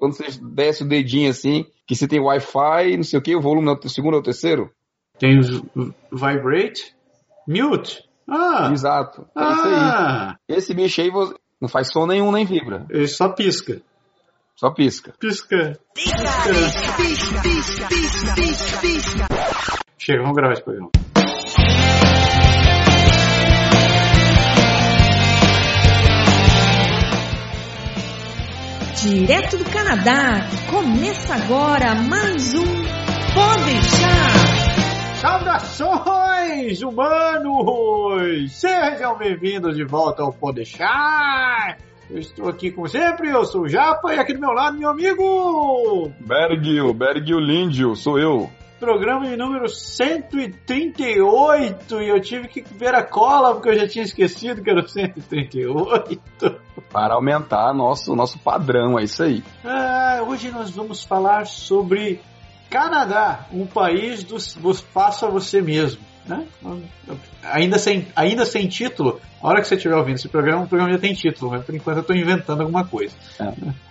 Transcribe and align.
quando 0.00 0.14
você 0.14 0.24
desce 0.42 0.82
o 0.82 0.88
dedinho 0.88 1.28
assim, 1.28 1.66
que 1.86 1.94
você 1.94 2.08
tem 2.08 2.18
Wi-Fi, 2.18 2.96
não 2.96 3.04
sei 3.04 3.18
o 3.18 3.22
que, 3.22 3.36
o 3.36 3.40
volume 3.40 3.68
é 3.68 3.72
o 3.72 3.88
segundo 3.88 4.14
ou 4.14 4.20
o 4.20 4.22
terceiro? 4.22 4.70
Tem 5.18 5.38
os 5.38 5.62
vibrate, 6.10 6.96
mute. 7.46 8.02
Ah, 8.26 8.70
Exato. 8.72 9.26
É 9.36 9.42
isso 9.42 9.62
ah, 9.66 10.30
aí. 10.48 10.56
Esse 10.56 10.72
bicho 10.72 11.02
aí 11.02 11.10
não 11.60 11.68
faz 11.68 11.92
som 11.92 12.06
nenhum 12.06 12.32
nem 12.32 12.46
vibra. 12.46 12.86
ele 12.88 13.06
só 13.06 13.28
pisca. 13.28 13.82
Só 14.56 14.70
pisca. 14.70 15.12
Pisca. 15.18 15.78
Chega, 19.98 20.22
vamos 20.22 20.36
gravar 20.36 20.54
esse 20.54 20.62
programa. 20.62 20.90
Direto 29.02 29.56
do 29.56 29.64
Canadá, 29.64 30.46
começa 30.68 31.34
agora 31.34 31.94
mais 31.94 32.54
um 32.54 32.66
Pode 33.32 33.64
deixar. 33.64 35.16
Saudações, 35.16 36.82
humanos! 36.82 38.52
Sejam 38.52 39.16
bem-vindos 39.16 39.74
de 39.74 39.84
volta 39.84 40.22
ao 40.22 40.34
Podeixar! 40.34 41.78
Eu 42.10 42.18
estou 42.18 42.50
aqui 42.50 42.70
como 42.70 42.88
sempre, 42.88 43.30
eu 43.30 43.42
sou 43.46 43.62
o 43.62 43.68
Japa 43.70 44.12
e 44.12 44.18
aqui 44.18 44.34
do 44.34 44.40
meu 44.40 44.52
lado 44.52 44.76
meu 44.76 44.90
amigo! 44.90 46.12
Bergil, 46.20 46.92
Bergil 46.92 47.40
Lindio, 47.40 47.96
sou 47.96 48.18
eu. 48.18 48.50
Programa 48.80 49.28
de 49.28 49.36
número 49.36 49.68
138 49.68 52.00
e 52.00 52.08
eu 52.08 52.18
tive 52.18 52.48
que 52.48 52.62
ver 52.62 52.94
a 52.94 53.04
cola 53.04 53.52
porque 53.52 53.68
eu 53.68 53.78
já 53.78 53.86
tinha 53.86 54.02
esquecido 54.02 54.62
que 54.62 54.70
era 54.70 54.80
o 54.80 54.88
138. 54.88 56.58
Para 56.90 57.12
aumentar 57.14 57.74
nosso, 57.74 58.16
nosso 58.16 58.38
padrão, 58.38 58.98
é 58.98 59.04
isso 59.04 59.22
aí. 59.22 59.44
Ah, 59.62 60.24
hoje 60.26 60.50
nós 60.50 60.70
vamos 60.70 61.04
falar 61.04 61.46
sobre 61.46 62.22
Canadá, 62.70 63.46
um 63.52 63.66
país 63.66 64.24
dos, 64.24 64.54
dos 64.54 64.80
faça 64.80 65.28
você 65.28 65.60
mesmo. 65.60 66.08
Né? 66.26 66.46
Ainda, 67.42 67.78
sem, 67.78 68.06
ainda 68.14 68.46
sem 68.46 68.68
título, 68.68 69.20
a 69.42 69.48
hora 69.48 69.60
que 69.60 69.66
você 69.66 69.74
estiver 69.74 69.96
ouvindo 69.96 70.16
esse 70.16 70.28
programa, 70.28 70.62
o 70.62 70.68
programa 70.68 70.94
já 70.94 70.98
tem 70.98 71.12
título, 71.12 71.50
mas 71.50 71.64
por 71.64 71.74
enquanto 71.74 71.96
eu 71.96 72.02
estou 72.02 72.16
inventando 72.16 72.60
alguma 72.60 72.86
coisa. 72.86 73.14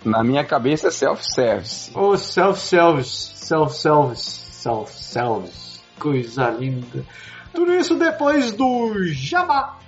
Na 0.03 0.23
minha 0.23 0.43
cabeça 0.43 0.87
é 0.87 0.91
self-service. 0.91 1.91
Ou 1.93 2.17
self-service, 2.17 3.33
self-service, 3.35 4.48
self-service, 4.59 5.79
coisa 5.97 6.49
linda. 6.49 7.05
Tudo 7.53 7.73
isso 7.73 7.95
depois 7.95 8.51
do 8.51 9.05
Jabá. 9.05 9.79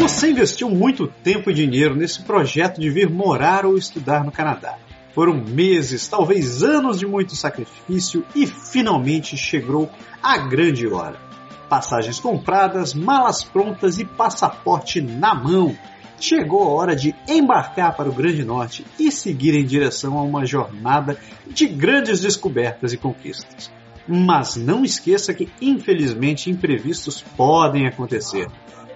Você 0.00 0.30
investiu 0.30 0.68
muito 0.68 1.06
tempo 1.06 1.50
e 1.50 1.54
dinheiro 1.54 1.94
nesse 1.94 2.22
projeto 2.22 2.80
de 2.80 2.90
vir 2.90 3.08
morar 3.08 3.64
ou 3.64 3.76
estudar 3.76 4.24
no 4.24 4.32
Canadá. 4.32 4.76
Foram 5.14 5.34
meses, 5.34 6.08
talvez 6.08 6.62
anos 6.62 6.98
de 6.98 7.06
muito 7.06 7.36
sacrifício 7.36 8.24
e 8.34 8.46
finalmente 8.46 9.36
chegou 9.36 9.88
a 10.22 10.38
grande 10.38 10.86
hora. 10.88 11.20
Passagens 11.68 12.18
compradas, 12.18 12.94
malas 12.94 13.44
prontas 13.44 13.98
e 13.98 14.04
passaporte 14.04 15.00
na 15.00 15.34
mão. 15.34 15.76
Chegou 16.20 16.62
a 16.62 16.68
hora 16.68 16.96
de 16.96 17.14
embarcar 17.28 17.96
para 17.96 18.08
o 18.08 18.12
Grande 18.12 18.44
Norte 18.44 18.84
e 18.98 19.10
seguir 19.12 19.54
em 19.54 19.64
direção 19.64 20.18
a 20.18 20.22
uma 20.22 20.44
jornada 20.44 21.18
de 21.46 21.66
grandes 21.66 22.20
descobertas 22.20 22.92
e 22.92 22.96
conquistas. 22.96 23.70
Mas 24.06 24.56
não 24.56 24.84
esqueça 24.84 25.34
que, 25.34 25.48
infelizmente, 25.60 26.50
imprevistos 26.50 27.22
podem 27.36 27.86
acontecer 27.86 28.48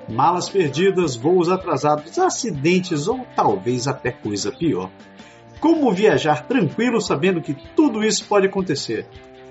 malas 0.09 0.49
perdidas, 0.49 1.17
voos 1.17 1.49
atrasados, 1.49 2.19
acidentes 2.19 3.07
ou 3.07 3.27
talvez 3.35 3.87
até 3.87 4.11
coisa 4.11 4.51
pior. 4.51 4.91
Como 5.61 5.93
viajar 5.93 6.47
tranquilo 6.47 7.01
sabendo 7.01 7.41
que 7.41 7.55
tudo 7.77 8.03
isso 8.03 8.25
pode 8.25 8.47
acontecer? 8.47 9.07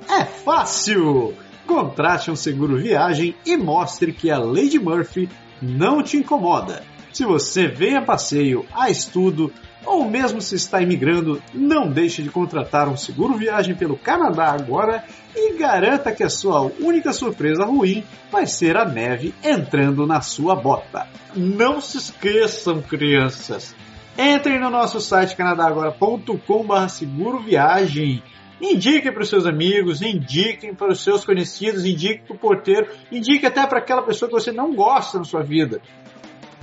É 0.10 0.26
fácil! 0.26 1.34
Contrate 1.66 2.30
um 2.30 2.36
seguro 2.36 2.78
viagem 2.78 3.36
e 3.46 3.56
mostre 3.56 4.12
que 4.12 4.30
a 4.30 4.38
Lady 4.38 4.78
Murphy 4.78 5.30
não 5.62 6.04
te 6.04 6.18
incomoda. 6.18 6.84
Se 7.12 7.26
você 7.26 7.68
vem 7.68 7.98
a 7.98 8.02
passeio, 8.02 8.66
a 8.74 8.90
estudo 8.90 9.52
ou 9.86 10.08
mesmo 10.10 10.42
se 10.42 10.56
está 10.56 10.82
imigrando, 10.82 11.42
não 11.54 11.90
deixe 11.90 12.22
de 12.22 12.30
contratar 12.30 12.88
um 12.88 12.96
seguro 12.96 13.34
viagem 13.34 13.76
pelo 13.76 13.98
Canadá 13.98 14.52
agora 14.52 15.04
e 15.36 15.54
garanta 15.58 16.12
que 16.12 16.24
a 16.24 16.30
sua 16.30 16.62
única 16.62 17.12
surpresa 17.12 17.66
ruim 17.66 18.04
vai 18.32 18.46
ser 18.46 18.78
a 18.78 18.86
neve 18.86 19.34
entrando 19.44 20.06
na 20.06 20.22
sua 20.22 20.56
bota. 20.56 21.08
Não 21.36 21.82
se 21.82 21.98
esqueçam, 21.98 22.82
crianças! 22.82 23.76
Entrem 24.18 24.60
no 24.60 24.70
nosso 24.70 25.00
site 25.00 25.36
canadagora.com.br 25.36 26.88
seguro 26.90 27.40
viagem. 27.40 28.22
Indiquem 28.62 29.12
para 29.12 29.24
os 29.24 29.30
seus 29.30 29.48
amigos, 29.48 30.04
indiquem 30.04 30.76
para 30.76 30.92
os 30.92 31.04
seus 31.04 31.26
conhecidos, 31.26 31.84
indiquem 31.84 32.24
para 32.24 32.36
o 32.36 32.40
porteiro, 32.40 32.88
indique 33.12 33.46
até 33.48 33.66
para 33.66 33.80
aquela 33.80 34.04
pessoa 34.04 34.30
que 34.30 34.36
você 34.36 34.52
não 34.52 34.76
gosta 34.76 35.18
na 35.18 35.24
sua 35.24 35.42
vida. 35.42 35.82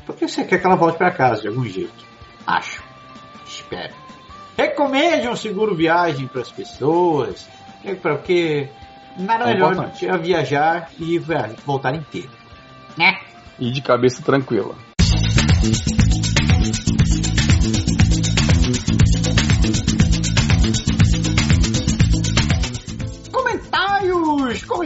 Porque 0.08 0.26
você 0.26 0.42
quer 0.42 0.58
que 0.58 0.66
ela 0.66 0.74
volte 0.74 0.96
para 0.96 1.10
casa 1.10 1.42
de 1.42 1.48
algum 1.48 1.66
jeito. 1.66 1.92
Acho. 2.46 2.82
Espero. 3.46 3.94
Recomende 4.56 5.28
um 5.28 5.36
seguro 5.36 5.76
viagem 5.76 6.26
para 6.26 6.40
as 6.40 6.50
pessoas, 6.50 7.46
é 7.84 7.94
porque 7.94 8.70
nada 9.18 9.44
É 9.44 9.52
melhor 9.52 9.74
do 9.74 9.80
importante. 9.82 10.00
que 10.00 10.08
a 10.08 10.16
viajar 10.16 10.90
e 10.98 11.18
voltar 11.18 11.94
inteiro. 11.94 12.30
Né? 12.96 13.18
E 13.58 13.70
de 13.70 13.82
cabeça 13.82 14.22
tranquila. 14.22 14.74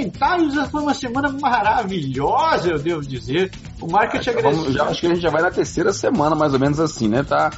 Comentários! 0.02 0.56
Essa 0.56 0.68
foi 0.68 0.82
uma 0.82 0.94
semana 0.94 1.28
maravilhosa, 1.30 2.70
eu 2.70 2.78
devo 2.78 3.02
dizer. 3.02 3.50
O 3.80 3.86
marketing 3.90 4.30
Vamos- 4.32 4.46
agressivo. 4.48 4.72
já, 4.72 4.84
acho 4.84 5.00
que 5.00 5.06
a 5.06 5.10
gente 5.10 5.22
já 5.22 5.30
vai 5.30 5.42
na 5.42 5.50
terceira 5.50 5.92
semana, 5.92 6.34
mais 6.34 6.52
ou 6.52 6.58
menos 6.60 6.80
assim, 6.80 7.08
né? 7.08 7.22
Tá, 7.22 7.50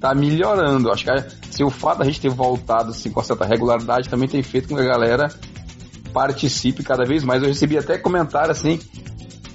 tá 0.00 0.14
melhorando. 0.14 0.90
Acho 0.90 1.04
que 1.04 1.10
a- 1.10 1.26
se 1.50 1.62
o 1.62 1.70
fato 1.70 1.98
da 1.98 2.04
gente 2.04 2.20
ter 2.20 2.30
voltado 2.30 2.90
assim, 2.90 3.10
com 3.10 3.22
certa 3.22 3.44
regularidade 3.44 4.08
também 4.08 4.28
tem 4.28 4.42
feito 4.42 4.68
com 4.68 4.74
que 4.76 4.80
a 4.80 4.84
galera 4.86 5.28
participe 6.12 6.82
cada 6.82 7.04
vez 7.04 7.22
mais. 7.24 7.42
Eu 7.42 7.48
recebi 7.48 7.76
até 7.78 7.98
comentário 7.98 8.50
assim 8.50 8.78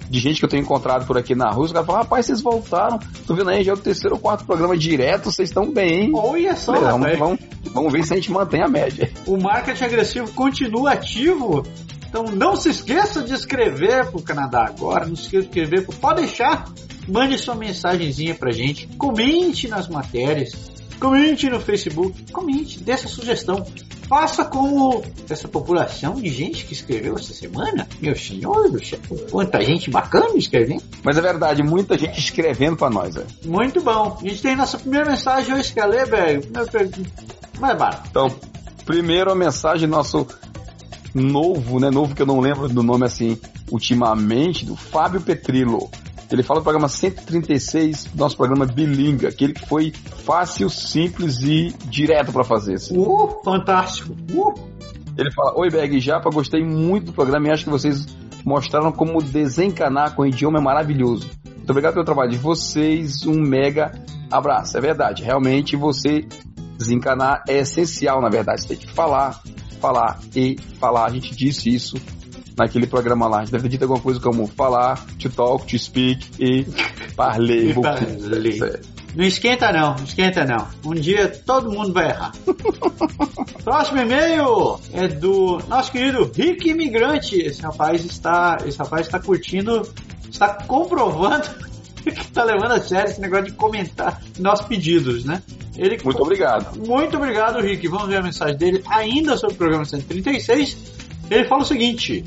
de 0.10 0.20
gente 0.20 0.40
que 0.40 0.46
eu 0.46 0.50
tenho 0.50 0.62
encontrado 0.64 1.06
por 1.06 1.18
aqui 1.18 1.36
na 1.36 1.50
rua, 1.52 1.66
os 1.66 1.72
caras 1.74 1.86
falam, 1.86 2.02
rapaz, 2.02 2.26
vocês 2.26 2.40
voltaram, 2.40 2.98
tô 3.28 3.36
vendo 3.36 3.50
aí, 3.50 3.62
já 3.62 3.74
é 3.74 3.76
o 3.76 3.78
terceiro 3.78 4.16
ou 4.16 4.22
quarto 4.22 4.46
programa 4.46 4.78
direto, 4.78 5.26
vocês 5.30 5.50
estão 5.50 5.70
bem, 5.70 6.04
hein? 6.06 6.12
Olha 6.16 6.56
só, 6.56 6.74
Falei, 6.74 6.90
vamos, 7.18 7.18
vamos, 7.20 7.40
vamos 7.74 7.92
ver 7.92 8.06
se 8.06 8.14
a 8.14 8.16
gente 8.16 8.32
mantém 8.32 8.64
a 8.64 8.70
média. 8.70 9.12
o 9.26 9.36
marketing 9.38 9.84
agressivo 9.84 10.32
continua 10.32 10.94
ativo. 10.94 11.62
Então 12.08 12.24
não 12.24 12.56
se 12.56 12.70
esqueça 12.70 13.22
de 13.22 13.34
escrever 13.34 14.10
pro 14.12 14.22
Canadá 14.22 14.66
agora, 14.66 15.06
não 15.06 15.16
se 15.16 15.24
esqueça 15.24 15.44
de 15.44 15.50
escrever 15.50 15.86
pro 15.86 15.96
Pode 15.96 16.22
deixar. 16.22 16.66
Mande 17.08 17.38
sua 17.38 17.56
mensagenzinha 17.56 18.36
pra 18.36 18.52
gente, 18.52 18.88
comente 18.98 19.68
nas 19.68 19.88
matérias, 19.88 20.52
comente 21.00 21.50
no 21.50 21.60
Facebook, 21.60 22.32
comente, 22.32 22.84
dê 22.84 22.92
essa 22.92 23.08
sugestão. 23.08 23.66
Faça 24.10 24.46
como 24.46 25.04
essa 25.30 25.50
população 25.50 26.16
de 26.16 26.30
gente 26.30 26.66
que 26.66 26.74
escreveu 26.74 27.16
essa 27.16 27.34
semana. 27.34 27.88
Meu 28.00 28.16
senhor 28.16 28.70
do 28.72 28.84
céu, 28.84 29.00
quanta 29.30 29.62
gente 29.62 29.90
bacana 29.90 30.38
escrevendo. 30.38 30.84
Mas 31.04 31.18
é 31.18 31.22
verdade, 31.22 31.62
muita 31.62 31.98
gente 31.98 32.18
escrevendo 32.18 32.78
pra 32.78 32.90
nós, 32.90 33.16
velho. 33.16 33.28
Muito 33.46 33.82
bom. 33.82 34.18
A 34.22 34.28
gente 34.28 34.42
tem 34.42 34.56
nossa 34.56 34.78
primeira 34.78 35.10
mensagem 35.10 35.54
hoje, 35.54 35.74
quer 35.74 35.86
ler, 35.86 36.08
velho? 36.08 36.42
Vai, 37.60 37.76
barato. 37.76 38.08
Então, 38.10 38.34
primeiro 38.86 39.30
a 39.30 39.36
mensagem 39.36 39.90
nosso 39.90 40.26
novo, 41.22 41.80
né? 41.80 41.90
Novo 41.90 42.16
que 42.16 42.22
eu 42.22 42.26
não 42.26 42.40
lembro 42.40 42.70
do 42.70 42.84
nome 42.84 43.06
assim 43.06 43.38
ultimamente, 43.72 44.66
do 44.66 44.76
Fábio 44.76 45.22
Petrillo. 45.22 45.90
Ele 46.32 46.44
fala 46.44 46.60
do 46.60 46.64
programa 46.64 46.90
136, 46.90 48.14
nosso 48.14 48.36
programa 48.36 48.66
bilingue, 48.66 49.28
aquele 49.28 49.54
que 49.54 49.66
foi 49.66 49.94
fácil, 50.26 50.70
simples 50.70 51.42
e 51.42 51.74
direto 51.86 52.34
pra 52.34 52.44
fazer. 52.44 52.76
assim. 52.76 52.98
Uh, 52.98 53.42
fantástico. 53.44 54.14
Uh. 54.34 54.54
Ele 55.18 55.32
fala: 55.32 55.58
Oi, 55.58 55.70
Beg 55.70 55.98
e 55.98 56.00
Japa, 56.00 56.30
gostei 56.30 56.64
muito 56.64 57.08
do 57.08 57.14
programa 57.14 57.48
e 57.48 57.52
acho 57.52 57.64
que 57.64 57.70
vocês 57.70 58.06
mostraram 58.46 58.92
como 58.92 59.22
desencanar 59.22 60.16
com 60.16 60.24
o 60.24 60.26
idioma 60.28 60.60
é 60.60 60.62
maravilhoso. 60.62 61.30
Muito 61.46 61.70
obrigado 61.70 61.94
pelo 61.94 62.06
trabalho 62.06 62.32
de 62.32 62.38
vocês, 62.38 63.26
um 63.26 63.42
mega 63.42 63.92
abraço. 64.32 64.78
É 64.78 64.82
verdade, 64.82 65.24
realmente 65.24 65.76
você 65.76 66.26
desencanar 66.78 67.44
é 67.48 67.60
essencial, 67.60 68.22
na 68.22 68.30
verdade. 68.30 68.62
Você 68.62 68.68
tem 68.70 68.78
que 68.78 68.92
falar, 68.92 69.42
falar 69.78 70.20
e 70.36 70.58
falar. 70.80 71.06
A 71.06 71.10
gente 71.10 71.36
disse 71.36 71.74
isso 71.74 71.96
naquele 72.58 72.88
programa 72.88 73.28
lá. 73.28 73.38
A 73.38 73.40
gente 73.42 73.52
deve 73.52 73.64
ter 73.64 73.70
dito 73.70 73.84
alguma 73.84 74.02
coisa 74.02 74.20
como 74.20 74.48
falar, 74.48 75.06
to 75.18 75.30
talk, 75.30 75.66
to 75.66 75.78
speak 75.78 76.28
e 76.40 76.66
parler. 77.16 77.80
Parler. 77.80 78.82
Não 79.16 79.26
esquenta 79.26 79.72
não, 79.72 79.96
não 79.96 80.04
esquenta 80.04 80.46
não. 80.46 80.68
Um 80.86 80.94
dia 80.94 81.28
todo 81.28 81.72
mundo 81.72 81.94
vai 81.94 82.10
errar. 82.10 82.34
Próximo 83.64 84.00
e-mail 84.00 84.80
é 84.94 85.08
do 85.08 85.60
nosso 85.68 85.92
querido 85.92 86.32
Rick 86.34 86.70
Imigrante. 86.70 87.36
Esse 87.36 87.62
rapaz 87.62 88.04
está, 88.06 88.58
esse 88.66 88.78
rapaz 88.78 89.08
está 89.08 89.20
curtindo 89.20 89.82
está 90.30 90.54
comprovando 90.54 91.48
que 92.12 92.22
está 92.22 92.44
levando 92.44 92.72
a 92.72 92.82
sério 92.82 93.12
esse 93.12 93.22
negócio 93.22 93.46
de 93.46 93.54
comentar 93.54 94.22
nossos 94.40 94.66
pedidos, 94.68 95.24
né? 95.26 95.42
Ele, 95.78 95.98
muito 96.04 96.22
obrigado. 96.22 96.78
Muito 96.80 97.18
obrigado, 97.18 97.60
Rick. 97.60 97.88
Vamos 97.88 98.08
ver 98.08 98.18
a 98.18 98.24
mensagem 98.24 98.58
dele 98.58 98.84
ainda 98.90 99.38
sobre 99.38 99.56
o 99.56 99.58
programa 99.58 99.86
136. 99.86 100.78
Ele 101.30 101.48
fala 101.48 101.62
o 101.62 101.66
seguinte: 101.66 102.24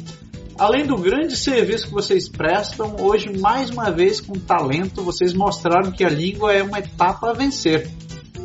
Além 0.60 0.86
do 0.86 0.96
grande 0.98 1.36
serviço 1.36 1.86
que 1.86 1.92
vocês 1.92 2.28
prestam, 2.28 2.96
hoje, 3.00 3.32
mais 3.38 3.70
uma 3.70 3.90
vez, 3.90 4.20
com 4.20 4.34
talento, 4.34 5.02
vocês 5.02 5.32
mostraram 5.32 5.90
que 5.90 6.04
a 6.04 6.08
língua 6.10 6.52
é 6.52 6.62
uma 6.62 6.78
etapa 6.78 7.30
a 7.30 7.32
vencer. 7.32 7.90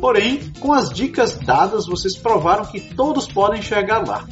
Porém, 0.00 0.40
com 0.58 0.72
as 0.72 0.88
dicas 0.88 1.38
dadas, 1.38 1.86
vocês 1.86 2.16
provaram 2.16 2.64
que 2.64 2.80
todos 2.80 3.26
podem 3.26 3.60
chegar 3.60 4.06
lá. 4.06 4.26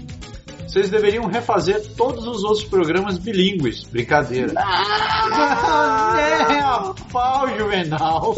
Vocês 0.75 0.91
deveriam 0.91 1.27
refazer 1.27 1.81
todos 1.97 2.27
os 2.27 2.43
outros 2.43 2.65
programas 2.65 3.17
bilíngues. 3.17 3.85
Brincadeira. 3.85 4.53
Ah, 4.57 6.17
é 6.51 6.59
a 6.59 6.95
pau, 7.13 7.57
Juvenal. 7.57 8.35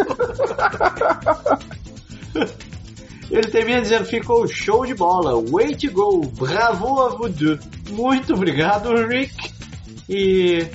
Ele 3.31 3.47
termina 3.49 3.81
dizendo: 3.81 4.05
ficou 4.05 4.47
show 4.47 4.85
de 4.85 4.93
bola. 4.93 5.43
Way 5.51 5.77
to 5.77 5.91
go. 5.91 6.27
Bravo 6.27 7.01
a 7.01 7.09
Voodoo. 7.09 7.59
Muito 7.89 8.35
obrigado, 8.35 8.95
Rick. 9.07 9.35
E. 10.07 10.67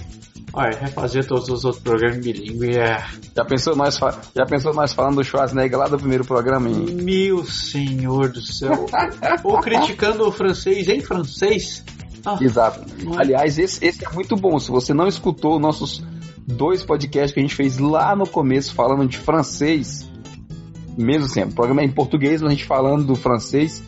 Olha, 0.53 0.77
refazer 0.77 1.25
todos 1.25 1.49
os 1.49 1.63
outros 1.63 1.81
programas 1.81 2.17
bilíngue 2.17 2.77
é. 2.77 3.01
Já 3.35 3.45
pensou 3.45 3.75
nós, 3.75 3.97
já 4.35 4.45
pensou 4.45 4.73
nós 4.73 4.93
falando 4.93 5.15
do 5.15 5.23
Schwarzenegger 5.23 5.77
lá 5.77 5.87
do 5.87 5.97
primeiro 5.97 6.25
programa? 6.25 6.69
Hein? 6.69 6.97
Meu 7.01 7.45
senhor 7.45 8.29
do 8.29 8.41
céu. 8.41 8.85
Ou 9.43 9.59
criticando 9.61 10.27
o 10.27 10.31
francês 10.31 10.87
em 10.89 10.99
francês. 10.99 11.83
Ah, 12.25 12.37
Exato. 12.39 12.81
Aliás, 13.17 13.57
esse, 13.57 13.83
esse 13.83 14.05
é 14.05 14.09
muito 14.09 14.35
bom. 14.35 14.59
Se 14.59 14.69
você 14.69 14.93
não 14.93 15.07
escutou 15.07 15.57
nossos 15.59 16.03
dois 16.45 16.83
podcasts 16.83 17.33
que 17.33 17.39
a 17.39 17.43
gente 17.43 17.55
fez 17.55 17.77
lá 17.77 18.15
no 18.15 18.27
começo 18.27 18.73
falando 18.73 19.07
de 19.07 19.17
francês, 19.17 20.09
mesmo 20.97 21.25
assim, 21.25 21.43
o 21.43 21.51
programa 21.51 21.81
é 21.81 21.85
em 21.85 21.91
português, 21.91 22.41
mas 22.41 22.51
a 22.51 22.53
gente 22.53 22.65
falando 22.65 23.05
do 23.05 23.15
francês, 23.15 23.83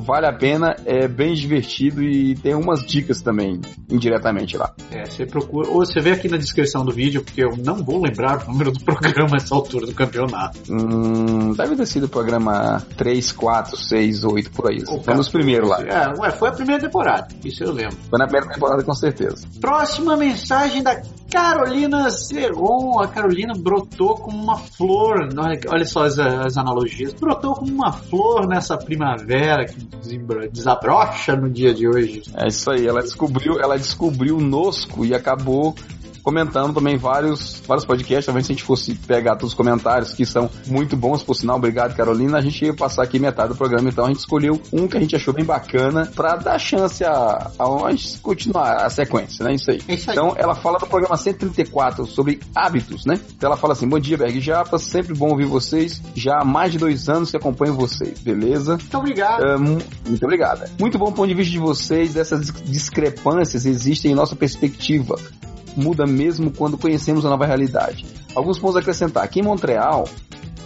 vale 0.00 0.26
a 0.26 0.32
pena, 0.32 0.76
é 0.84 1.06
bem 1.06 1.34
divertido 1.34 2.02
e 2.02 2.34
tem 2.34 2.54
umas 2.54 2.84
dicas 2.84 3.20
também 3.20 3.60
indiretamente 3.90 4.56
lá. 4.56 4.72
É, 4.90 5.04
você 5.04 5.26
procura, 5.26 5.68
ou 5.68 5.84
você 5.84 6.00
vê 6.00 6.12
aqui 6.12 6.28
na 6.28 6.36
descrição 6.36 6.84
do 6.84 6.92
vídeo, 6.92 7.22
porque 7.22 7.42
eu 7.42 7.56
não 7.56 7.76
vou 7.76 8.02
lembrar 8.02 8.42
o 8.44 8.52
número 8.52 8.72
do 8.72 8.80
programa 8.84 9.32
nessa 9.32 9.54
altura 9.54 9.86
do 9.86 9.94
campeonato. 9.94 10.58
Hum, 10.70 11.52
deve 11.54 11.76
ter 11.76 11.86
sido 11.86 12.04
o 12.04 12.08
programa 12.08 12.82
3, 12.96 13.32
4, 13.32 13.76
6, 13.76 14.24
8, 14.24 14.50
por 14.50 14.70
aí. 14.70 14.80
Foi 15.02 15.14
nos 15.14 15.28
primeiros 15.28 15.68
lá. 15.68 15.82
É, 15.82 16.20
ué, 16.20 16.30
foi 16.30 16.48
a 16.48 16.52
primeira 16.52 16.80
temporada, 16.82 17.28
isso 17.44 17.62
eu 17.62 17.72
lembro. 17.72 17.96
Foi 18.08 18.18
na 18.18 18.26
primeira 18.26 18.52
temporada 18.52 18.82
com 18.82 18.94
certeza. 18.94 19.46
Próxima 19.60 20.16
mensagem 20.16 20.82
da 20.82 21.00
Carolina 21.30 22.10
Seron. 22.10 23.00
A 23.00 23.08
Carolina 23.08 23.54
brotou 23.56 24.16
como 24.16 24.42
uma 24.42 24.58
flor. 24.58 25.28
Olha 25.68 25.84
só 25.84 26.04
as, 26.04 26.18
as 26.18 26.56
analogias. 26.56 27.14
Brotou 27.14 27.54
como 27.54 27.72
uma 27.72 27.92
flor 27.92 28.48
nessa 28.48 28.76
primavera 28.76 29.64
que 29.64 29.80
desabrocha 30.52 31.36
no 31.36 31.50
dia 31.50 31.74
de 31.74 31.88
hoje. 31.88 32.22
É 32.34 32.48
isso 32.48 32.70
aí. 32.70 32.86
Ela 32.86 33.02
descobriu, 33.02 33.60
ela 33.60 33.76
descobriu 33.76 34.36
o 34.36 34.40
nosco 34.40 35.04
e 35.04 35.14
acabou 35.14 35.74
comentando 36.22 36.74
também 36.74 36.96
vários, 36.96 37.62
vários 37.66 37.84
podcasts. 37.84 38.26
Talvez 38.26 38.46
se 38.46 38.52
a 38.52 38.54
gente 38.54 38.64
fosse 38.64 38.94
pegar 38.94 39.36
todos 39.36 39.52
os 39.52 39.54
comentários, 39.54 40.12
que 40.12 40.24
são 40.24 40.50
muito 40.66 40.96
bons, 40.96 41.22
por 41.22 41.34
sinal, 41.34 41.56
obrigado, 41.56 41.94
Carolina, 41.94 42.38
a 42.38 42.40
gente 42.40 42.64
ia 42.64 42.74
passar 42.74 43.02
aqui 43.02 43.18
metade 43.18 43.50
do 43.50 43.56
programa. 43.56 43.88
Então 43.88 44.04
a 44.04 44.08
gente 44.08 44.18
escolheu 44.18 44.60
um 44.72 44.86
que 44.88 44.96
a 44.96 45.00
gente 45.00 45.16
achou 45.16 45.32
bem 45.32 45.44
bacana 45.44 46.10
para 46.14 46.36
dar 46.36 46.58
chance 46.58 47.04
a, 47.04 47.50
a, 47.58 47.86
a 47.86 47.90
gente 47.92 48.18
continuar 48.18 48.84
a 48.84 48.90
sequência, 48.90 49.44
né? 49.44 49.54
Isso 49.54 49.70
aí. 49.70 49.80
É 49.88 49.94
isso 49.94 50.10
aí. 50.10 50.16
Então 50.16 50.34
ela 50.36 50.54
fala 50.54 50.78
do 50.78 50.86
programa 50.86 51.16
134 51.16 52.06
sobre 52.06 52.40
hábitos, 52.54 53.04
né? 53.04 53.18
Então 53.36 53.48
ela 53.48 53.56
fala 53.56 53.72
assim: 53.72 53.88
Bom 53.88 53.98
dia, 53.98 54.16
Berg 54.16 54.40
Japa, 54.40 54.78
sempre 54.78 55.14
bom 55.14 55.30
ouvir 55.30 55.46
vocês. 55.46 56.02
Já 56.14 56.40
há 56.40 56.44
mais 56.44 56.72
de 56.72 56.78
dois 56.78 57.08
anos 57.08 57.30
que 57.30 57.36
acompanho 57.36 57.74
vocês, 57.74 58.18
beleza? 58.18 58.76
Muito 58.76 58.98
obrigado. 58.98 59.60
Muito 59.60 60.24
obrigada. 60.24 60.70
Muito 60.78 60.98
bom 60.98 61.12
ponto 61.12 61.28
de 61.28 61.34
vista 61.34 61.52
de 61.52 61.58
vocês, 61.58 62.14
dessas 62.14 62.50
discrepâncias 62.64 63.66
existem 63.66 64.12
em 64.12 64.14
nossa 64.14 64.34
perspectiva 64.34 65.16
muda 65.76 66.06
mesmo 66.06 66.50
quando 66.50 66.78
conhecemos 66.78 67.24
a 67.24 67.30
nova 67.30 67.46
realidade. 67.46 68.06
Alguns 68.34 68.58
pontos 68.58 68.76
a 68.76 68.80
acrescentar. 68.80 69.24
Aqui 69.24 69.40
em 69.40 69.42
Montreal, 69.42 70.08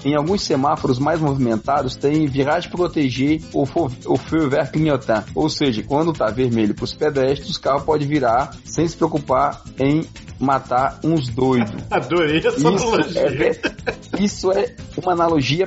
em 0.04 0.14
alguns 0.14 0.42
semáforos 0.42 0.98
mais 0.98 1.18
movimentados, 1.18 1.96
tem 1.96 2.26
viragem 2.26 2.70
proteger 2.70 3.40
ou 3.52 3.66
feu 3.66 4.50
vert 4.50 4.70
clignotant, 4.70 5.24
ou 5.34 5.48
seja, 5.48 5.82
quando 5.82 6.12
está 6.12 6.26
vermelho 6.26 6.74
para 6.74 6.84
os 6.84 6.94
pedestres, 6.94 7.56
o 7.56 7.60
carro 7.60 7.84
pode 7.84 8.06
virar 8.06 8.54
sem 8.64 8.86
se 8.86 8.96
preocupar 8.96 9.62
em 9.78 10.06
matar 10.38 11.00
uns 11.02 11.28
doidos. 11.28 11.74
Adorei 11.90 12.38
essa 12.38 12.56
isso 12.56 12.68
analogia. 12.68 13.22
É, 13.22 14.22
isso 14.22 14.52
é 14.52 14.74
uma 15.02 15.12
analogia 15.12 15.66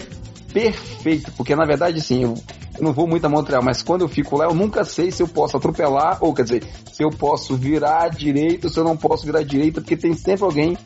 perfeita, 0.54 1.32
porque 1.36 1.56
na 1.56 1.66
verdade, 1.66 1.98
assim, 1.98 2.34
eu 2.78 2.84
não 2.84 2.94
vou 2.94 3.08
muito 3.08 3.26
a 3.26 3.30
Montreal, 3.30 3.64
mas 3.64 3.82
quando 3.82 4.02
eu 4.02 4.08
fico 4.08 4.38
lá, 4.38 4.46
eu 4.46 4.54
nunca 4.54 4.84
sei 4.84 5.12
se 5.12 5.22
eu 5.22 5.28
posso 5.28 5.58
atropelar, 5.58 6.18
ou 6.22 6.34
quer 6.34 6.44
dizer, 6.44 6.64
se 6.92 7.04
eu 7.04 7.10
posso 7.10 7.56
virar 7.56 8.10
ou 8.64 8.70
se 8.70 8.80
eu 8.80 8.84
não 8.84 8.96
posso 8.96 9.26
virar 9.26 9.40
à 9.40 9.44
direita, 9.44 9.82
porque 9.82 9.98
tem 9.98 10.14
sempre 10.14 10.46
alguém 10.46 10.78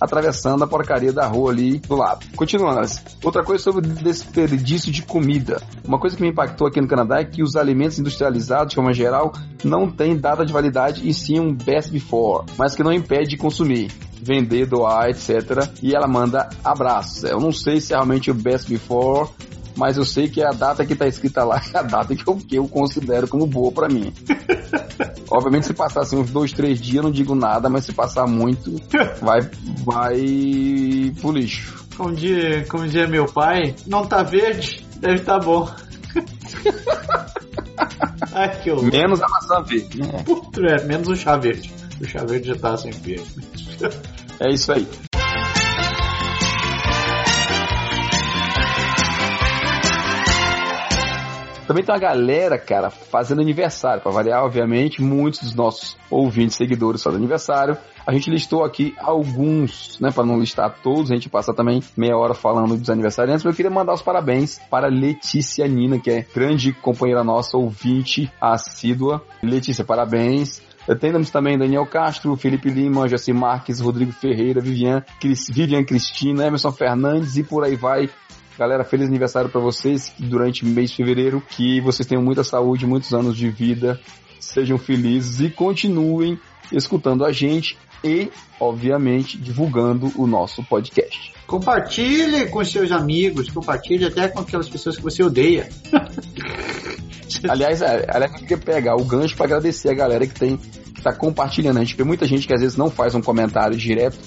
atravessando 0.00 0.62
a 0.62 0.66
porcaria 0.66 1.12
da 1.12 1.26
rua 1.26 1.50
ali 1.50 1.78
do 1.78 1.96
lado. 1.96 2.26
Continuando, 2.36 2.80
outra 3.22 3.42
coisa 3.42 3.62
sobre 3.62 3.86
desperdício 3.88 4.92
de 4.92 5.02
comida. 5.02 5.60
Uma 5.84 5.98
coisa 5.98 6.16
que 6.16 6.22
me 6.22 6.28
impactou 6.28 6.66
aqui 6.66 6.80
no 6.80 6.86
Canadá 6.86 7.20
é 7.20 7.24
que 7.24 7.42
os 7.42 7.56
alimentos 7.56 7.98
industrializados, 7.98 8.70
de 8.70 8.76
forma 8.76 8.92
geral, 8.92 9.32
não 9.64 9.90
têm 9.90 10.16
data 10.16 10.44
de 10.44 10.52
validade 10.52 11.08
e 11.08 11.12
sim 11.12 11.40
um 11.40 11.52
best 11.52 11.90
before, 11.90 12.44
mas 12.56 12.74
que 12.74 12.82
não 12.82 12.92
impede 12.92 13.30
de 13.30 13.36
consumir 13.36 13.90
vender, 14.20 14.66
doar, 14.66 15.08
etc. 15.10 15.70
E 15.82 15.94
ela 15.94 16.06
manda 16.06 16.48
abraços. 16.64 17.24
Eu 17.24 17.40
não 17.40 17.52
sei 17.52 17.80
se 17.80 17.92
é 17.92 17.96
realmente 17.96 18.30
o 18.30 18.34
best 18.34 18.68
before 18.68 19.30
mas 19.78 19.96
eu 19.96 20.04
sei 20.04 20.28
que 20.28 20.42
a 20.42 20.50
data 20.50 20.84
que 20.84 20.96
tá 20.96 21.06
escrita 21.06 21.44
lá 21.44 21.62
é 21.72 21.78
a 21.78 21.82
data 21.82 22.14
que 22.14 22.28
eu, 22.28 22.36
que 22.36 22.56
eu 22.56 22.68
considero 22.68 23.28
como 23.28 23.46
boa 23.46 23.70
para 23.70 23.88
mim. 23.88 24.12
Obviamente, 25.30 25.66
se 25.66 25.74
passar 25.74 26.00
assim, 26.00 26.16
uns 26.16 26.30
dois, 26.30 26.52
três 26.52 26.80
dias, 26.80 26.96
eu 26.96 27.02
não 27.04 27.12
digo 27.12 27.34
nada, 27.34 27.68
mas 27.68 27.84
se 27.84 27.92
passar 27.92 28.26
muito, 28.26 28.74
vai, 29.20 29.40
vai 29.84 31.12
pro 31.20 31.30
lixo. 31.30 31.86
Como 31.96 32.14
dia, 32.14 32.64
como 32.68 32.88
dia 32.88 33.06
meu 33.06 33.26
pai, 33.26 33.74
não 33.86 34.04
tá 34.04 34.22
verde, 34.22 34.84
deve 34.96 35.20
tá 35.20 35.38
bom. 35.38 35.70
Ai, 38.32 38.60
que 38.60 38.70
horror. 38.70 38.90
Menos 38.90 39.22
a 39.22 39.28
maçã 39.28 39.62
verde, 39.62 40.00
né? 40.00 40.24
É, 40.70 40.84
menos 40.84 41.08
o 41.08 41.14
chá 41.14 41.36
verde. 41.36 41.72
O 42.00 42.06
chá 42.06 42.24
verde 42.24 42.48
já 42.48 42.56
tá 42.56 42.76
sem 42.76 42.90
verde. 42.90 43.26
É 44.40 44.52
isso 44.52 44.72
aí. 44.72 44.88
Também 51.68 51.84
tem 51.84 51.94
uma 51.94 52.00
galera, 52.00 52.58
cara, 52.58 52.88
fazendo 52.88 53.42
aniversário. 53.42 54.02
Para 54.02 54.10
variar, 54.10 54.42
obviamente, 54.42 55.02
muitos 55.02 55.40
dos 55.40 55.54
nossos 55.54 55.98
ouvintes, 56.10 56.56
seguidores 56.56 57.02
fazem 57.02 57.18
aniversário. 57.18 57.76
A 58.06 58.12
gente 58.14 58.30
listou 58.30 58.64
aqui 58.64 58.94
alguns, 58.98 60.00
né, 60.00 60.10
para 60.10 60.24
não 60.24 60.40
listar 60.40 60.78
todos, 60.82 61.10
a 61.10 61.14
gente 61.14 61.28
passa 61.28 61.52
também 61.52 61.82
meia 61.94 62.16
hora 62.16 62.32
falando 62.32 62.74
dos 62.74 62.88
aniversariantes, 62.88 63.44
mas 63.44 63.52
eu 63.52 63.56
queria 63.56 63.70
mandar 63.70 63.92
os 63.92 64.00
parabéns 64.00 64.58
para 64.70 64.86
Letícia 64.86 65.68
Nina, 65.68 66.00
que 66.00 66.10
é 66.10 66.24
grande 66.34 66.72
companheira 66.72 67.22
nossa, 67.22 67.58
ouvinte 67.58 68.32
assídua. 68.40 69.22
Letícia, 69.42 69.84
parabéns. 69.84 70.62
Temos 70.98 71.28
também 71.28 71.58
Daniel 71.58 71.84
Castro, 71.84 72.34
Felipe 72.34 72.70
Lima, 72.70 73.06
Jaci 73.06 73.34
Marques, 73.34 73.78
Rodrigo 73.78 74.10
Ferreira, 74.10 74.58
Vivian, 74.58 75.04
Cris, 75.20 75.46
Vivian 75.50 75.84
Cristina, 75.84 76.46
Emerson 76.46 76.72
Fernandes 76.72 77.36
e 77.36 77.44
por 77.44 77.62
aí 77.62 77.76
vai. 77.76 78.08
Galera, 78.58 78.82
feliz 78.82 79.06
aniversário 79.06 79.48
para 79.48 79.60
vocês 79.60 80.12
durante 80.18 80.64
o 80.64 80.66
mês 80.66 80.90
de 80.90 80.96
fevereiro. 80.96 81.40
Que 81.48 81.80
vocês 81.80 82.08
tenham 82.08 82.20
muita 82.20 82.42
saúde, 82.42 82.84
muitos 82.86 83.14
anos 83.14 83.36
de 83.36 83.48
vida. 83.48 84.00
Sejam 84.40 84.76
felizes 84.76 85.40
e 85.40 85.48
continuem 85.48 86.36
escutando 86.72 87.24
a 87.24 87.30
gente 87.30 87.78
e, 88.02 88.28
obviamente, 88.58 89.38
divulgando 89.38 90.10
o 90.16 90.26
nosso 90.26 90.64
podcast. 90.64 91.32
Compartilhe 91.46 92.48
com 92.48 92.64
seus 92.64 92.90
amigos, 92.90 93.48
compartilhe 93.48 94.04
até 94.04 94.26
com 94.26 94.40
aquelas 94.40 94.68
pessoas 94.68 94.96
que 94.96 95.02
você 95.04 95.22
odeia. 95.22 95.68
aliás, 97.48 97.80
é, 97.80 98.06
aliás, 98.08 98.32
eu 98.32 98.40
queria 98.40 98.58
pegar 98.58 98.96
o 98.96 99.04
gancho 99.04 99.36
para 99.36 99.46
agradecer 99.46 99.88
a 99.88 99.94
galera 99.94 100.26
que 100.26 100.34
tem 100.34 100.56
que 100.56 101.00
tá 101.00 101.12
compartilhando. 101.12 101.76
A 101.76 101.84
gente 101.84 101.96
vê 101.96 102.02
muita 102.02 102.26
gente 102.26 102.44
que 102.44 102.52
às 102.52 102.60
vezes 102.60 102.76
não 102.76 102.90
faz 102.90 103.14
um 103.14 103.22
comentário 103.22 103.78
direto 103.78 104.18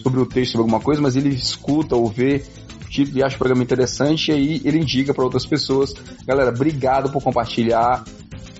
sobre 0.00 0.20
o 0.20 0.26
texto, 0.26 0.52
sobre 0.52 0.62
alguma 0.62 0.80
coisa, 0.80 1.02
mas 1.02 1.16
ele 1.16 1.30
escuta 1.30 1.96
ou 1.96 2.06
vê 2.06 2.44
título 2.90 3.18
e 3.18 3.22
acha 3.22 3.36
o 3.36 3.38
programa 3.38 3.62
interessante, 3.62 4.30
e 4.30 4.34
aí 4.34 4.60
ele 4.64 4.78
indica 4.78 5.14
para 5.14 5.24
outras 5.24 5.46
pessoas. 5.46 5.94
Galera, 6.26 6.50
obrigado 6.50 7.10
por 7.10 7.22
compartilhar 7.22 8.04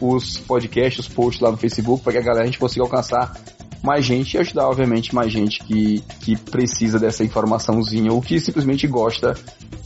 os 0.00 0.38
podcasts, 0.38 1.06
os 1.06 1.08
posts 1.12 1.42
lá 1.42 1.50
no 1.50 1.56
Facebook, 1.56 2.02
para 2.02 2.12
que 2.12 2.18
a 2.18 2.22
galera 2.22 2.44
a 2.44 2.46
gente 2.46 2.58
consiga 2.58 2.82
alcançar 2.82 3.34
mais 3.82 4.04
gente 4.04 4.34
e 4.34 4.38
ajudar, 4.38 4.68
obviamente, 4.68 5.14
mais 5.14 5.32
gente 5.32 5.62
que, 5.64 6.00
que 6.20 6.37
precisa 6.37 6.99
dessa 6.99 7.25
informaçãozinha 7.25 8.12
ou 8.12 8.20
que 8.20 8.38
simplesmente 8.40 8.87
gosta 8.87 9.34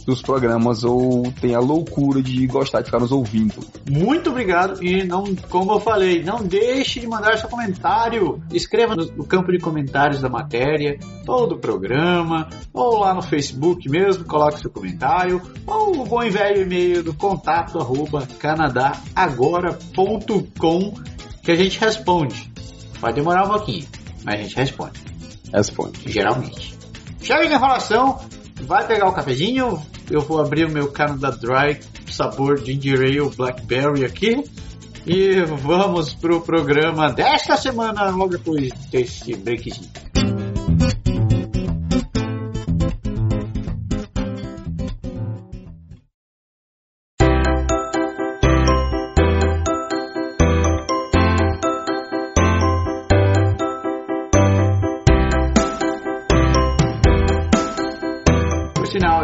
dos 0.05 0.21
programas 0.21 0.85
ou 0.85 1.33
tem 1.41 1.55
a 1.55 1.61
loucura 1.61 2.23
de 2.23 2.47
gostar 2.47 2.81
de 2.81 2.87
ficar 2.87 3.01
nos 3.01 3.13
ouvindo. 3.13 3.55
Muito 3.89 4.29
obrigado 4.31 4.85
e 4.85 5.05
não, 5.05 5.25
como 5.49 5.73
eu 5.73 5.81
falei, 5.81 6.23
não 6.23 6.45
deixe 6.45 7.01
de 7.01 7.07
mandar 7.07 7.39
seu 7.39 7.49
comentário. 7.49 8.43
Escreva 8.53 8.95
no, 8.95 9.25
campo 9.25 9.51
de 9.51 9.59
comentários 9.59 10.21
da 10.21 10.29
matéria, 10.29 10.99
ou 11.27 11.47
do 11.47 11.57
programa, 11.59 12.51
ou 12.73 12.99
lá 12.99 13.15
no 13.15 13.23
Facebook 13.23 13.89
mesmo, 13.89 14.25
coloque 14.25 14.61
seu 14.61 14.71
comentário, 14.71 15.41
ou 15.67 16.03
o 16.03 16.05
bom 16.05 16.23
e 16.23 16.29
velho 16.31 16.63
e-mail 16.63 17.03
do 17.03 17.15
contato 17.15 17.79
arroba 17.79 18.29
canadagora.com 18.39 20.95
que 21.43 21.51
a 21.51 21.55
gente 21.55 21.79
responde. 21.79 22.54
Pode 23.05 23.17
demorar 23.17 23.45
um 23.45 23.51
pouquinho, 23.51 23.87
mas 24.25 24.37
a 24.37 24.43
gente 24.45 24.57
responde. 24.57 24.99
Responde. 25.53 26.11
Geralmente. 26.11 26.75
Chega 27.21 27.47
de 27.47 27.53
enrolação, 27.53 28.19
vai 28.63 28.87
pegar 28.87 29.07
o 29.07 29.13
cafezinho, 29.13 29.79
eu 30.11 30.23
vou 30.23 30.41
abrir 30.41 30.65
o 30.65 30.73
meu 30.73 30.91
Canada 30.91 31.31
Dry 31.31 31.81
sabor 32.11 32.65
Ginger 32.65 33.01
Ale 33.01 33.29
Blackberry 33.37 34.07
aqui. 34.07 34.43
E 35.07 35.43
vamos 35.43 36.15
pro 36.15 36.41
programa 36.41 37.13
desta 37.13 37.59
semana, 37.59 38.09
logo 38.09 38.39
depois 38.39 38.73
desse 38.91 39.37
breakzinho. 39.37 39.91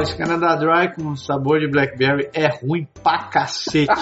Esse 0.00 0.16
Canada 0.16 0.56
Dry 0.56 0.94
com 0.94 1.14
sabor 1.14 1.60
de 1.60 1.68
Blackberry 1.68 2.30
é 2.32 2.48
ruim 2.48 2.88
pra 3.02 3.24
cacete. 3.24 3.92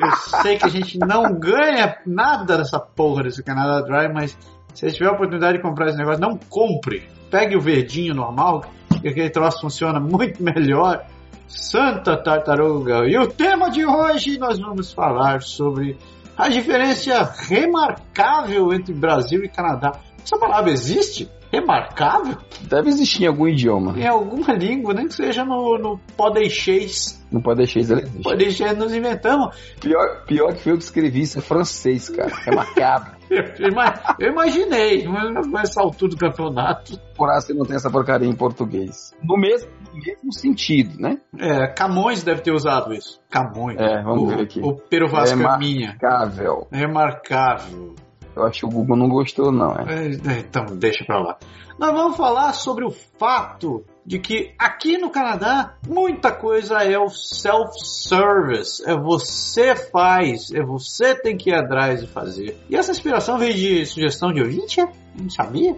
Eu 0.00 0.12
sei 0.40 0.56
que 0.56 0.64
a 0.64 0.68
gente 0.68 0.96
não 0.96 1.34
ganha 1.34 1.96
nada 2.06 2.56
dessa 2.56 2.78
porra 2.78 3.24
desse 3.24 3.42
Canada 3.42 3.82
Dry, 3.82 4.12
mas 4.14 4.38
se 4.72 4.92
tiver 4.92 5.08
a 5.08 5.12
oportunidade 5.12 5.56
de 5.56 5.62
comprar 5.62 5.88
esse 5.88 5.98
negócio, 5.98 6.20
não 6.20 6.38
compre. 6.38 7.08
Pegue 7.32 7.56
o 7.56 7.60
verdinho 7.60 8.14
normal, 8.14 8.64
que 9.00 9.08
aquele 9.08 9.28
troço 9.28 9.60
funciona 9.60 9.98
muito 9.98 10.40
melhor. 10.40 11.04
Santa 11.48 12.16
Tartaruga. 12.16 13.04
E 13.08 13.18
o 13.18 13.26
tema 13.26 13.70
de 13.70 13.84
hoje 13.84 14.38
nós 14.38 14.60
vamos 14.60 14.92
falar 14.92 15.42
sobre 15.42 15.98
a 16.36 16.48
diferença 16.48 17.22
remarcável 17.48 18.72
entre 18.72 18.94
Brasil 18.94 19.44
e 19.44 19.48
Canadá. 19.48 19.98
Essa 20.22 20.38
palavra 20.38 20.70
existe? 20.70 21.28
Remarcável? 21.60 22.36
Deve 22.62 22.88
existir 22.88 23.24
em 23.24 23.26
algum 23.28 23.46
idioma. 23.48 23.98
Em 23.98 24.06
alguma 24.06 24.52
língua, 24.52 24.92
nem 24.94 25.06
que 25.06 25.14
seja 25.14 25.44
no, 25.44 25.78
no 25.78 25.98
podeixês. 26.16 27.24
Não 27.30 27.40
pode 27.40 27.58
deixar 27.58 27.80
isso 27.80 27.92
ali. 27.94 28.08
Podeixês 28.22 28.76
nós 28.76 28.92
inventamos. 28.94 29.56
Pior, 29.80 30.24
pior 30.26 30.52
que 30.54 30.60
foi 30.62 30.72
eu 30.72 30.76
que 30.78 30.84
escrevi 30.84 31.22
isso, 31.22 31.38
é 31.38 31.42
francês, 31.42 32.08
cara. 32.08 32.30
É 32.46 32.54
macabro. 32.54 33.14
Eu, 33.58 33.68
ima- 33.68 33.94
eu 34.20 34.30
imaginei, 34.30 35.08
mas 35.08 35.46
nessa 35.50 35.80
altura 35.80 36.10
do 36.12 36.16
campeonato. 36.18 37.00
Por 37.16 37.26
você 37.32 37.54
não 37.54 37.64
tem 37.64 37.74
essa 37.74 37.90
porcaria 37.90 38.28
em 38.28 38.36
português. 38.36 39.12
No 39.24 39.36
mesmo, 39.36 39.68
no 39.92 39.98
mesmo 39.98 40.32
sentido, 40.32 41.00
né? 41.00 41.18
É, 41.38 41.66
Camões 41.68 42.22
deve 42.22 42.42
ter 42.42 42.52
usado 42.52 42.92
isso. 42.92 43.18
Camões. 43.30 43.78
É, 43.80 44.02
vamos 44.02 44.24
o, 44.24 44.26
ver 44.26 44.42
aqui. 44.42 44.60
O 44.62 44.74
Pero 44.74 45.08
Vaz 45.08 45.32
É 45.32 45.34
ma- 45.36 45.52
Caminha. 45.52 45.96
Cável. 45.98 46.68
Remarcável. 46.70 47.94
Eu 48.36 48.44
acho 48.44 48.60
que 48.60 48.66
o 48.66 48.70
Google 48.70 48.96
não 48.96 49.08
gostou, 49.08 49.52
não. 49.52 49.72
É. 49.72 50.06
É, 50.06 50.06
é, 50.06 50.38
Então, 50.40 50.64
deixa 50.76 51.04
pra 51.04 51.18
lá. 51.20 51.38
Nós 51.78 51.92
vamos 51.92 52.16
falar 52.16 52.52
sobre 52.52 52.84
o 52.84 52.90
fato 52.90 53.84
de 54.06 54.18
que 54.18 54.54
aqui 54.58 54.96
no 54.96 55.10
Canadá 55.10 55.74
muita 55.88 56.30
coisa 56.30 56.82
é 56.84 56.98
o 56.98 57.08
self-service. 57.08 58.82
É 58.86 58.94
você 58.96 59.74
faz, 59.74 60.52
é 60.52 60.62
você 60.62 61.14
tem 61.14 61.36
que 61.36 61.50
ir 61.50 61.54
atrás 61.54 62.00
de 62.00 62.06
fazer. 62.06 62.56
E 62.68 62.76
essa 62.76 62.92
inspiração 62.92 63.38
veio 63.38 63.54
de 63.54 63.86
sugestão 63.86 64.32
de 64.32 64.40
ouvinte? 64.40 64.80
Não 65.16 65.30
sabia? 65.30 65.76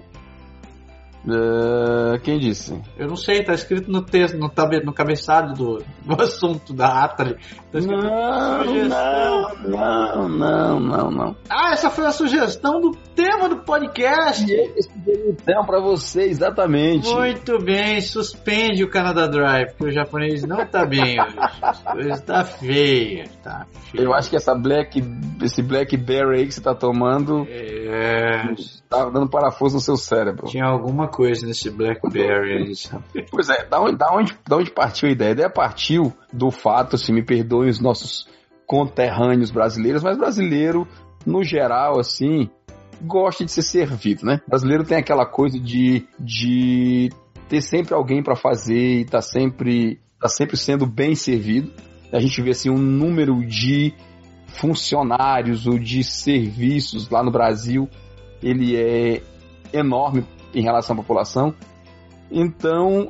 É, 1.29 2.19
quem 2.21 2.39
disse? 2.39 2.81
Eu 2.97 3.09
não 3.09 3.17
sei, 3.17 3.43
tá 3.43 3.53
escrito 3.53 3.91
no 3.91 4.03
texto, 4.03 4.39
no, 4.39 4.49
tabe, 4.49 4.85
no 4.85 4.93
cabeçado 4.93 5.55
do, 5.55 5.85
do 6.05 6.23
assunto 6.23 6.73
da 6.73 7.05
ata 7.05 7.25
ali. 7.25 7.35
Tá 7.73 7.81
Não, 7.81 9.55
não, 9.65 10.29
não, 10.29 10.81
não, 10.81 11.11
não. 11.11 11.37
Ah, 11.49 11.73
essa 11.73 11.91
foi 11.91 12.07
a 12.07 12.13
sugestão 12.13 12.81
do 12.81 12.93
tema 13.15 13.49
do 13.49 13.59
podcast. 13.59 14.47
Então, 15.07 15.65
pra 15.65 15.81
você, 15.81 16.23
exatamente. 16.23 17.13
Muito 17.13 17.59
bem, 17.59 18.01
suspende 18.01 18.85
o 18.85 18.91
Canada 18.91 19.29
Drive, 19.29 19.71
porque 19.71 19.87
o 19.87 19.93
japonês 19.93 20.45
não 20.45 20.65
tá 20.67 20.85
bem 20.87 21.21
hoje. 21.21 21.37
As 21.63 21.83
coisas 21.83 22.21
tá 22.23 22.45
feia, 22.45 23.25
tá 23.43 23.67
feia. 23.91 24.05
Eu 24.05 24.15
acho 24.15 24.31
que 24.31 24.37
essa 24.37 24.55
black, 24.55 25.03
esse 25.43 25.63
blackberry 25.63 26.41
aí 26.41 26.47
que 26.47 26.55
você 26.55 26.61
tá 26.61 26.75
tomando 26.75 27.47
É, 27.49 28.55
tá 28.89 29.05
dando 29.11 29.29
parafuso 29.29 29.77
no 29.77 29.81
seu 29.81 29.97
cérebro. 29.97 30.47
tinha 30.47 30.65
alguma 30.65 31.09
coisa 31.17 31.47
nesse 31.47 31.71
Blackberry 31.71 32.59
aí, 32.59 32.77
sabe? 32.77 33.05
Pois 33.31 33.49
é, 33.49 33.65
da 33.65 33.81
onde, 33.81 33.97
da, 33.97 34.15
onde, 34.15 34.39
da 34.47 34.57
onde 34.59 34.71
partiu 34.71 35.09
a 35.09 35.13
ideia? 35.13 35.31
A 35.31 35.33
ideia 35.33 35.51
partiu 35.51 36.13
do 36.31 36.51
fato, 36.51 36.99
se 36.99 37.11
me 37.11 37.25
perdoem 37.25 37.71
os 37.71 37.81
nossos 37.81 38.29
conterrâneos 38.67 39.51
brasileiros, 39.51 40.03
mas 40.03 40.19
brasileiro, 40.19 40.87
no 41.25 41.43
geral, 41.43 41.99
assim, 41.99 42.51
gosta 43.01 43.47
de 43.47 43.51
ser 43.51 43.63
servido, 43.63 44.27
né? 44.27 44.43
brasileiro 44.47 44.85
tem 44.85 44.99
aquela 44.99 45.25
coisa 45.25 45.59
de, 45.59 46.07
de 46.21 47.09
ter 47.49 47.63
sempre 47.63 47.95
alguém 47.95 48.23
para 48.23 48.37
fazer 48.37 49.01
e 49.01 49.05
tá 49.07 49.23
sempre, 49.23 49.99
tá 50.21 50.29
sempre 50.29 50.59
sendo 50.59 50.85
bem 50.85 51.15
servido. 51.15 51.73
A 52.13 52.21
gente 52.21 52.43
vê 52.43 52.51
assim 52.51 52.69
um 52.69 52.77
número 52.79 53.43
de 53.47 53.95
funcionários 54.49 55.67
ou 55.67 55.79
de 55.79 56.05
serviços 56.05 57.09
lá 57.09 57.23
no 57.23 57.31
Brasil, 57.31 57.89
ele 58.43 58.77
é 58.77 59.23
enorme 59.73 60.25
em 60.57 60.63
relação 60.63 60.95
à 60.95 60.97
população. 60.97 61.55
Então, 62.31 63.07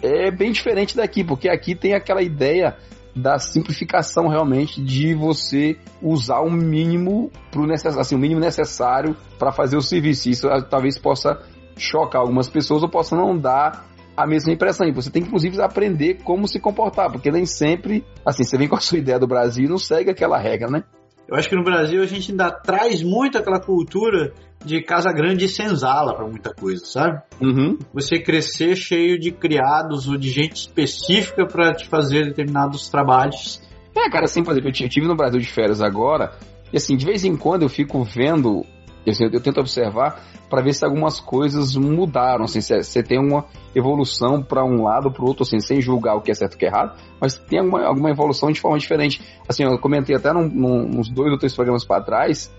é 0.00 0.30
bem 0.30 0.52
diferente 0.52 0.96
daqui, 0.96 1.24
porque 1.24 1.48
aqui 1.48 1.74
tem 1.74 1.94
aquela 1.94 2.22
ideia 2.22 2.76
da 3.14 3.38
simplificação 3.38 4.28
realmente 4.28 4.82
de 4.82 5.14
você 5.14 5.76
usar 6.02 6.40
o 6.40 6.50
mínimo 6.50 7.30
pro 7.50 7.66
necess... 7.66 7.96
assim, 7.96 8.14
o 8.14 8.18
mínimo 8.18 8.40
necessário 8.40 9.16
para 9.38 9.52
fazer 9.52 9.76
o 9.76 9.82
serviço. 9.82 10.28
Isso 10.28 10.48
ah, 10.48 10.62
talvez 10.62 10.98
possa 10.98 11.40
chocar 11.76 12.20
algumas 12.20 12.48
pessoas 12.48 12.82
ou 12.82 12.88
possa 12.88 13.14
não 13.14 13.36
dar 13.36 13.86
a 14.16 14.26
mesma 14.26 14.52
impressão. 14.52 14.86
E 14.86 14.92
você 14.92 15.10
tem 15.10 15.22
que, 15.22 15.28
inclusive, 15.28 15.60
aprender 15.60 16.22
como 16.24 16.48
se 16.48 16.60
comportar, 16.60 17.10
porque 17.10 17.30
nem 17.30 17.46
sempre, 17.46 18.04
assim, 18.24 18.44
você 18.44 18.56
vem 18.56 18.68
com 18.68 18.76
a 18.76 18.80
sua 18.80 18.98
ideia 18.98 19.18
do 19.18 19.26
Brasil 19.26 19.64
e 19.64 19.68
não 19.68 19.78
segue 19.78 20.10
aquela 20.10 20.38
regra, 20.38 20.68
né? 20.68 20.84
Eu 21.28 21.36
acho 21.36 21.48
que 21.48 21.56
no 21.56 21.64
Brasil 21.64 22.02
a 22.02 22.06
gente 22.06 22.30
ainda 22.30 22.50
traz 22.50 23.02
muito 23.02 23.38
aquela 23.38 23.60
cultura 23.60 24.32
de 24.64 24.82
casa 24.82 25.10
grande 25.12 25.46
e 25.46 25.48
senzala 25.48 26.14
pra 26.14 26.26
muita 26.26 26.54
coisa, 26.54 26.84
sabe? 26.84 27.22
Uhum. 27.40 27.78
Você 27.92 28.18
crescer 28.18 28.76
cheio 28.76 29.18
de 29.18 29.30
criados 29.30 30.08
ou 30.08 30.16
de 30.16 30.30
gente 30.30 30.56
específica 30.56 31.46
pra 31.46 31.72
te 31.72 31.86
fazer 31.88 32.26
determinados 32.26 32.88
trabalhos. 32.88 33.60
É, 33.96 34.10
cara, 34.10 34.24
assim, 34.24 34.42
por 34.42 34.52
exemplo, 34.52 34.68
eu 34.68 34.88
tive 34.88 35.06
no 35.06 35.16
Brasil 35.16 35.40
de 35.40 35.46
férias 35.46 35.80
agora, 35.80 36.32
e 36.72 36.76
assim, 36.76 36.96
de 36.96 37.06
vez 37.06 37.24
em 37.24 37.36
quando 37.36 37.62
eu 37.62 37.68
fico 37.68 38.02
vendo, 38.02 38.64
eu, 39.06 39.30
eu 39.30 39.40
tento 39.40 39.60
observar 39.60 40.22
para 40.48 40.62
ver 40.62 40.72
se 40.72 40.84
algumas 40.84 41.20
coisas 41.20 41.76
mudaram, 41.76 42.44
assim, 42.44 42.60
se 42.60 42.82
você 42.82 43.02
tem 43.02 43.18
uma 43.18 43.44
evolução 43.74 44.42
para 44.42 44.64
um 44.64 44.82
lado 44.82 45.10
para 45.10 45.24
o 45.24 45.26
outro, 45.26 45.42
assim, 45.42 45.58
sem 45.60 45.80
julgar 45.80 46.14
o 46.14 46.20
que 46.20 46.30
é 46.30 46.34
certo 46.34 46.52
e 46.52 46.56
o 46.56 46.58
que 46.58 46.66
é 46.66 46.68
errado, 46.68 46.96
mas 47.20 47.36
tem 47.36 47.58
alguma, 47.58 47.84
alguma 47.84 48.10
evolução 48.10 48.50
de 48.50 48.60
forma 48.60 48.78
diferente. 48.78 49.20
Assim, 49.48 49.64
eu 49.64 49.78
comentei 49.78 50.16
até 50.16 50.32
num, 50.32 50.48
num, 50.48 50.98
uns 50.98 51.08
dois 51.08 51.32
ou 51.32 51.38
três 51.38 51.54
programas 51.54 51.84
para 51.84 52.02
trás 52.02 52.52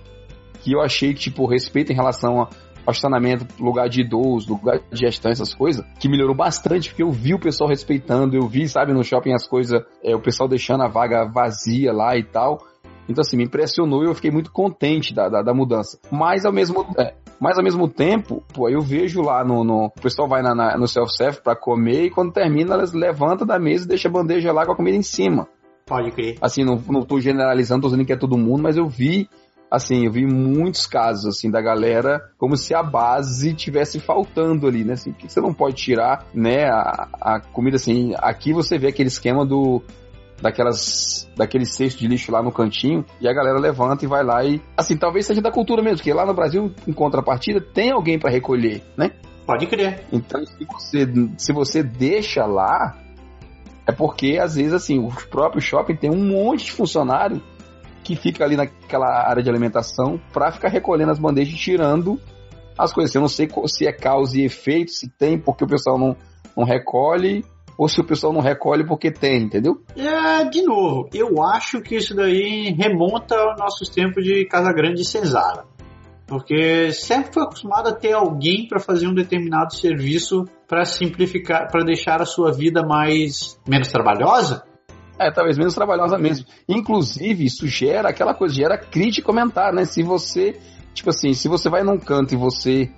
que 0.62 0.74
eu 0.74 0.82
achei 0.82 1.14
que, 1.14 1.20
tipo, 1.20 1.46
respeito 1.46 1.92
em 1.92 1.96
relação 1.96 2.42
a 2.42 2.50
ao 2.86 2.92
estacionamento, 2.92 3.48
lugar 3.60 3.90
de 3.90 4.02
idoso, 4.02 4.54
lugar 4.54 4.80
de 4.92 5.00
gestão, 5.00 5.32
essas 5.32 5.54
coisas, 5.54 5.84
que 6.00 6.08
melhorou 6.08 6.36
bastante, 6.36 6.90
porque 6.90 7.02
eu 7.02 7.12
vi 7.12 7.34
o 7.34 7.40
pessoal 7.40 7.70
respeitando, 7.70 8.36
eu 8.36 8.48
vi, 8.48 8.70
sabe, 8.70 8.94
no 8.94 9.04
shopping 9.04 9.34
as 9.34 9.48
coisas, 9.48 9.82
é, 10.04 10.16
o 10.16 10.22
pessoal 10.22 10.48
deixando 10.48 10.84
a 10.84 10.88
vaga 10.88 11.26
vazia 11.26 11.92
lá 11.92 12.16
e 12.16 12.24
tal. 12.24 12.60
Então, 13.08 13.22
assim, 13.22 13.38
me 13.38 13.44
impressionou 13.44 14.04
e 14.04 14.08
eu 14.08 14.16
fiquei 14.16 14.32
muito 14.32 14.52
contente 14.52 15.14
da, 15.14 15.30
da, 15.30 15.42
da 15.42 15.54
mudança. 15.54 16.00
Mas 16.12 16.46
ao 16.46 16.52
mesmo 16.54 16.86
é, 16.98 17.14
mas 17.40 17.58
ao 17.58 17.64
mesmo 17.64 17.88
tempo, 17.88 18.44
pô, 18.54 18.70
eu 18.70 18.82
vejo 18.82 19.22
lá 19.22 19.44
no. 19.44 19.64
no- 19.64 19.86
o 19.88 20.02
pessoal 20.02 20.28
vai 20.28 20.42
na, 20.42 20.56
na- 20.56 20.78
no 20.78 20.88
self-service 20.88 21.42
pra 21.42 21.56
comer 21.56 22.06
e 22.06 22.10
quando 22.10 22.32
termina, 22.32 22.74
elas 22.74 22.94
levantam 22.94 23.46
da 23.46 23.60
mesa 23.60 23.86
e 23.86 23.88
deixa 23.88 24.08
a 24.08 24.12
bandeja 24.12 24.52
lá 24.52 24.66
com 24.66 24.72
a 24.72 24.76
comida 24.76 24.98
em 24.98 25.02
cima. 25.04 25.48
Pode 25.86 26.12
crer. 26.12 26.38
Assim, 26.42 26.64
não, 26.64 26.82
não 26.90 27.02
tô 27.04 27.20
generalizando, 27.20 27.82
tô 27.84 27.88
dizendo 27.90 28.06
que 28.06 28.14
é 28.14 28.18
todo 28.18 28.38
mundo, 28.38 28.64
mas 28.64 28.78
eu 28.78 28.88
vi. 28.88 29.30
Assim, 29.70 30.06
eu 30.06 30.12
vi 30.12 30.26
muitos 30.26 30.86
casos, 30.86 31.26
assim, 31.26 31.50
da 31.50 31.60
galera 31.60 32.22
como 32.38 32.56
se 32.56 32.74
a 32.74 32.82
base 32.84 33.54
tivesse 33.54 34.00
faltando 34.00 34.68
ali, 34.68 34.84
né? 34.84 34.94
Assim, 34.94 35.12
que 35.12 35.28
você 35.28 35.42
não 35.42 35.54
pode 35.54 35.76
tirar, 35.76 36.26
né, 36.34 36.66
a, 36.70 37.10
a 37.20 37.40
comida, 37.42 37.76
assim, 37.76 38.14
aqui 38.18 38.54
você 38.54 38.78
vê 38.78 38.88
aquele 38.88 39.10
esquema 39.10 39.44
do, 39.46 39.82
daquelas 40.42 41.30
daquele 41.36 41.66
cesto 41.66 42.00
de 42.00 42.08
lixo 42.08 42.32
lá 42.32 42.42
no 42.44 42.52
cantinho 42.52 43.06
e 43.22 43.28
a 43.28 43.34
galera 43.34 43.60
levanta 43.60 44.04
e 44.06 44.08
vai 44.08 44.24
lá 44.24 44.44
e 44.44 44.62
assim 44.78 44.98
talvez 44.98 45.26
seja 45.26 45.42
da 45.42 45.52
cultura 45.52 45.82
mesmo 45.82 45.98
porque 45.98 46.14
lá 46.14 46.26
no 46.26 46.34
Brasil 46.34 46.74
em 46.88 46.94
contrapartida 46.94 47.62
tem 47.62 47.92
alguém 47.92 48.20
para 48.20 48.32
recolher 48.32 48.84
né 48.98 49.12
Pode 49.46 49.68
crer. 49.68 50.04
então 50.12 50.44
se 50.46 50.66
você 50.66 51.06
se 51.38 51.54
você 51.54 51.84
deixa 51.84 52.46
lá 52.46 52.98
É 53.88 53.92
porque, 53.92 54.40
às 54.42 54.56
vezes, 54.56 54.74
assim, 54.74 54.98
o 54.98 55.10
próprio 55.30 55.62
shopping 55.62 55.96
tem 55.96 56.10
um 56.10 56.28
monte 56.28 56.66
de 56.66 56.72
funcionário 56.72 57.40
que 58.04 58.16
fica 58.16 58.44
ali 58.44 58.56
naquela 58.56 59.28
área 59.30 59.44
de 59.44 59.50
alimentação 59.50 60.20
para 60.34 60.52
ficar 60.52 60.70
recolhendo 60.70 61.12
as 61.12 61.20
bandejas 61.20 61.54
e 61.54 61.58
tirando 61.58 62.20
as 62.78 62.92
coisas. 62.92 63.14
Eu 63.14 63.22
não 63.22 63.28
sei 63.28 63.48
se 63.68 63.86
é 63.88 63.92
causa 63.94 64.40
e 64.40 64.44
efeito, 64.46 64.90
se 64.92 65.08
tem 65.08 65.38
porque 65.38 65.64
o 65.64 65.68
pessoal 65.68 66.00
não, 66.00 66.16
não 66.58 66.66
recolhe, 66.66 67.46
ou 67.78 67.88
se 67.88 68.00
o 68.00 68.06
pessoal 68.06 68.34
não 68.34 68.42
recolhe 68.42 68.86
porque 68.86 69.12
tem, 69.12 69.44
entendeu? 69.44 69.82
É, 69.96 70.44
de 70.46 70.62
novo, 70.64 71.10
eu 71.14 71.44
acho 71.44 71.82
que 71.82 71.96
isso 71.96 72.16
daí 72.16 72.74
remonta 72.78 73.36
aos 73.36 73.60
nossos 73.60 73.90
tempos 73.90 74.24
de 74.24 74.46
Casa 74.46 74.72
Grande 74.72 75.02
e 75.02 75.06
Cesara. 75.06 75.66
Porque 76.28 76.92
sempre 76.92 77.34
foi 77.34 77.44
acostumado 77.44 77.90
a 77.90 77.94
ter 77.94 78.14
alguém 78.14 78.68
para 78.68 78.80
fazer 78.80 79.08
um 79.08 79.14
determinado 79.14 79.76
serviço 79.76 80.46
para 80.68 80.84
simplificar, 80.84 81.70
para 81.70 81.84
deixar 81.84 82.22
a 82.22 82.26
sua 82.26 82.52
vida 82.52 82.82
mais 82.84 83.60
menos 83.68 83.90
trabalhosa. 83.90 84.64
É, 85.20 85.32
talvez 85.32 85.58
menos 85.58 85.76
trabalhosa 85.76 86.18
mesmo. 86.18 86.46
Inclusive, 86.68 87.46
isso 87.46 87.68
gera 87.68 88.10
aquela 88.10 88.34
coisa, 88.34 88.56
gera 88.56 88.78
crítica 88.78 89.22
e 89.22 89.24
comentário, 89.24 89.76
né? 89.76 89.86
Se 89.86 90.02
você, 90.02 90.60
tipo 90.94 91.10
assim, 91.10 91.34
se 91.34 91.48
você 91.48 91.70
vai 91.70 91.84
num 91.84 91.98
canto 91.98 92.34
e 92.34 92.38
você 92.38 92.92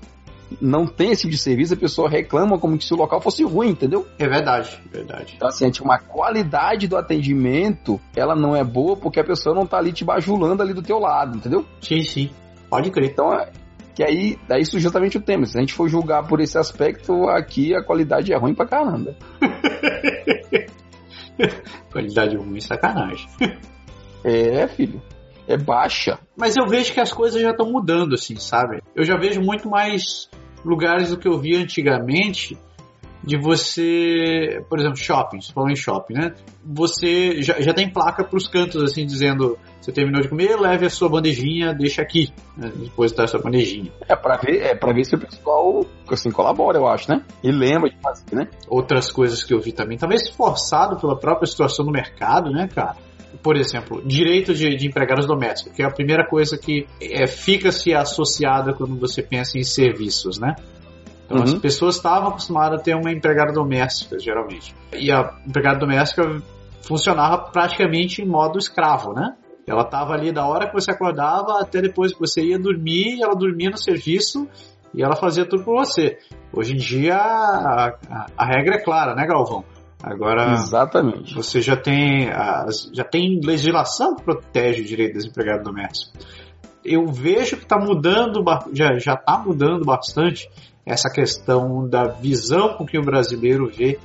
não 0.62 0.86
tem 0.86 1.12
esse 1.12 1.22
tipo 1.22 1.32
de 1.32 1.38
serviço, 1.38 1.74
a 1.74 1.78
pessoa 1.78 2.10
reclama 2.10 2.58
como 2.58 2.80
se 2.82 2.94
o 2.94 2.98
local 2.98 3.22
fosse 3.22 3.44
ruim, 3.44 3.70
entendeu? 3.70 4.08
É 4.18 4.28
verdade, 4.28 4.80
é 4.86 4.98
verdade. 4.98 5.34
Então, 5.36 5.48
assim, 5.48 5.70
uma 5.82 6.00
qualidade 6.00 6.88
do 6.88 6.98
atendimento, 6.98 8.00
ela 8.16 8.36
não 8.36 8.56
é 8.56 8.64
boa 8.64 8.96
porque 8.96 9.20
a 9.20 9.24
pessoa 9.24 9.54
não 9.54 9.66
tá 9.66 9.78
ali 9.78 9.92
te 9.92 10.06
bajulando 10.06 10.64
ali 10.64 10.74
do 10.74 10.82
teu 10.82 11.00
lado, 11.00 11.38
entendeu? 11.38 11.66
Sim, 11.82 12.04
sim. 12.04 12.30
Pode 12.70 12.92
crer. 12.92 13.12
Então, 13.12 13.34
é, 13.34 13.50
que 13.96 14.04
aí, 14.04 14.38
daí 14.48 14.62
isso 14.62 14.80
justamente 14.80 15.18
o 15.18 15.22
tema. 15.22 15.46
Se 15.46 15.58
a 15.58 15.62
gente 15.62 15.74
for 15.74 15.90
julgar 15.90 16.28
por 16.28 16.40
esse 16.40 16.58
aspecto, 16.58 17.28
aqui 17.30 17.76
a 17.76 17.84
qualidade 17.84 18.32
é 18.32 18.38
ruim 18.38 18.54
pra 18.54 18.68
caramba. 18.68 19.16
qualidade 21.92 22.36
ruim, 22.36 22.60
sacanagem. 22.60 23.28
É, 24.24 24.68
filho. 24.68 25.02
É 25.48 25.58
baixa. 25.58 26.20
Mas 26.36 26.56
eu 26.58 26.68
vejo 26.68 26.94
que 26.94 27.00
as 27.00 27.14
coisas 27.14 27.42
já 27.42 27.52
estão 27.52 27.72
mudando, 27.72 28.14
assim, 28.14 28.36
sabe? 28.36 28.82
Eu 28.96 29.04
já 29.04 29.16
vejo 29.16 29.42
muito 29.42 29.70
mais 29.70 30.30
lugares 30.64 31.10
do 31.10 31.18
que 31.18 31.28
eu 31.28 31.40
via 31.40 31.60
antigamente 31.60 32.58
de 33.24 33.38
você, 33.38 34.64
por 34.70 34.80
exemplo, 34.80 34.98
shopping, 34.98 35.42
você 35.42 35.52
falou 35.52 35.70
em 35.70 35.76
shopping, 35.76 36.14
né? 36.14 36.34
Você 36.64 37.42
já, 37.42 37.60
já 37.60 37.74
tem 37.74 37.92
placa 37.92 38.24
para 38.24 38.38
os 38.38 38.48
cantos, 38.48 38.82
assim, 38.82 39.06
dizendo 39.06 39.58
você 39.82 39.92
terminou 39.92 40.22
de 40.22 40.30
comer, 40.30 40.58
leve 40.58 40.86
a 40.86 40.90
sua 40.90 41.10
bandejinha, 41.10 41.74
deixa 41.74 42.02
aqui, 42.02 42.30
né? 42.56 42.72
depois 42.76 43.12
da 43.12 43.28
sua 43.28 43.42
bandejinha. 43.42 43.92
É 44.08 44.16
para 44.16 44.38
ver, 44.38 44.62
é 44.62 44.76
para 44.76 44.94
ver 44.94 45.04
se 45.04 45.16
o 45.16 45.20
pessoal 45.20 45.86
assim 46.10 46.32
colabora, 46.32 46.78
eu 46.78 46.88
acho, 46.88 47.12
né? 47.12 47.24
E 47.44 47.52
lembra 47.52 47.90
de 47.90 47.98
fazer, 48.02 48.34
né? 48.34 48.48
Outras 48.70 49.12
coisas 49.12 49.44
que 49.44 49.54
eu 49.54 49.60
vi 49.60 49.72
também, 49.72 49.98
talvez 49.98 50.30
forçado 50.30 50.98
pela 50.98 51.18
própria 51.18 51.48
situação 51.48 51.86
do 51.86 51.92
mercado, 51.92 52.50
né, 52.52 52.68
cara? 52.74 52.96
Por 53.42 53.56
exemplo, 53.56 54.02
direito 54.06 54.54
de, 54.54 54.76
de, 54.76 54.88
empregados 54.88 55.26
domésticos, 55.26 55.74
que 55.74 55.82
é 55.82 55.86
a 55.86 55.92
primeira 55.92 56.28
coisa 56.28 56.58
que 56.58 56.88
é, 57.02 57.28
fica-se 57.28 57.94
associada 57.94 58.74
quando 58.74 58.98
você 58.98 59.22
pensa 59.22 59.58
em 59.58 59.64
serviços, 59.64 60.40
né? 60.40 60.56
Então, 61.26 61.38
uhum. 61.38 61.44
as 61.44 61.54
pessoas 61.56 61.96
estavam 61.96 62.30
acostumadas 62.30 62.80
a 62.80 62.84
ter 62.84 62.96
uma 62.96 63.12
empregada 63.12 63.52
doméstica, 63.52 64.18
geralmente. 64.18 64.74
E 64.94 65.12
a 65.12 65.38
empregada 65.46 65.80
doméstica 65.80 66.42
funcionava 66.82 67.50
praticamente 67.52 68.22
em 68.22 68.26
modo 68.26 68.58
escravo, 68.58 69.14
né? 69.14 69.36
Ela 69.68 69.82
estava 69.82 70.14
ali 70.14 70.32
da 70.32 70.48
hora 70.48 70.68
que 70.68 70.74
você 70.74 70.92
acordava 70.92 71.60
até 71.60 71.82
depois 71.82 72.14
que 72.14 72.20
você 72.20 72.42
ia 72.42 72.58
dormir, 72.58 73.22
ela 73.22 73.36
dormia 73.36 73.70
no 73.70 73.78
serviço 73.78 74.48
e 74.96 75.04
ela 75.04 75.18
fazia 75.18 75.46
tudo 75.46 75.66
por 75.66 75.86
você. 75.86 76.18
Hoje 76.54 76.74
em 76.74 76.78
dia 76.78 77.18
a, 77.18 77.88
a, 78.10 78.26
a 78.38 78.46
regra 78.46 78.76
é 78.76 78.82
clara, 78.82 79.14
né, 79.14 79.28
Galvão? 79.28 79.66
Agora, 80.02 80.54
Exatamente. 80.54 81.34
você 81.34 81.62
já 81.62 81.76
tem, 81.76 82.30
já 82.94 83.04
tem 83.04 83.40
legislação 83.44 84.16
que 84.16 84.24
protege 84.24 84.82
o 84.82 84.86
direito 84.86 85.16
das 85.16 85.26
empregadas 85.26 85.64
domésticas. 85.64 86.26
Eu 86.86 87.08
vejo 87.08 87.58
que 87.58 87.64
está 87.64 87.78
mudando, 87.78 88.44
já 88.72 88.94
está 88.96 89.38
mudando 89.46 89.84
bastante 89.84 90.50
essa 90.86 91.10
questão 91.10 91.88
da 91.88 92.08
visão 92.08 92.76
com 92.78 92.86
que 92.86 92.98
o 92.98 93.04
brasileiro 93.04 93.68
vê 93.68 94.00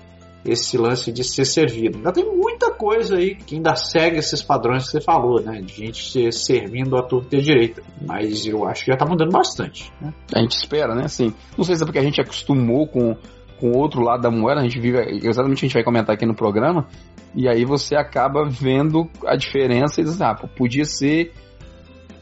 esse 0.44 0.76
lance 0.76 1.12
de 1.12 1.22
ser 1.22 1.44
servido. 1.44 1.98
Ainda 1.98 2.12
tem 2.12 2.24
muita 2.24 2.72
coisa 2.72 3.16
aí 3.16 3.36
que 3.36 3.54
ainda 3.54 3.76
segue 3.76 4.18
esses 4.18 4.42
padrões 4.42 4.84
que 4.84 4.90
você 4.90 5.00
falou, 5.00 5.40
né? 5.40 5.60
De 5.60 5.72
gente 5.72 6.10
ser 6.10 6.32
servindo 6.32 6.96
a 6.96 7.02
torta 7.02 7.36
e 7.36 7.38
a 7.38 7.42
direita. 7.42 7.82
Mas 8.04 8.44
eu 8.44 8.66
acho 8.66 8.84
que 8.84 8.88
já 8.88 8.94
está 8.94 9.06
mudando 9.06 9.30
bastante. 9.30 9.92
Né? 10.00 10.12
A 10.34 10.40
gente 10.40 10.56
espera, 10.56 10.94
né? 10.94 11.02
Assim, 11.04 11.32
não 11.56 11.64
sei 11.64 11.76
se 11.76 11.82
é 11.82 11.86
porque 11.86 12.00
a 12.00 12.02
gente 12.02 12.20
acostumou 12.20 12.88
com 12.88 13.16
com 13.62 13.70
o 13.70 13.78
outro 13.78 14.02
lado 14.02 14.20
da 14.20 14.28
moeda, 14.28 14.60
a 14.60 14.64
gente 14.64 14.80
vive, 14.80 14.98
exatamente 15.24 15.58
a 15.58 15.68
gente 15.68 15.74
vai 15.74 15.84
comentar 15.84 16.12
aqui 16.12 16.26
no 16.26 16.34
programa, 16.34 16.88
e 17.32 17.48
aí 17.48 17.64
você 17.64 17.94
acaba 17.94 18.44
vendo 18.44 19.08
a 19.24 19.36
diferença 19.36 20.00
e 20.00 20.04
diz, 20.04 20.20
ah, 20.20 20.34
podia 20.34 20.84
ser, 20.84 21.32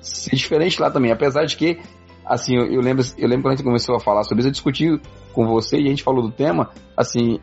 ser 0.03 0.37
diferente 0.37 0.79
lá 0.79 0.91
também, 0.91 1.11
apesar 1.11 1.47
de 1.47 1.57
que, 1.57 1.81
assim, 2.27 2.57
eu, 2.57 2.67
eu, 2.67 2.83
lembro, 2.83 3.03
eu 3.17 3.27
lembro 3.27 3.45
quando 3.45 3.55
a 3.55 3.57
gente 3.57 3.65
começou 3.65 3.97
a 3.97 4.01
falar 4.01 4.23
sobre 4.25 4.41
isso, 4.41 4.49
eu 4.49 4.53
discuti 4.53 5.01
com 5.33 5.47
você 5.47 5.79
e 5.79 5.87
a 5.87 5.89
gente 5.89 6.03
falou 6.03 6.23
do 6.23 6.31
tema, 6.31 6.69
assim, 6.95 7.41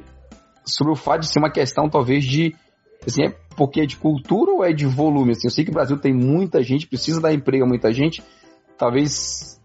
sobre 0.63 0.93
o 0.93 0.95
fato 0.95 1.21
de 1.21 1.33
ser 1.33 1.39
uma 1.39 1.49
questão 1.49 1.89
talvez 1.89 2.23
de, 2.23 2.53
assim, 3.03 3.25
é 3.25 3.35
porque 3.55 3.81
é 3.81 3.85
de 3.87 3.97
cultura 3.97 4.51
ou 4.51 4.63
é 4.63 4.71
de 4.71 4.85
volume, 4.85 5.31
assim, 5.31 5.47
eu 5.47 5.51
sei 5.51 5.65
que 5.65 5.71
o 5.71 5.73
Brasil 5.73 5.97
tem 5.97 6.13
muita 6.13 6.61
gente, 6.61 6.85
precisa 6.85 7.19
dar 7.19 7.33
emprego 7.33 7.65
a 7.65 7.67
muita 7.67 7.91
gente, 7.91 8.23
talvez 8.77 9.56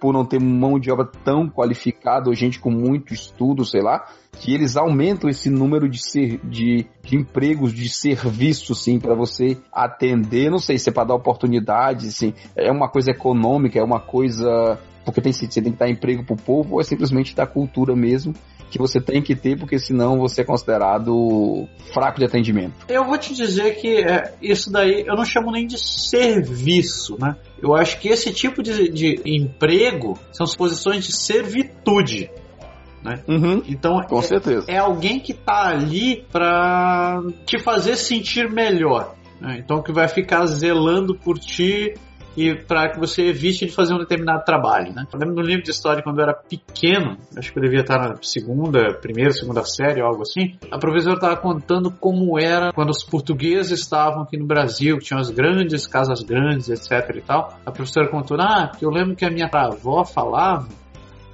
por 0.00 0.12
não 0.12 0.24
ter 0.24 0.40
mão 0.40 0.78
de 0.78 0.90
obra 0.90 1.06
tão 1.24 1.48
qualificada 1.48 2.28
ou 2.28 2.34
gente 2.34 2.58
com 2.60 2.70
muito 2.70 3.12
estudo, 3.12 3.64
sei 3.64 3.82
lá, 3.82 4.06
que 4.32 4.54
eles 4.54 4.76
aumentam 4.76 5.28
esse 5.28 5.50
número 5.50 5.88
de, 5.88 5.98
ser, 5.98 6.40
de, 6.44 6.86
de 7.02 7.16
empregos, 7.16 7.72
de 7.72 7.88
serviço, 7.88 8.74
sim, 8.74 8.98
para 8.98 9.14
você 9.14 9.56
atender. 9.72 10.50
Não 10.50 10.58
sei 10.58 10.78
se 10.78 10.88
é 10.88 10.92
para 10.92 11.08
dar 11.08 11.14
oportunidade, 11.14 12.12
sim, 12.12 12.34
é 12.56 12.70
uma 12.70 12.88
coisa 12.88 13.10
econômica, 13.10 13.78
é 13.78 13.82
uma 13.82 14.00
coisa 14.00 14.78
porque 15.04 15.22
tem, 15.22 15.32
você 15.32 15.46
tem 15.62 15.72
que 15.72 15.78
dar 15.78 15.88
emprego 15.88 16.22
pro 16.22 16.36
povo 16.36 16.74
ou 16.74 16.80
é 16.82 16.84
simplesmente 16.84 17.34
da 17.34 17.46
cultura 17.46 17.96
mesmo 17.96 18.34
que 18.70 18.78
você 18.78 19.00
tem 19.00 19.22
que 19.22 19.34
ter, 19.34 19.58
porque 19.58 19.78
senão 19.78 20.18
você 20.18 20.42
é 20.42 20.44
considerado 20.44 21.68
fraco 21.92 22.18
de 22.18 22.24
atendimento. 22.24 22.74
Eu 22.88 23.04
vou 23.04 23.18
te 23.18 23.34
dizer 23.34 23.76
que 23.76 23.96
é, 23.98 24.34
isso 24.42 24.70
daí 24.70 25.04
eu 25.06 25.16
não 25.16 25.24
chamo 25.24 25.50
nem 25.50 25.66
de 25.66 25.78
serviço, 25.78 27.16
né? 27.18 27.36
Eu 27.60 27.74
acho 27.74 27.98
que 27.98 28.08
esse 28.08 28.32
tipo 28.32 28.62
de, 28.62 28.88
de 28.88 29.20
emprego 29.24 30.18
são 30.32 30.44
as 30.44 30.54
posições 30.54 31.04
de 31.04 31.16
servitude. 31.16 32.30
Né? 33.02 33.22
Uhum, 33.28 33.62
então 33.66 34.00
com 34.08 34.18
é, 34.18 34.22
certeza. 34.22 34.66
é 34.68 34.76
alguém 34.76 35.20
que 35.20 35.32
está 35.32 35.68
ali 35.68 36.26
para 36.32 37.22
te 37.46 37.58
fazer 37.58 37.96
sentir 37.96 38.50
melhor. 38.50 39.14
Né? 39.40 39.60
Então 39.62 39.82
que 39.82 39.92
vai 39.92 40.08
ficar 40.08 40.44
zelando 40.46 41.14
por 41.14 41.38
ti 41.38 41.94
e 42.36 42.54
para 42.54 42.90
que 42.90 42.98
você 42.98 43.26
evite 43.26 43.66
de 43.66 43.72
fazer 43.72 43.94
um 43.94 43.98
determinado 43.98 44.44
trabalho, 44.44 44.92
né? 44.92 45.06
Eu 45.12 45.18
lembro 45.18 45.36
no 45.36 45.42
livro 45.42 45.62
de 45.62 45.70
história 45.70 46.02
quando 46.02 46.18
eu 46.18 46.24
era 46.24 46.34
pequeno, 46.34 47.16
acho 47.36 47.52
que 47.52 47.58
eu 47.58 47.62
devia 47.62 47.80
estar 47.80 47.98
na 47.98 48.16
segunda, 48.22 48.94
primeira, 48.94 49.32
segunda 49.32 49.64
série, 49.64 50.00
algo 50.00 50.22
assim. 50.22 50.56
A 50.70 50.78
professora 50.78 51.14
estava 51.14 51.36
contando 51.36 51.90
como 51.90 52.38
era 52.38 52.72
quando 52.72 52.90
os 52.90 53.02
portugueses 53.02 53.80
estavam 53.80 54.22
aqui 54.22 54.36
no 54.36 54.46
Brasil, 54.46 54.98
que 54.98 55.04
tinham 55.04 55.20
as 55.20 55.30
grandes 55.30 55.86
casas 55.86 56.22
grandes, 56.22 56.68
etc 56.68 57.16
e 57.16 57.20
tal. 57.20 57.58
A 57.64 57.70
professora 57.70 58.08
contou, 58.08 58.36
ah, 58.40 58.70
que 58.76 58.84
eu 58.84 58.90
lembro 58.90 59.16
que 59.16 59.24
a 59.24 59.30
minha 59.30 59.48
avó 59.52 60.04
falava 60.04 60.68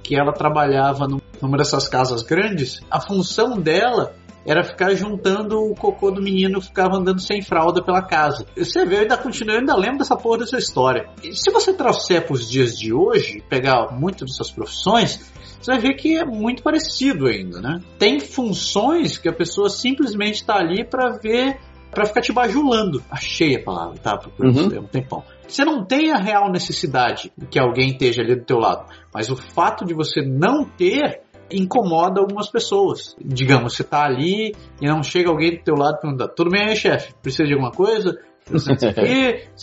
que 0.05 0.15
ela 0.15 0.31
trabalhava 0.31 1.07
numa 1.41 1.57
dessas 1.57 1.87
casas 1.87 2.21
grandes. 2.21 2.79
A 2.91 3.01
função 3.01 3.59
dela 3.59 4.13
era 4.45 4.63
ficar 4.63 4.93
juntando 4.93 5.59
o 5.59 5.73
cocô 5.73 6.11
do 6.11 6.21
menino 6.21 6.59
que 6.59 6.67
ficava 6.67 6.97
andando 6.97 7.19
sem 7.19 7.41
fralda 7.41 7.83
pela 7.83 8.01
casa. 8.01 8.45
Você 8.55 8.85
vê, 8.85 8.97
eu 8.97 8.99
ainda 9.01 9.17
continuo, 9.17 9.55
eu 9.55 9.59
ainda 9.59 9.75
lembro 9.75 9.99
dessa 9.99 10.15
porra 10.15 10.39
dessa 10.39 10.57
história. 10.57 11.09
E 11.23 11.33
se 11.33 11.51
você 11.51 11.73
trouxer 11.73 12.25
para 12.25 12.33
os 12.33 12.49
dias 12.49 12.77
de 12.77 12.93
hoje, 12.93 13.43
pegar 13.49 13.91
muito 13.91 14.23
dessas 14.23 14.51
profissões, 14.51 15.31
você 15.59 15.71
vai 15.71 15.79
ver 15.79 15.93
que 15.95 16.15
é 16.15 16.23
muito 16.23 16.61
parecido 16.61 17.25
ainda, 17.25 17.59
né? 17.59 17.79
Tem 17.97 18.19
funções 18.19 19.17
que 19.17 19.27
a 19.27 19.33
pessoa 19.33 19.67
simplesmente 19.67 20.35
está 20.35 20.57
ali 20.57 20.85
para 20.85 21.17
ver, 21.17 21.59
para 21.89 22.05
ficar 22.05 22.21
te 22.21 22.31
bajulando. 22.31 23.03
Achei 23.09 23.55
a 23.55 23.63
palavra, 23.63 23.97
tá? 23.97 24.15
Procurando 24.15 24.75
uhum. 24.75 24.81
um 24.81 24.87
tempão. 24.87 25.23
Você 25.47 25.65
não 25.65 25.83
tem 25.83 26.11
a 26.11 26.17
real 26.17 26.51
necessidade 26.51 27.31
de 27.35 27.47
que 27.47 27.59
alguém 27.59 27.89
esteja 27.89 28.21
ali 28.21 28.35
do 28.35 28.45
teu 28.45 28.57
lado, 28.57 28.85
mas 29.13 29.29
o 29.29 29.35
fato 29.35 29.85
de 29.85 29.93
você 29.93 30.21
não 30.21 30.65
ter 30.65 31.21
incomoda 31.51 32.21
algumas 32.21 32.49
pessoas. 32.49 33.15
Digamos, 33.23 33.75
você 33.75 33.83
tá 33.83 34.03
ali 34.03 34.55
e 34.81 34.87
não 34.87 35.03
chega 35.03 35.29
alguém 35.29 35.57
do 35.57 35.63
teu 35.63 35.75
lado 35.75 35.97
e 35.97 36.01
pergunta, 36.01 36.27
tudo 36.27 36.49
bem 36.49 36.69
aí, 36.69 36.75
chefe? 36.75 37.13
Precisa 37.21 37.47
de 37.47 37.53
alguma 37.53 37.71
coisa? 37.71 38.17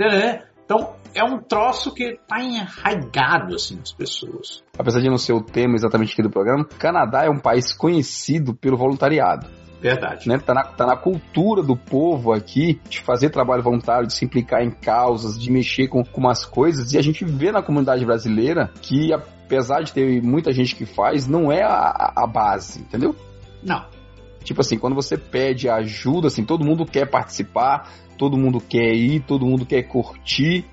né? 0.01 0.43
Então, 0.65 0.95
é 1.15 1.23
um 1.23 1.39
troço 1.39 1.93
que 1.93 2.19
tá 2.27 2.43
enraigado, 2.43 3.55
assim, 3.55 3.77
nas 3.77 3.93
pessoas. 3.93 4.63
Apesar 4.79 5.01
de 5.01 5.09
não 5.09 5.19
ser 5.19 5.33
o 5.35 5.43
tema 5.43 5.75
exatamente 5.75 6.13
aqui 6.13 6.23
do 6.23 6.31
programa, 6.31 6.65
Canadá 6.79 7.25
é 7.25 7.31
um 7.31 7.39
país 7.39 7.73
conhecido 7.75 8.55
pelo 8.55 8.77
voluntariado. 8.77 9.47
Verdade. 9.83 10.29
Né? 10.29 10.39
Tá, 10.39 10.55
na, 10.55 10.63
tá 10.63 10.87
na 10.87 10.97
cultura 10.97 11.61
do 11.61 11.77
povo 11.77 12.33
aqui 12.33 12.81
de 12.89 13.01
fazer 13.01 13.31
trabalho 13.31 13.65
voluntário, 13.65 14.07
de 14.07 14.15
se 14.15 14.25
implicar 14.25 14.63
em 14.63 14.71
causas, 14.71 15.39
de 15.39 15.51
mexer 15.51 15.89
com, 15.89 16.05
com 16.05 16.21
umas 16.21 16.45
coisas. 16.45 16.93
E 16.93 16.99
a 16.99 17.03
gente 17.03 17.25
vê 17.25 17.51
na 17.51 17.63
comunidade 17.63 18.05
brasileira 18.07 18.71
que 18.81 19.13
a 19.13 19.19
apesar 19.53 19.83
de 19.83 19.93
ter 19.93 20.23
muita 20.23 20.51
gente 20.51 20.75
que 20.75 20.87
faz, 20.87 21.27
não 21.27 21.53
é 21.53 21.63
a, 21.63 22.13
a 22.17 22.27
base, 22.27 22.81
entendeu? 22.81 23.15
Não. 23.63 23.85
Tipo 24.43 24.63
assim, 24.63 24.79
quando 24.79 24.95
você 24.95 25.19
pede 25.19 25.69
ajuda, 25.69 26.29
assim, 26.29 26.43
todo 26.43 26.65
mundo 26.65 26.87
quer 26.87 27.05
participar, 27.07 27.93
todo 28.17 28.39
mundo 28.39 28.61
quer 28.61 28.95
ir, 28.95 29.21
todo 29.21 29.45
mundo 29.45 29.67
quer 29.67 29.83
curtir, 29.83 30.65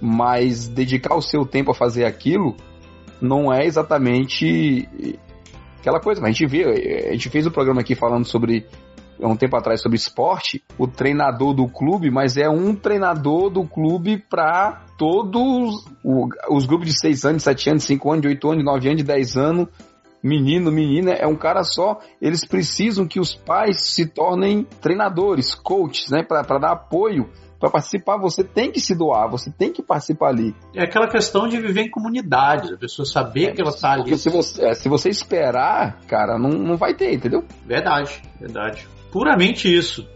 mas 0.00 0.66
dedicar 0.66 1.14
o 1.14 1.22
seu 1.22 1.46
tempo 1.46 1.70
a 1.70 1.74
fazer 1.74 2.04
aquilo 2.04 2.56
não 3.22 3.52
é 3.52 3.64
exatamente 3.64 4.88
aquela 5.78 6.00
coisa. 6.00 6.20
A 6.24 6.30
gente 6.30 6.46
vê, 6.46 7.08
a 7.08 7.12
gente 7.12 7.30
fez 7.30 7.46
o 7.46 7.48
um 7.48 7.52
programa 7.52 7.80
aqui 7.80 7.94
falando 7.94 8.24
sobre 8.24 8.66
há 9.22 9.28
um 9.28 9.36
tempo 9.36 9.56
atrás 9.56 9.80
sobre 9.80 9.96
esporte, 9.96 10.62
o 10.78 10.86
treinador 10.86 11.54
do 11.54 11.68
clube, 11.68 12.10
mas 12.10 12.36
é 12.36 12.48
um 12.48 12.74
treinador 12.74 13.50
do 13.50 13.64
clube 13.64 14.18
para 14.18 14.84
todos 14.96 15.84
os 16.48 16.66
grupos 16.66 16.86
de 16.86 16.98
6 16.98 17.24
anos, 17.24 17.42
7 17.42 17.70
anos, 17.70 17.84
5 17.84 18.10
anos, 18.10 18.22
de 18.22 18.28
8 18.28 18.50
anos, 18.50 18.64
9 18.64 18.88
anos, 18.88 18.98
de 18.98 19.04
10 19.06 19.36
anos, 19.36 19.68
menino, 20.22 20.70
menina, 20.70 21.12
é 21.12 21.26
um 21.26 21.36
cara 21.36 21.64
só. 21.64 21.98
Eles 22.20 22.44
precisam 22.44 23.06
que 23.06 23.20
os 23.20 23.34
pais 23.34 23.86
se 23.94 24.06
tornem 24.06 24.64
treinadores, 24.80 25.54
coaches, 25.54 26.10
né, 26.10 26.22
para 26.22 26.58
dar 26.58 26.72
apoio 26.72 27.28
para 27.60 27.70
participar, 27.70 28.16
você 28.16 28.42
tem 28.42 28.72
que 28.72 28.80
se 28.80 28.94
doar, 28.94 29.28
você 29.28 29.50
tem 29.50 29.70
que 29.70 29.82
participar 29.82 30.28
ali. 30.28 30.56
É 30.74 30.82
aquela 30.82 31.06
questão 31.06 31.46
de 31.46 31.60
viver 31.60 31.82
em 31.82 31.90
comunidade, 31.90 32.72
a 32.72 32.78
pessoa 32.78 33.04
saber 33.04 33.50
é, 33.50 33.52
que 33.52 33.60
ela 33.60 33.70
está 33.70 33.92
ali. 33.92 34.04
Porque 34.04 34.16
se 34.16 34.30
você, 34.30 34.64
é, 34.64 34.74
se 34.74 34.88
você 34.88 35.10
esperar, 35.10 36.00
cara, 36.08 36.38
não, 36.38 36.48
não 36.48 36.78
vai 36.78 36.94
ter, 36.94 37.12
entendeu? 37.12 37.44
Verdade, 37.66 38.22
verdade. 38.40 38.88
Puramente 39.10 39.72
isso. 39.72 40.06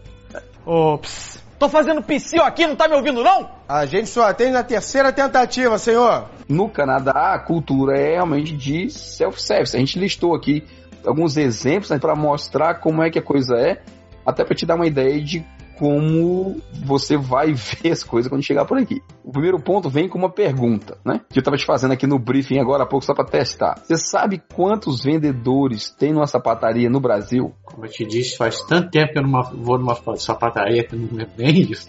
Ops. 0.65 1.43
Tô 1.57 1.69
fazendo 1.69 2.01
psiu 2.01 2.43
aqui, 2.43 2.67
não 2.67 2.75
tá 2.75 2.87
me 2.87 2.95
ouvindo 2.95 3.23
não? 3.23 3.49
A 3.67 3.85
gente 3.85 4.09
só 4.09 4.27
atende 4.27 4.51
na 4.51 4.63
terceira 4.63 5.11
tentativa, 5.11 5.77
senhor. 5.77 6.29
No 6.49 6.69
Canadá, 6.69 7.33
a 7.33 7.39
cultura 7.39 7.97
é 7.97 8.13
realmente 8.13 8.55
de 8.55 8.89
self-service. 8.89 9.75
A 9.75 9.79
gente 9.79 9.97
listou 9.97 10.35
aqui 10.35 10.63
alguns 11.05 11.37
exemplos 11.37 11.89
né, 11.89 11.97
para 11.97 12.15
mostrar 12.15 12.75
como 12.75 13.01
é 13.01 13.09
que 13.09 13.19
a 13.19 13.21
coisa 13.21 13.55
é, 13.55 13.81
até 14.25 14.43
para 14.43 14.55
te 14.55 14.65
dar 14.65 14.75
uma 14.75 14.87
ideia 14.87 15.21
de 15.21 15.45
como 15.77 16.61
você 16.83 17.17
vai 17.17 17.53
ver 17.53 17.91
as 17.91 18.03
coisas 18.03 18.29
quando 18.29 18.43
chegar 18.43 18.65
por 18.65 18.77
aqui. 18.77 19.01
O 19.23 19.31
primeiro 19.31 19.59
ponto 19.59 19.89
vem 19.89 20.07
com 20.07 20.17
uma 20.17 20.29
pergunta, 20.29 20.97
né? 21.05 21.21
Que 21.29 21.39
eu 21.39 21.41
estava 21.41 21.57
te 21.57 21.65
fazendo 21.65 21.91
aqui 21.93 22.07
no 22.07 22.19
briefing 22.19 22.59
agora 22.59 22.83
há 22.83 22.85
pouco 22.85 23.05
só 23.05 23.13
para 23.13 23.25
testar. 23.25 23.79
Você 23.83 23.97
sabe 23.97 24.41
quantos 24.53 25.03
vendedores 25.03 25.89
tem 25.89 26.13
numa 26.13 26.27
sapataria 26.27 26.89
no 26.89 26.99
Brasil? 26.99 27.53
Como 27.63 27.85
eu 27.85 27.89
te 27.89 28.05
disse, 28.05 28.37
faz 28.37 28.61
tanto 28.63 28.89
tempo 28.89 29.13
que 29.13 29.19
eu 29.19 29.23
não 29.23 29.43
vou 29.43 29.77
numa 29.77 29.95
sapataria 30.15 30.83
que 30.83 30.95
eu 30.95 30.99
não 30.99 31.09
lembro 31.11 31.33
nem 31.37 31.61
isso. 31.61 31.87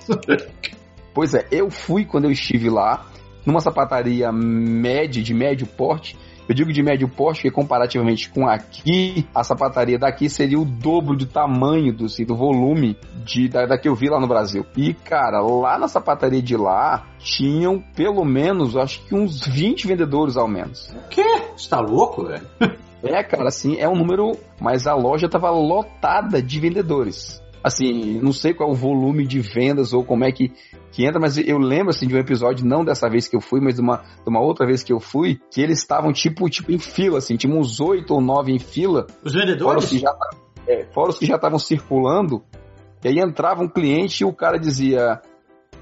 pois 1.14 1.34
é, 1.34 1.46
eu 1.50 1.70
fui 1.70 2.04
quando 2.04 2.24
eu 2.24 2.30
estive 2.30 2.68
lá 2.68 3.06
numa 3.44 3.60
sapataria 3.60 4.32
média, 4.32 5.22
de 5.22 5.32
médio 5.32 5.66
porte, 5.66 6.18
eu 6.48 6.54
digo 6.54 6.72
de 6.72 6.82
médio 6.82 7.08
porte 7.08 7.42
porque 7.46 7.50
comparativamente 7.50 8.28
com 8.28 8.48
aqui, 8.48 9.26
a 9.34 9.44
sapataria 9.44 9.98
daqui 9.98 10.28
seria 10.28 10.58
o 10.58 10.64
dobro 10.64 11.16
do 11.16 11.26
tamanho 11.26 11.92
do, 11.92 12.06
assim, 12.06 12.24
do 12.24 12.34
volume 12.34 12.96
de, 13.24 13.48
da, 13.48 13.66
da 13.66 13.78
que 13.78 13.88
eu 13.88 13.94
vi 13.94 14.08
lá 14.08 14.20
no 14.20 14.26
Brasil. 14.26 14.64
E, 14.76 14.94
cara, 14.94 15.40
lá 15.40 15.78
na 15.78 15.88
sapataria 15.88 16.42
de 16.42 16.56
lá, 16.56 17.06
tinham 17.18 17.82
pelo 17.94 18.24
menos, 18.24 18.76
acho 18.76 19.04
que 19.06 19.14
uns 19.14 19.46
20 19.46 19.86
vendedores 19.86 20.36
ao 20.36 20.48
menos. 20.48 20.88
O 20.88 21.08
quê? 21.08 21.24
Você 21.56 21.68
tá 21.68 21.80
louco, 21.80 22.24
velho? 22.24 22.46
É, 23.02 23.22
cara, 23.22 23.46
assim, 23.48 23.76
é 23.76 23.86
um 23.86 23.94
número, 23.94 24.32
mas 24.60 24.86
a 24.86 24.94
loja 24.94 25.28
tava 25.28 25.48
lotada 25.50 26.42
de 26.42 26.58
vendedores 26.58 27.40
assim, 27.66 28.20
não 28.20 28.32
sei 28.32 28.54
qual 28.54 28.68
é 28.68 28.72
o 28.72 28.76
volume 28.76 29.26
de 29.26 29.40
vendas 29.40 29.92
ou 29.92 30.04
como 30.04 30.24
é 30.24 30.30
que, 30.30 30.52
que 30.96 31.04
entra, 31.04 31.20
mas 31.20 31.36
eu 31.36 31.58
lembro 31.58 31.90
assim 31.90 32.06
de 32.06 32.14
um 32.14 32.18
episódio, 32.18 32.64
não 32.64 32.82
dessa 32.82 33.06
vez 33.06 33.28
que 33.28 33.36
eu 33.36 33.40
fui, 33.42 33.60
mas 33.60 33.74
de 33.74 33.82
uma, 33.82 33.98
de 33.98 34.28
uma 34.28 34.40
outra 34.40 34.66
vez 34.66 34.82
que 34.82 34.90
eu 34.90 34.98
fui, 34.98 35.38
que 35.50 35.60
eles 35.60 35.78
estavam 35.78 36.10
tipo, 36.10 36.48
tipo 36.48 36.72
em 36.72 36.78
fila, 36.78 37.18
assim, 37.18 37.36
tinha 37.36 37.54
uns 37.54 37.80
oito 37.80 38.14
ou 38.14 38.20
nove 38.22 38.50
em 38.50 38.58
fila. 38.58 39.06
Os 39.22 39.34
vendedores? 39.34 39.60
Fora 39.62 39.78
os 39.78 39.90
que 39.90 39.98
já, 39.98 40.16
é, 40.66 40.86
fora 40.94 41.10
os 41.10 41.18
que 41.18 41.26
já 41.26 41.34
estavam 41.34 41.58
circulando, 41.58 42.42
e 43.04 43.08
aí 43.08 43.18
entrava 43.18 43.62
um 43.62 43.68
cliente 43.68 44.22
e 44.22 44.24
o 44.24 44.32
cara 44.32 44.58
dizia, 44.58 45.20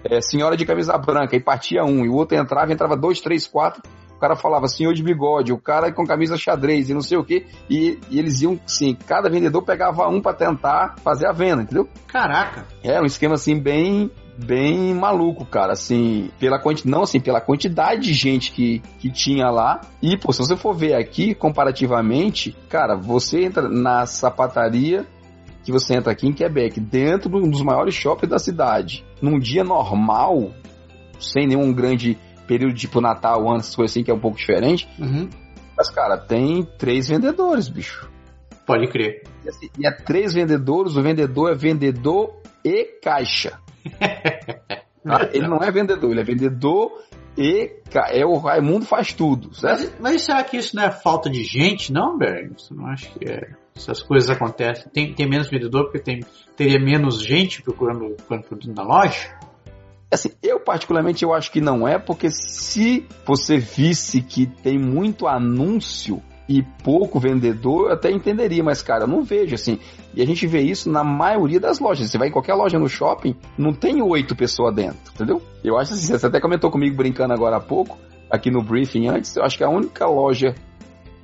é, 0.03 0.21
senhora 0.21 0.57
de 0.57 0.67
camisa 0.67 0.99
branca, 0.99 1.37
e 1.37 1.41
partia 1.41 1.85
um, 1.85 2.05
e 2.05 2.09
o 2.09 2.15
outro 2.15 2.37
entrava, 2.37 2.73
entrava 2.73 2.97
dois, 2.97 3.21
três, 3.21 3.47
quatro, 3.47 3.83
o 4.17 4.19
cara 4.19 4.35
falava 4.35 4.67
senhor 4.67 4.93
de 4.95 5.03
bigode, 5.05 5.53
o 5.53 5.59
cara 5.61 5.93
com 5.93 6.05
camisa 6.05 6.37
xadrez 6.37 6.91
e 6.91 6.95
não 6.95 7.01
sei 7.03 7.19
o 7.19 7.25
que, 7.25 7.47
e, 7.71 8.01
e, 8.11 8.19
eles 8.19 8.43
iam, 8.43 8.59
sim, 8.67 8.97
cada 9.07 9.31
vendedor 9.31 9.63
pegava 9.63 10.09
um 10.09 10.21
para 10.21 10.35
tentar 10.35 10.97
fazer 11.05 11.29
a 11.29 11.33
venda, 11.33 11.63
entendeu? 11.63 11.89
Caraca! 12.09 12.67
É, 12.83 13.01
um 13.01 13.07
esquema 13.07 13.35
assim 13.35 13.61
bem 13.61 14.11
bem 14.37 14.95
maluco, 14.95 15.45
cara, 15.45 15.73
assim, 15.73 16.31
pela 16.39 16.59
quantidade, 16.59 16.91
não 16.91 17.03
assim, 17.03 17.21
pela 17.21 17.41
quantidade 17.41 18.03
de 18.03 18.15
gente 18.15 18.53
que, 18.53 18.81
que 18.99 19.11
tinha 19.11 19.49
lá. 19.51 19.81
E, 20.03 20.17
pô, 20.17 20.33
se 20.33 20.41
você 20.41 20.57
for 20.57 20.75
ver 20.75 20.95
aqui, 20.95 21.35
comparativamente, 21.35 22.57
cara, 22.69 22.97
você 22.97 23.45
entra 23.45 23.69
na 23.69 24.07
sapataria 24.07 25.07
que 25.65 25.73
você 25.73 25.95
entra 25.95 26.13
aqui 26.13 26.27
em 26.29 26.33
Quebec, 26.33 26.79
dentro 26.79 27.31
de 27.31 27.37
um 27.37 27.49
dos 27.49 27.63
maiores 27.63 27.95
shoppings 27.95 28.31
da 28.31 28.39
cidade, 28.39 29.03
num 29.21 29.39
dia 29.39 29.65
normal, 29.65 30.53
sem 31.19 31.47
nenhum 31.47 31.73
grande 31.73 32.19
período 32.47 32.75
tipo 32.75 33.01
Natal, 33.01 33.51
antes, 33.51 33.75
coisa 33.75 33.91
assim, 33.91 34.05
que 34.05 34.11
é 34.11 34.15
um 34.15 34.21
pouco 34.21 34.37
diferente. 34.37 34.87
Uhum. 34.99 35.29
Mas, 35.77 35.89
cara, 35.89 36.19
tem 36.19 36.63
três 36.79 37.09
vendedores, 37.09 37.69
bicho. 37.69 38.11
Pode 38.67 38.87
crer. 38.89 39.23
E, 39.43 39.49
assim, 39.49 39.71
e 39.79 39.87
é 39.87 39.91
três 39.91 40.35
vendedores, 40.35 40.97
o 40.97 41.03
vendedor 41.03 41.51
é 41.51 41.55
vendedor 41.55 42.35
e 42.63 42.85
caixa. 43.03 43.59
Tá? 43.91 45.31
Ele 45.33 45.47
não 45.47 45.59
é 45.59 45.71
vendedor, 45.71 46.11
ele 46.11 46.21
é 46.21 46.25
vendedor 46.25 46.91
e 47.37 47.71
é 47.95 48.25
o 48.25 48.39
Raimundo 48.39 48.87
faz 48.87 49.13
tudo, 49.13 49.55
certo? 49.55 49.83
Mas, 49.83 50.01
mas, 50.01 50.23
será 50.23 50.43
que 50.43 50.57
isso 50.57 50.75
não 50.75 50.85
é 50.85 50.91
falta 50.91 51.29
de 51.29 51.45
gente, 51.45 51.93
não, 51.93 52.17
Berg? 52.17 52.55
Você 52.57 52.73
não 52.73 52.87
acha 52.87 53.11
que 53.11 53.29
é, 53.29 53.51
essas 53.77 54.03
coisas 54.03 54.31
acontecem? 54.31 54.91
Tem, 54.93 55.13
tem 55.13 55.29
menos 55.29 55.51
vendedor 55.51 55.85
porque 55.85 55.99
tem, 55.99 56.21
teria 56.57 56.81
menos 56.81 57.23
gente 57.23 57.61
procurando, 57.61 58.15
procurando 58.15 58.47
produto 58.47 58.75
na 58.75 58.83
loja? 58.83 59.37
Assim, 60.11 60.31
eu 60.43 60.61
particularmente 60.61 61.25
eu 61.25 61.35
acho 61.35 61.51
que 61.51 61.61
não 61.61 61.87
é, 61.89 61.99
porque 61.99 62.31
se 62.31 63.07
você 63.27 63.59
visse 63.59 64.23
que 64.23 64.47
tem 64.47 64.79
muito 64.79 65.27
anúncio 65.27 66.23
e 66.49 66.63
pouco 66.83 67.19
vendedor, 67.19 67.87
eu 67.87 67.93
até 67.93 68.11
entenderia, 68.11 68.63
mas 68.63 68.83
cara, 68.83 69.05
eu 69.05 69.09
não 69.09 69.23
vejo 69.23 69.55
assim. 69.55 69.79
E 70.15 70.23
a 70.23 70.27
gente 70.27 70.47
vê 70.47 70.61
isso 70.61 70.91
na 70.91 71.03
maioria 71.03 71.59
das 71.59 71.79
lojas. 71.79 72.11
Você 72.11 72.19
vai 72.19 72.29
em 72.29 72.31
qualquer 72.31 72.55
loja 72.55 72.79
no 72.79 72.89
shopping, 72.89 73.35
não 73.57 73.73
tem 73.73 74.03
oito 74.03 74.37
pessoas 74.37 74.75
dentro, 74.75 75.13
entendeu? 75.15 75.43
Eu 75.63 75.79
acho 75.79 75.95
assim, 75.95 76.07
você 76.07 76.27
até 76.27 76.41
comentou 76.41 76.71
comigo 76.71 76.97
brincando 76.97 77.33
agora 77.33 77.57
há 77.57 77.61
pouco, 77.61 77.99
aqui 78.31 78.51
no 78.51 78.63
briefing 78.63 79.09
antes, 79.09 79.37
eu 79.37 79.43
acho 79.43 79.57
que 79.57 79.65
a 79.65 79.69
única 79.69 80.07
loja 80.07 80.55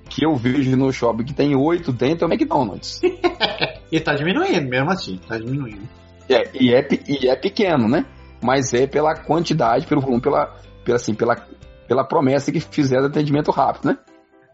que 0.09 0.25
eu 0.25 0.35
vejo 0.35 0.77
no 0.77 0.93
shopping 0.93 1.25
que 1.25 1.35
tem 1.35 1.55
oito 1.55 1.93
dentro 1.93 2.25
é 2.25 2.29
o 2.29 2.33
McDonald's. 2.33 3.01
e 3.93 4.01
tá 4.01 4.15
diminuindo, 4.15 4.69
mesmo 4.69 4.91
assim, 4.91 5.21
tá 5.29 5.39
diminuindo. 5.39 5.89
É, 6.29 6.49
e 6.55 6.73
é, 6.73 6.89
e 7.09 7.29
é 7.29 7.37
pequeno, 7.37 7.89
né? 7.89 8.07
mas 8.43 8.73
é 8.73 8.87
pela 8.87 9.15
quantidade, 9.15 9.87
pelo 9.87 10.01
volume, 10.01 10.21
pela, 10.21 10.57
pela, 10.85 10.97
assim, 10.97 11.15
pela, 11.15 11.37
pela 11.87 12.05
promessa 12.05 12.51
que 12.51 12.61
fizeram 12.61 13.03
de 13.03 13.09
atendimento 13.09 13.51
rápido, 13.51 13.87
né? 13.87 13.99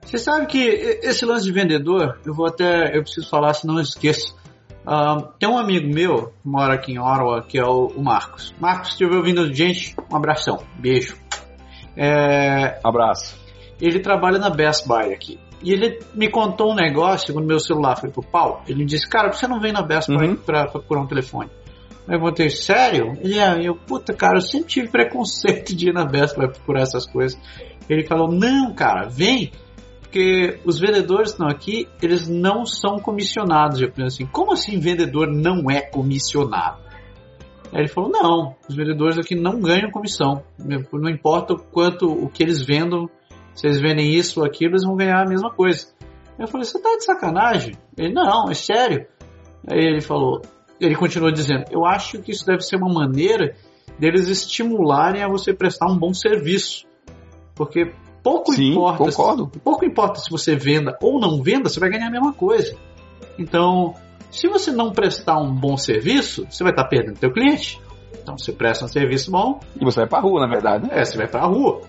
Você 0.07 0.19
sabe 0.19 0.47
que 0.47 0.59
esse 1.03 1.25
lance 1.25 1.45
de 1.45 1.53
vendedor, 1.53 2.19
eu 2.25 2.33
vou 2.33 2.47
até, 2.47 2.97
eu 2.97 3.03
preciso 3.03 3.29
falar, 3.29 3.53
senão 3.55 3.75
eu 3.75 3.83
esqueço. 3.83 4.37
Tem 5.39 5.49
um 5.49 5.59
amigo 5.59 5.93
meu 5.93 6.29
que 6.29 6.49
mora 6.49 6.75
aqui 6.75 6.93
em 6.93 6.99
Ottawa, 6.99 7.43
que 7.43 7.59
é 7.59 7.65
o, 7.65 7.89
o 7.89 8.03
Marcos. 8.03 8.55
Marcos, 8.61 8.91
se 8.91 8.93
estiver 8.93 9.17
ouvindo 9.17 9.53
gente, 9.53 9.97
um 10.11 10.17
abração, 10.17 10.63
beijo. 10.79 11.17
É, 11.97 12.79
Abraço. 12.85 13.37
Ele 13.81 13.99
trabalha 13.99 14.39
na 14.39 14.49
Best 14.49 14.87
Buy 14.87 15.13
aqui. 15.13 15.41
E 15.61 15.73
ele 15.73 15.99
me 16.15 16.31
contou 16.31 16.71
um 16.71 16.75
negócio 16.75 17.35
quando 17.35 17.47
meu 17.47 17.59
celular 17.59 17.97
foi 17.97 18.11
pro 18.11 18.23
pau. 18.23 18.63
Ele 18.69 18.85
disse, 18.85 19.09
cara, 19.09 19.33
você 19.33 19.49
não 19.49 19.59
vem 19.59 19.73
na 19.73 19.83
Best 19.83 20.09
Buy 20.09 20.29
uhum. 20.29 20.37
pra 20.37 20.69
procurar 20.69 21.01
um 21.01 21.07
telefone? 21.07 21.51
Eu 22.09 22.21
botei, 22.21 22.49
sério? 22.49 23.15
Ele 23.21 23.41
é, 23.41 23.67
eu, 23.67 23.75
puta, 23.75 24.15
cara, 24.15 24.37
eu 24.37 24.43
sempre 24.43 24.69
tive 24.69 24.89
preconceito 24.89 25.75
de 25.75 25.89
ir 25.89 25.93
na 25.93 26.05
Best 26.05 26.37
Buy 26.37 26.49
procurar 26.49 26.83
essas 26.83 27.07
coisas. 27.07 27.37
Ele 27.89 28.07
falou, 28.07 28.31
não, 28.31 28.73
cara, 28.73 29.09
vem, 29.09 29.51
porque 30.17 30.61
os 30.65 30.79
vendedores 30.79 31.33
estão 31.33 31.47
aqui, 31.47 31.87
eles 32.01 32.27
não 32.27 32.65
são 32.65 32.99
comissionados. 32.99 33.83
Eu 33.83 33.91
falei 33.91 34.07
assim, 34.07 34.25
como 34.25 34.55
assim 34.55 34.81
vendedor 34.81 35.31
não 35.31 35.71
é 35.71 35.83
comissionado? 35.83 36.79
Aí 37.71 37.81
ele 37.81 37.89
falou, 37.89 38.11
não, 38.11 38.57
os 38.67 38.75
vendedores 38.75 39.19
aqui 39.19 39.35
não 39.35 39.61
ganham 39.61 39.91
comissão. 39.91 40.43
Não 40.59 41.11
importa 41.11 41.53
o 41.53 41.59
quanto, 41.59 42.07
o 42.07 42.31
que 42.31 42.43
eles 42.43 42.65
vendam, 42.65 43.11
se 43.55 43.67
eles 43.67 43.79
vendem 43.79 44.15
isso 44.15 44.41
ou 44.41 44.47
aquilo, 44.47 44.73
eles 44.73 44.87
vão 44.87 44.97
ganhar 44.97 45.21
a 45.21 45.29
mesma 45.29 45.51
coisa. 45.51 45.89
Eu 46.39 46.49
falei, 46.49 46.65
você 46.65 46.81
tá 46.81 46.97
de 46.97 47.05
sacanagem? 47.05 47.75
Ele, 47.99 48.15
não, 48.15 48.51
é 48.51 48.55
sério. 48.55 49.07
Aí 49.71 49.79
ele 49.79 50.01
falou, 50.01 50.41
ele 50.81 50.95
continua 50.95 51.31
dizendo: 51.31 51.65
Eu 51.71 51.85
acho 51.85 52.23
que 52.23 52.31
isso 52.31 52.47
deve 52.47 52.63
ser 52.63 52.77
uma 52.77 52.91
maneira 52.91 53.55
deles 53.99 54.29
estimularem 54.29 55.23
a 55.23 55.29
você 55.29 55.53
prestar 55.53 55.91
um 55.91 55.99
bom 55.99 56.15
serviço. 56.15 56.87
Porque 57.55 57.93
pouco 58.27 58.53
Sim, 58.53 58.73
importa. 58.73 58.99
Concordo. 58.99 59.51
Se, 59.53 59.61
pouco 59.61 59.85
importa 59.85 60.19
se 60.19 60.29
você 60.29 60.57
venda 60.57 60.99
ou 61.01 61.21
não 61.21 61.41
venda, 61.41 61.69
você 61.69 61.79
vai 61.79 61.89
ganhar 61.89 62.09
a 62.09 62.11
mesma 62.11 62.33
coisa. 62.33 62.77
Então, 63.39 63.95
se 64.33 64.49
você 64.49 64.73
não 64.73 64.91
prestar 64.91 65.39
um 65.39 65.55
bom 65.55 65.77
serviço, 65.77 66.45
você 66.51 66.65
vai 66.65 66.73
estar 66.73 66.85
perdendo 66.89 67.19
seu 67.19 67.33
cliente. 67.33 67.81
Então, 68.21 68.37
você 68.37 68.53
presta 68.53 68.85
um 68.85 68.89
serviço 68.89 69.31
bom. 69.31 69.61
E 69.81 69.85
você 69.85 70.01
vai 70.01 70.09
para 70.09 70.19
a 70.19 70.23
rua, 70.23 70.41
na 70.41 70.49
verdade. 70.49 70.89
Né? 70.89 70.91
É, 71.01 71.05
você 71.05 71.17
vai 71.17 71.29
para 71.29 71.43
a 71.43 71.47
rua. 71.47 71.83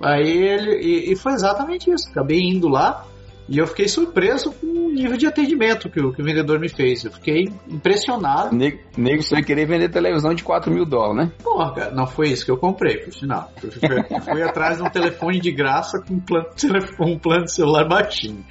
Aí 0.00 0.28
ele. 0.28 0.80
E, 0.80 1.12
e, 1.12 1.16
foi 1.16 1.32
exatamente 1.32 1.90
isso. 1.90 2.08
Acabei 2.10 2.40
indo 2.40 2.68
lá. 2.68 3.04
E 3.48 3.56
eu 3.58 3.66
fiquei 3.66 3.88
surpreso 3.88 4.52
com 4.52 4.66
o 4.66 4.92
nível 4.92 5.16
de 5.16 5.26
atendimento 5.26 5.88
que 5.88 5.98
o, 6.00 6.12
que 6.12 6.20
o 6.20 6.24
vendedor 6.24 6.60
me 6.60 6.68
fez. 6.68 7.04
Eu 7.04 7.12
fiquei 7.12 7.48
impressionado. 7.66 8.54
Nego, 8.54 8.78
nego 8.96 9.22
você 9.22 9.36
vai 9.36 9.42
querer 9.42 9.66
vender 9.66 9.88
televisão 9.88 10.34
de 10.34 10.44
4 10.44 10.70
mil 10.70 10.84
dólares, 10.84 11.16
né? 11.16 11.32
Porra, 11.42 11.74
cara, 11.74 11.94
não 11.94 12.06
foi 12.06 12.28
isso 12.28 12.44
que 12.44 12.50
eu 12.50 12.58
comprei, 12.58 12.98
por 12.98 13.12
sinal. 13.14 13.50
Eu 13.62 13.72
fui, 13.72 14.16
eu 14.16 14.20
fui 14.20 14.42
atrás 14.42 14.76
de 14.76 14.82
um 14.82 14.90
telefone 14.90 15.40
de 15.40 15.50
graça 15.50 15.98
com 16.06 16.14
um 16.14 16.20
plano, 16.20 16.48
um 17.00 17.18
plano 17.18 17.44
de 17.44 17.52
celular 17.54 17.88
baixinho. 17.88 18.44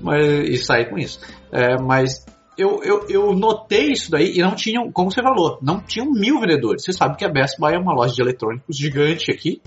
Mas, 0.00 0.22
e 0.22 0.56
saí 0.58 0.84
com 0.84 0.98
isso. 0.98 1.20
É, 1.50 1.80
mas 1.80 2.26
eu, 2.58 2.82
eu, 2.82 3.06
eu 3.08 3.34
notei 3.34 3.92
isso 3.92 4.10
daí 4.10 4.36
e 4.36 4.42
não 4.42 4.54
tinham, 4.54 4.92
como 4.92 5.10
você 5.10 5.22
falou, 5.22 5.58
não 5.62 5.80
tinham 5.80 6.10
mil 6.10 6.40
vendedores. 6.40 6.84
Você 6.84 6.92
sabe 6.92 7.16
que 7.16 7.24
a 7.24 7.28
Best 7.30 7.58
Buy 7.58 7.74
é 7.74 7.78
uma 7.78 7.94
loja 7.94 8.12
de 8.14 8.20
eletrônicos 8.20 8.76
gigante 8.76 9.30
aqui. 9.30 9.62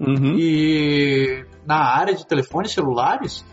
Uhum. 0.00 0.36
E 0.38 1.44
na 1.66 1.76
área 1.76 2.14
de 2.14 2.26
telefones 2.26 2.72
celulares, 2.72 3.44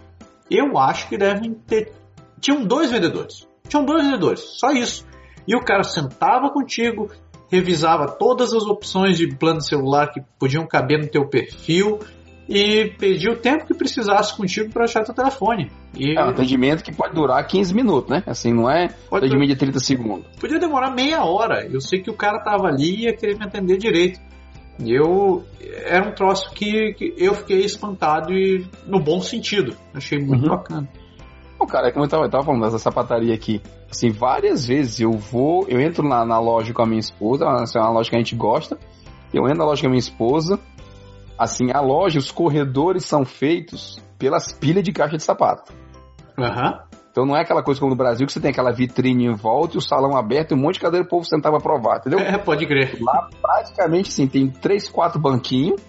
eu 0.49 0.77
acho 0.77 1.07
que 1.09 1.17
devem 1.17 1.53
ter. 1.53 1.91
Tinham 2.39 2.63
dois 2.63 2.91
vendedores. 2.91 3.47
Tinham 3.67 3.85
dois 3.85 4.03
vendedores, 4.03 4.39
só 4.41 4.71
isso. 4.71 5.05
E 5.47 5.55
o 5.55 5.61
cara 5.61 5.83
sentava 5.83 6.49
contigo, 6.49 7.09
revisava 7.51 8.07
todas 8.07 8.53
as 8.53 8.63
opções 8.63 9.17
de 9.17 9.27
plano 9.35 9.61
celular 9.61 10.11
que 10.11 10.21
podiam 10.39 10.65
caber 10.67 10.99
no 10.99 11.07
teu 11.07 11.27
perfil 11.27 11.99
e 12.47 12.91
pedia 12.99 13.31
o 13.31 13.35
tempo 13.35 13.65
que 13.65 13.73
precisasse 13.73 14.35
contigo 14.35 14.71
para 14.71 14.83
achar 14.83 15.03
teu 15.03 15.15
telefone. 15.15 15.71
E 15.95 16.17
É 16.17 16.23
um 16.23 16.29
atendimento 16.29 16.83
que 16.83 16.93
pode 16.93 17.15
durar 17.15 17.45
15 17.45 17.73
minutos, 17.73 18.09
né? 18.09 18.23
Assim, 18.27 18.53
não 18.53 18.69
é 18.69 18.89
Pode 19.09 19.25
atendimento 19.25 19.49
de 19.49 19.55
30 19.55 19.79
segundos. 19.79 20.27
podia 20.39 20.59
demorar 20.59 20.91
meia 20.91 21.23
hora. 21.23 21.65
Eu 21.65 21.81
sei 21.81 22.01
que 22.01 22.09
o 22.09 22.13
cara 22.13 22.39
tava 22.39 22.67
ali 22.67 22.97
e 22.97 23.03
ia 23.05 23.15
querer 23.15 23.37
me 23.37 23.45
atender 23.45 23.77
direito. 23.77 24.19
E 24.79 24.93
eu 24.93 25.43
era 25.85 26.07
um 26.07 26.13
troço 26.13 26.51
que, 26.51 26.93
que 26.93 27.13
eu 27.17 27.33
fiquei 27.33 27.59
espantado 27.59 28.33
e 28.33 28.67
no 28.85 28.99
bom 28.99 29.21
sentido. 29.21 29.75
Achei 29.93 30.19
muito 30.19 30.43
Uhum. 30.43 30.49
bacana. 30.49 30.89
Bom, 31.57 31.65
cara, 31.65 31.87
é 31.87 31.91
como 31.91 32.03
eu 32.03 32.09
tava, 32.09 32.25
eu 32.25 32.29
tava 32.29 32.43
falando 32.43 32.63
dessa 32.63 32.79
sapataria 32.79 33.33
aqui. 33.33 33.61
Assim, 33.89 34.09
várias 34.09 34.67
vezes 34.67 34.99
eu 34.99 35.11
vou, 35.11 35.65
eu 35.69 35.79
entro 35.79 36.05
na, 36.07 36.25
na 36.25 36.37
loja 36.39 36.73
com 36.73 36.81
a 36.81 36.85
minha 36.85 36.99
esposa, 36.99 37.47
assim, 37.47 37.79
é 37.79 37.81
uma 37.81 37.91
loja 37.91 38.09
que 38.09 38.15
a 38.15 38.19
gente 38.19 38.35
gosta. 38.35 38.77
Eu 39.33 39.45
entro 39.45 39.59
na 39.59 39.65
loja 39.65 39.81
com 39.81 39.87
a 39.87 39.89
minha 39.89 39.99
esposa. 39.99 40.59
Assim, 41.37 41.71
a 41.73 41.79
loja, 41.81 42.19
os 42.19 42.31
corredores 42.31 43.05
são 43.05 43.25
feitos 43.25 44.01
pelas 44.17 44.53
pilhas 44.53 44.83
de 44.83 44.91
caixa 44.91 45.17
de 45.17 45.23
sapato. 45.23 45.73
Aham. 46.37 46.79
Então 47.15 47.25
não 47.25 47.33
é 47.33 47.43
aquela 47.43 47.63
coisa 47.63 47.79
como 47.79 47.91
no 47.91 47.95
Brasil 47.95 48.27
que 48.27 48.33
você 48.33 48.41
tem 48.41 48.51
aquela 48.51 48.73
vitrine 48.73 49.27
em 49.27 49.33
volta 49.33 49.75
e 49.75 49.77
o 49.77 49.81
salão 49.81 50.17
aberto 50.17 50.51
e 50.51 50.53
um 50.53 50.57
monte 50.57 50.73
de 50.73 50.81
cadeira 50.81 51.05
o 51.05 51.07
povo 51.07 51.23
sentava 51.23 51.61
pra 51.61 51.63
provar, 51.63 51.99
entendeu? 51.99 52.19
É, 52.19 52.37
pode 52.37 52.67
crer. 52.67 52.97
Lá 53.01 53.29
praticamente 53.41 54.11
sim, 54.11 54.27
tem 54.27 54.49
três, 54.49 54.89
quatro 54.89 55.17
banquinhos. 55.17 55.79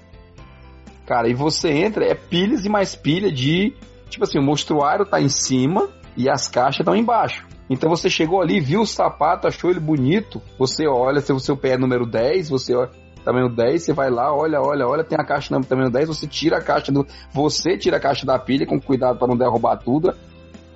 Cara, 1.04 1.28
e 1.28 1.34
você 1.34 1.68
entra, 1.70 2.04
é 2.04 2.14
pilhas 2.14 2.64
e 2.64 2.68
mais 2.68 2.94
pilha 2.94 3.32
de. 3.32 3.74
Tipo 4.08 4.22
assim, 4.22 4.38
o 4.38 4.42
mostruário 4.42 5.04
tá 5.04 5.20
em 5.20 5.28
cima 5.28 5.88
e 6.16 6.30
as 6.30 6.46
caixas 6.46 6.78
estão 6.78 6.94
embaixo. 6.94 7.44
Então 7.68 7.90
você 7.90 8.08
chegou 8.08 8.40
ali, 8.40 8.60
viu 8.60 8.82
o 8.82 8.86
sapato, 8.86 9.48
achou 9.48 9.68
ele 9.68 9.80
bonito. 9.80 10.40
Você 10.60 10.86
olha, 10.86 11.20
se 11.20 11.32
o 11.32 11.40
seu 11.40 11.56
pé 11.56 11.70
é 11.70 11.76
número 11.76 12.06
10, 12.06 12.50
você 12.50 12.72
olha 12.72 12.90
tamanho 13.24 13.48
10, 13.48 13.82
você 13.82 13.92
vai 13.92 14.08
lá, 14.08 14.32
olha, 14.32 14.60
olha, 14.60 14.86
olha, 14.86 15.02
tem 15.02 15.18
a 15.20 15.24
caixa 15.24 15.52
no 15.52 15.64
tamanho 15.64 15.90
10, 15.90 16.06
você 16.06 16.28
tira 16.28 16.58
a 16.58 16.62
caixa 16.62 16.92
do. 16.92 17.04
Você 17.32 17.76
tira 17.76 17.96
a 17.96 18.00
caixa 18.00 18.24
da 18.24 18.38
pilha 18.38 18.64
com 18.64 18.80
cuidado 18.80 19.18
para 19.18 19.26
não 19.26 19.36
derrubar 19.36 19.76
tudo. 19.78 20.14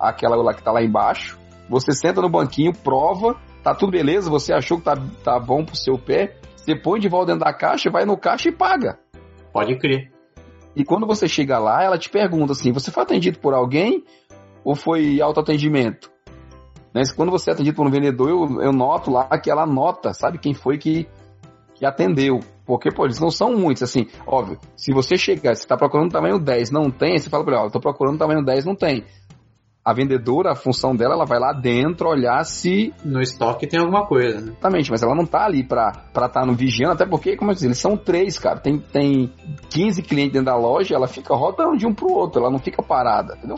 Aquela 0.09 0.35
lá 0.35 0.53
que 0.53 0.63
tá 0.63 0.71
lá 0.71 0.81
embaixo. 0.81 1.37
Você 1.69 1.93
senta 1.93 2.21
no 2.21 2.29
banquinho, 2.29 2.73
prova, 2.73 3.37
tá 3.63 3.73
tudo 3.73 3.91
beleza, 3.91 4.29
você 4.29 4.53
achou 4.53 4.77
que 4.77 4.83
tá, 4.83 4.95
tá 5.23 5.39
bom 5.39 5.63
pro 5.63 5.75
seu 5.75 5.97
pé. 5.97 6.37
Você 6.55 6.75
põe 6.75 6.99
de 6.99 7.07
volta 7.07 7.27
dentro 7.27 7.45
da 7.45 7.53
caixa, 7.53 7.89
vai 7.89 8.05
no 8.05 8.17
caixa 8.17 8.49
e 8.49 8.51
paga. 8.51 8.99
Pode 9.53 9.77
crer. 9.77 10.11
E 10.75 10.83
quando 10.83 11.05
você 11.05 11.27
chega 11.27 11.59
lá, 11.59 11.83
ela 11.83 11.97
te 11.97 12.09
pergunta 12.09 12.53
assim: 12.53 12.71
você 12.71 12.91
foi 12.91 13.03
atendido 13.03 13.39
por 13.39 13.53
alguém 13.53 14.03
ou 14.63 14.75
foi 14.75 15.21
autoatendimento? 15.21 16.11
Né? 16.93 17.01
Quando 17.15 17.31
você 17.31 17.49
é 17.49 17.53
atendido 17.53 17.75
por 17.75 17.87
um 17.87 17.91
vendedor, 17.91 18.29
eu, 18.29 18.61
eu 18.61 18.71
noto 18.71 19.11
lá 19.11 19.25
que 19.37 19.49
ela 19.49 19.65
nota, 19.65 20.13
sabe 20.13 20.37
quem 20.37 20.53
foi 20.53 20.77
que, 20.77 21.07
que 21.75 21.85
atendeu. 21.85 22.39
Porque, 22.65 22.89
pô, 22.91 23.05
eles 23.05 23.19
não 23.19 23.29
são 23.29 23.53
muitos, 23.53 23.83
assim, 23.83 24.07
óbvio. 24.25 24.57
Se 24.77 24.93
você 24.93 25.17
chegar, 25.17 25.55
você 25.55 25.67
tá 25.67 25.75
procurando 25.75 26.11
tamanho 26.11 26.39
10, 26.39 26.71
não 26.71 26.89
tem, 26.89 27.17
você 27.17 27.29
fala 27.29 27.43
pra 27.43 27.55
ela, 27.55 27.63
ó, 27.63 27.67
eu 27.67 27.71
tô 27.71 27.79
procurando 27.79 28.17
tamanho 28.17 28.43
10, 28.43 28.65
não 28.65 28.75
tem. 28.75 29.03
A 29.83 29.93
vendedora, 29.93 30.51
a 30.51 30.55
função 30.55 30.95
dela, 30.95 31.15
ela 31.15 31.25
vai 31.25 31.39
lá 31.39 31.51
dentro 31.53 32.07
olhar 32.07 32.43
se 32.43 32.93
No 33.03 33.19
estoque 33.19 33.65
tem 33.65 33.79
alguma 33.79 34.05
coisa, 34.05 34.39
né? 34.39 34.51
Exatamente, 34.51 34.91
mas 34.91 35.01
ela 35.01 35.15
não 35.15 35.25
tá 35.25 35.45
ali 35.45 35.63
pra 35.63 35.91
estar 36.07 36.29
tá 36.29 36.45
no 36.45 36.53
vigiando, 36.53 36.93
até 36.93 37.05
porque, 37.05 37.35
como 37.35 37.49
eu 37.49 37.55
disse, 37.55 37.65
eles 37.65 37.79
são 37.79 37.97
três, 37.97 38.37
cara. 38.37 38.59
Tem, 38.59 38.77
tem 38.77 39.33
15 39.71 40.03
clientes 40.03 40.33
dentro 40.33 40.45
da 40.45 40.55
loja, 40.55 40.93
ela 40.93 41.07
fica 41.07 41.35
rodando 41.35 41.77
de 41.77 41.87
um 41.87 41.93
pro 41.93 42.11
outro, 42.13 42.41
ela 42.41 42.51
não 42.51 42.59
fica 42.59 42.83
parada, 42.83 43.35
entendeu? 43.35 43.57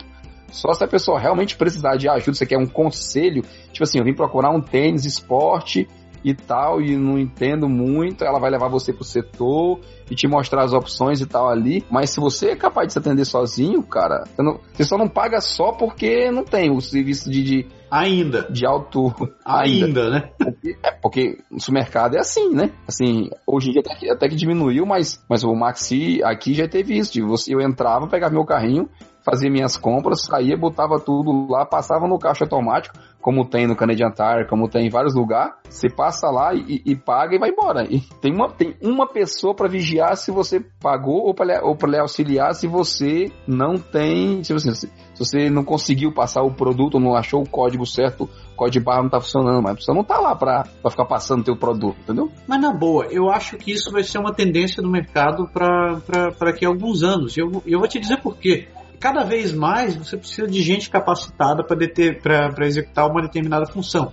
Só 0.50 0.72
se 0.72 0.84
a 0.84 0.88
pessoa 0.88 1.18
realmente 1.18 1.56
precisar 1.56 1.96
de 1.96 2.08
ajuda, 2.08 2.32
você 2.32 2.46
quer 2.46 2.58
um 2.58 2.66
conselho, 2.66 3.42
tipo 3.72 3.82
assim, 3.82 3.98
eu 3.98 4.04
vim 4.04 4.14
procurar 4.14 4.50
um 4.50 4.60
tênis 4.60 5.04
esporte 5.04 5.86
e 6.24 6.34
tal, 6.34 6.80
e 6.80 6.96
não 6.96 7.18
entendo 7.18 7.68
muito, 7.68 8.24
ela 8.24 8.40
vai 8.40 8.50
levar 8.50 8.68
você 8.68 8.92
pro 8.92 9.04
setor 9.04 9.78
e 10.10 10.14
te 10.14 10.26
mostrar 10.26 10.62
as 10.64 10.72
opções 10.72 11.20
e 11.20 11.26
tal 11.26 11.48
ali. 11.48 11.84
Mas 11.90 12.10
se 12.10 12.18
você 12.20 12.50
é 12.50 12.56
capaz 12.56 12.86
de 12.88 12.92
se 12.94 12.98
atender 12.98 13.24
sozinho, 13.26 13.82
cara, 13.82 14.24
você, 14.24 14.42
não- 14.42 14.58
você 14.72 14.84
só 14.84 14.96
não 14.96 15.06
paga 15.08 15.40
só 15.40 15.72
porque 15.72 16.30
não 16.30 16.44
tem 16.44 16.70
o 16.70 16.80
serviço 16.80 17.30
de, 17.30 17.42
de, 17.42 17.66
Ainda. 17.90 18.42
de 18.50 18.66
auto 18.66 19.12
Ainda, 19.44 20.10
né? 20.10 20.30
porque, 20.38 20.76
é, 20.82 20.90
porque 20.92 21.38
o 21.50 21.72
mercado 21.72 22.16
é 22.16 22.20
assim, 22.20 22.50
né? 22.54 22.70
Assim, 22.88 23.28
hoje 23.46 23.68
em 23.68 23.72
dia 23.72 23.82
até 23.82 23.94
que, 23.94 24.10
até 24.10 24.28
que 24.28 24.34
diminuiu, 24.36 24.86
mas, 24.86 25.22
mas 25.28 25.44
o 25.44 25.54
Maxi 25.54 26.22
aqui 26.24 26.54
já 26.54 26.66
teve 26.66 26.96
isso. 26.96 27.12
De 27.12 27.20
você, 27.22 27.54
eu 27.54 27.60
entrava, 27.60 28.08
pegava 28.08 28.32
meu 28.32 28.44
carrinho, 28.44 28.88
fazia 29.24 29.50
minhas 29.50 29.76
compras, 29.76 30.24
saía, 30.24 30.56
botava 30.56 31.00
tudo 31.00 31.46
lá, 31.50 31.64
passava 31.64 32.06
no 32.06 32.18
caixa 32.18 32.44
automático, 32.44 32.96
como 33.20 33.48
tem 33.48 33.66
no 33.66 33.74
Canadian 33.74 34.10
Tire, 34.10 34.46
como 34.46 34.68
tem 34.68 34.86
em 34.86 34.90
vários 34.90 35.14
lugares. 35.14 35.54
Você 35.66 35.88
passa 35.88 36.28
lá 36.28 36.54
e, 36.54 36.82
e 36.84 36.94
paga 36.94 37.34
e 37.34 37.38
vai 37.38 37.48
embora. 37.48 37.86
E 37.90 38.00
tem 38.20 38.34
uma, 38.34 38.50
tem 38.50 38.76
uma 38.82 39.06
pessoa 39.06 39.54
para 39.54 39.66
vigiar 39.66 40.14
se 40.16 40.30
você 40.30 40.60
pagou 40.78 41.26
ou 41.26 41.34
para 41.34 41.64
ou 41.64 41.74
lhe 41.86 41.98
auxiliar 41.98 42.54
se 42.54 42.66
você 42.66 43.32
não 43.48 43.76
tem. 43.76 44.42
Tipo 44.42 44.56
assim, 44.56 44.74
se, 44.74 44.88
se 44.88 45.18
você 45.18 45.48
não 45.48 45.64
conseguiu 45.64 46.12
passar 46.12 46.42
o 46.42 46.52
produto, 46.52 47.00
não 47.00 47.16
achou 47.16 47.40
o 47.42 47.48
código 47.48 47.86
certo, 47.86 48.24
o 48.24 48.56
código 48.56 48.72
de 48.72 48.80
barra 48.80 49.02
não 49.02 49.08
tá 49.08 49.20
funcionando, 49.20 49.62
mas 49.62 49.82
você 49.82 49.92
não 49.94 50.04
tá 50.04 50.20
lá 50.20 50.36
pra, 50.36 50.64
pra 50.82 50.90
ficar 50.90 51.06
passando 51.06 51.44
teu 51.44 51.56
produto, 51.56 51.96
entendeu? 52.02 52.30
Mas 52.46 52.60
na 52.60 52.74
boa, 52.74 53.06
eu 53.06 53.30
acho 53.30 53.56
que 53.56 53.72
isso 53.72 53.90
vai 53.90 54.02
ser 54.02 54.18
uma 54.18 54.34
tendência 54.34 54.82
do 54.82 54.90
mercado 54.90 55.48
para 55.48 56.02
daqui 56.40 56.66
a 56.66 56.68
alguns 56.68 57.02
anos. 57.02 57.38
E 57.38 57.40
eu, 57.40 57.62
eu 57.64 57.78
vou 57.78 57.88
te 57.88 57.98
dizer 57.98 58.20
por 58.20 58.36
quê. 58.36 58.68
Cada 59.00 59.24
vez 59.24 59.52
mais 59.52 59.94
você 59.96 60.16
precisa 60.16 60.46
de 60.46 60.62
gente 60.62 60.88
capacitada 60.90 61.64
para 61.64 62.66
executar 62.66 63.10
uma 63.10 63.22
determinada 63.22 63.66
função. 63.66 64.12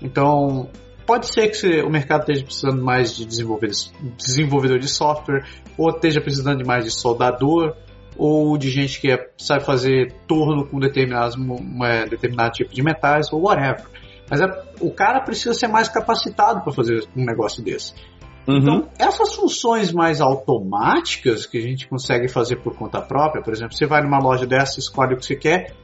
Então, 0.00 0.68
pode 1.06 1.26
ser 1.26 1.48
que 1.48 1.82
o 1.82 1.90
mercado 1.90 2.20
esteja 2.20 2.44
precisando 2.44 2.84
mais 2.84 3.16
de 3.16 3.24
desenvolvedor 3.24 4.78
de 4.78 4.88
software, 4.88 5.44
ou 5.76 5.90
esteja 5.90 6.20
precisando 6.20 6.58
de 6.58 6.64
mais 6.64 6.84
de 6.84 6.90
soldador, 6.90 7.74
ou 8.16 8.58
de 8.58 8.70
gente 8.70 9.00
que 9.00 9.10
é- 9.10 9.30
sabe 9.38 9.64
fazer 9.64 10.12
torno 10.26 10.66
com 10.66 10.78
determinados, 10.78 11.36
uma- 11.36 12.04
determinado 12.04 12.52
tipo 12.52 12.74
de 12.74 12.82
metais, 12.82 13.32
ou 13.32 13.42
whatever. 13.42 13.86
Mas 14.30 14.40
é- 14.40 14.64
o 14.80 14.90
cara 14.90 15.20
precisa 15.20 15.54
ser 15.54 15.68
mais 15.68 15.88
capacitado 15.88 16.62
para 16.62 16.72
fazer 16.72 17.06
um 17.16 17.24
negócio 17.24 17.62
desse. 17.62 17.94
Então, 18.48 18.88
essas 18.98 19.34
funções 19.34 19.92
mais 19.92 20.22
automáticas 20.22 21.44
que 21.44 21.58
a 21.58 21.60
gente 21.60 21.86
consegue 21.86 22.28
fazer 22.28 22.56
por 22.56 22.74
conta 22.74 23.00
própria, 23.02 23.42
por 23.42 23.52
exemplo, 23.52 23.74
você 23.76 23.84
vai 23.86 24.02
numa 24.02 24.18
loja 24.18 24.46
dessa, 24.46 24.80
escolhe 24.80 25.14
o 25.14 25.18
que 25.18 25.26
você 25.26 25.36
quer, 25.36 25.74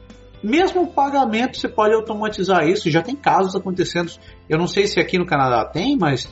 mesmo 0.41 0.83
o 0.83 0.87
pagamento 0.87 1.57
você 1.57 1.69
pode 1.69 1.93
automatizar 1.93 2.67
isso, 2.67 2.89
já 2.89 3.03
tem 3.03 3.15
casos 3.15 3.55
acontecendo. 3.55 4.11
Eu 4.49 4.57
não 4.57 4.67
sei 4.67 4.87
se 4.87 4.99
aqui 4.99 5.17
no 5.17 5.25
Canadá 5.27 5.63
tem, 5.65 5.95
mas 5.95 6.27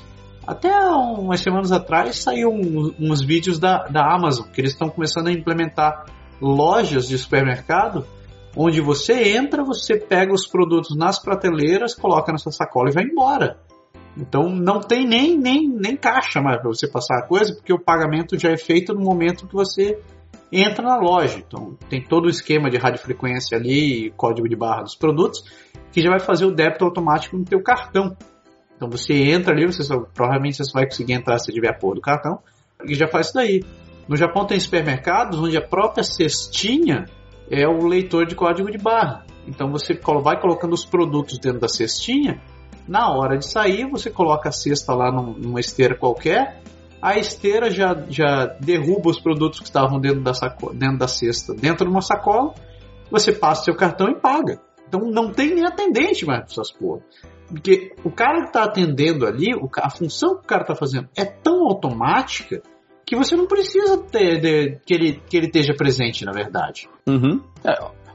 até 0.45 0.71
umas 0.75 1.39
semanas 1.39 1.71
atrás 1.71 2.17
saiu 2.17 2.49
um- 2.49 2.93
uns 2.99 3.21
vídeos 3.21 3.59
da, 3.59 3.83
da 3.83 4.13
Amazon, 4.13 4.47
que 4.47 4.59
eles 4.59 4.71
estão 4.71 4.89
começando 4.89 5.27
a 5.27 5.31
implementar 5.31 6.05
lojas 6.41 7.07
de 7.07 7.17
supermercado, 7.17 8.05
onde 8.55 8.81
você 8.81 9.35
entra, 9.35 9.63
você 9.63 9.97
pega 9.97 10.33
os 10.33 10.47
produtos 10.47 10.95
nas 10.97 11.19
prateleiras, 11.19 11.93
coloca 11.95 12.31
na 12.31 12.37
sua 12.37 12.51
sacola 12.51 12.89
e 12.89 12.93
vai 12.93 13.03
embora. 13.03 13.57
Então 14.15 14.49
não 14.49 14.79
tem 14.79 15.07
nem, 15.07 15.37
nem, 15.37 15.67
nem 15.67 15.97
caixa 15.97 16.41
mais 16.41 16.61
para 16.61 16.69
você 16.69 16.87
passar 16.87 17.19
a 17.19 17.27
coisa, 17.27 17.53
porque 17.53 17.73
o 17.73 17.79
pagamento 17.79 18.37
já 18.37 18.51
é 18.51 18.57
feito 18.57 18.93
no 18.93 19.01
momento 19.01 19.47
que 19.47 19.53
você 19.53 19.99
entra 20.51 20.83
na 20.83 20.97
loja. 20.97 21.39
Então 21.39 21.75
tem 21.89 22.01
todo 22.01 22.25
o 22.25 22.29
esquema 22.29 22.69
de 22.69 22.77
radiofrequência 22.77 23.57
ali, 23.57 24.11
código 24.15 24.47
de 24.47 24.55
barra 24.55 24.83
dos 24.83 24.95
produtos, 24.95 25.43
que 25.91 26.01
já 26.01 26.09
vai 26.09 26.19
fazer 26.19 26.45
o 26.45 26.51
débito 26.51 26.85
automático 26.85 27.37
no 27.37 27.43
teu 27.43 27.61
cartão. 27.61 28.15
Então 28.75 28.89
você 28.89 29.13
entra 29.13 29.53
ali, 29.53 29.65
você 29.65 29.83
só, 29.83 29.99
provavelmente 30.13 30.57
você 30.57 30.63
só 30.65 30.73
vai 30.73 30.85
conseguir 30.85 31.13
entrar 31.13 31.39
se 31.39 31.51
tiver 31.51 31.69
a 31.69 31.73
porra 31.77 31.95
do 31.95 32.01
cartão, 32.01 32.39
e 32.85 32.93
já 32.93 33.07
faz 33.07 33.27
isso 33.27 33.35
daí. 33.35 33.63
No 34.07 34.17
Japão 34.17 34.45
tem 34.45 34.59
supermercados 34.59 35.39
onde 35.39 35.57
a 35.57 35.61
própria 35.61 36.03
cestinha 36.03 37.05
é 37.49 37.67
o 37.67 37.85
leitor 37.85 38.25
de 38.25 38.35
código 38.35 38.69
de 38.69 38.77
barra. 38.77 39.25
Então 39.47 39.71
você 39.71 39.93
vai 40.21 40.39
colocando 40.39 40.73
os 40.73 40.85
produtos 40.85 41.39
dentro 41.39 41.59
da 41.59 41.67
cestinha, 41.67 42.41
na 42.87 43.09
hora 43.11 43.37
de 43.37 43.45
sair 43.47 43.89
você 43.89 44.09
coloca 44.09 44.49
a 44.49 44.51
cesta 44.51 44.93
lá 44.93 45.11
num- 45.11 45.33
numa 45.37 45.59
esteira 45.59 45.95
qualquer, 45.95 46.61
a 47.01 47.17
esteira 47.17 47.69
já, 47.69 47.95
já 48.09 48.45
derruba 48.59 49.09
os 49.09 49.19
produtos 49.19 49.59
que 49.59 49.65
estavam 49.65 49.99
dentro 49.99 50.21
da, 50.21 50.33
saco- 50.33 50.73
dentro 50.73 50.97
da 50.97 51.07
cesta 51.07 51.53
dentro 51.53 51.85
de 51.85 51.91
uma 51.91 52.01
sacola 52.01 52.53
você 53.11 53.31
passa 53.31 53.65
seu 53.65 53.75
cartão 53.75 54.07
e 54.09 54.15
paga. 54.19 54.59
Então 54.87 55.01
não 55.01 55.31
tem 55.31 55.53
nem 55.53 55.65
atendente 55.65 56.25
mais 56.25 56.39
para 56.41 56.51
essas 56.51 56.71
porra. 56.71 57.01
Porque 57.47 57.93
o 58.03 58.09
cara 58.09 58.45
que 58.45 58.51
tá 58.53 58.63
atendendo 58.63 59.25
ali, 59.27 59.47
a 59.77 59.89
função 59.89 60.35
que 60.37 60.43
o 60.45 60.47
cara 60.47 60.63
tá 60.63 60.75
fazendo 60.75 61.07
é 61.15 61.23
tão 61.25 61.67
automática 61.67 62.61
que 63.05 63.15
você 63.15 63.35
não 63.35 63.45
precisa 63.45 63.97
ter 63.97 64.39
de- 64.39 64.79
que, 64.85 64.93
ele, 64.93 65.21
que 65.29 65.37
ele 65.37 65.47
esteja 65.47 65.73
presente, 65.75 66.25
na 66.25 66.31
verdade. 66.31 66.89
Uhum. 67.07 67.41
É, 67.63 67.73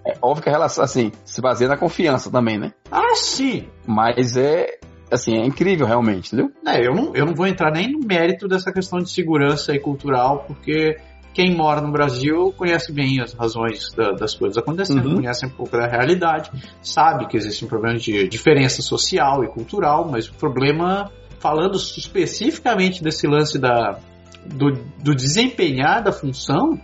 é 0.09 0.17
óbvio 0.23 0.43
que 0.43 0.49
a 0.49 0.53
relação, 0.53 0.83
assim, 0.83 1.13
se 1.25 1.41
baseia 1.41 1.69
na 1.69 1.77
confiança 1.77 2.31
também, 2.31 2.59
né? 2.59 2.73
Ah, 2.91 3.15
sim! 3.15 3.69
Mas 3.87 4.37
é, 4.37 4.79
assim, 5.11 5.37
é 5.37 5.45
incrível 5.45 5.87
realmente, 5.87 6.29
entendeu? 6.35 6.51
É, 6.67 6.87
eu, 6.87 6.95
não, 6.95 7.15
eu 7.15 7.27
não 7.27 7.35
vou 7.35 7.47
entrar 7.47 7.71
nem 7.71 7.93
no 7.93 8.01
mérito 8.01 8.49
dessa 8.49 8.73
questão 8.73 8.99
de 9.01 9.11
segurança 9.11 9.75
e 9.75 9.79
cultural, 9.79 10.45
porque 10.47 10.97
quem 11.35 11.55
mora 11.55 11.81
no 11.81 11.93
Brasil 11.93 12.53
conhece 12.57 12.93
bem 12.93 13.21
as 13.21 13.33
razões 13.35 13.93
da- 13.95 14.13
das 14.13 14.35
coisas 14.35 14.57
acontecendo, 14.59 15.07
Uhum. 15.11 15.17
conhece 15.17 15.47
um 15.47 15.51
pouco 15.51 15.77
da 15.77 15.87
realidade, 15.87 16.51
sabe 16.83 17.29
que 17.29 17.37
existe 17.37 17.65
um 17.65 17.69
problema 17.69 17.97
de 17.99 18.27
diferença 18.29 18.83
social 18.83 19.45
e 19.45 19.49
cultural, 19.49 20.09
mas 20.11 20.29
o 20.29 20.35
problema, 20.35 21.13
falando 21.39 21.77
especificamente 21.77 23.03
desse 23.03 23.27
lance 23.27 23.59
da, 23.59 23.99
do, 24.47 24.73
do 25.03 25.15
desempenhar 25.15 26.03
da 26.03 26.11
função, 26.13 26.81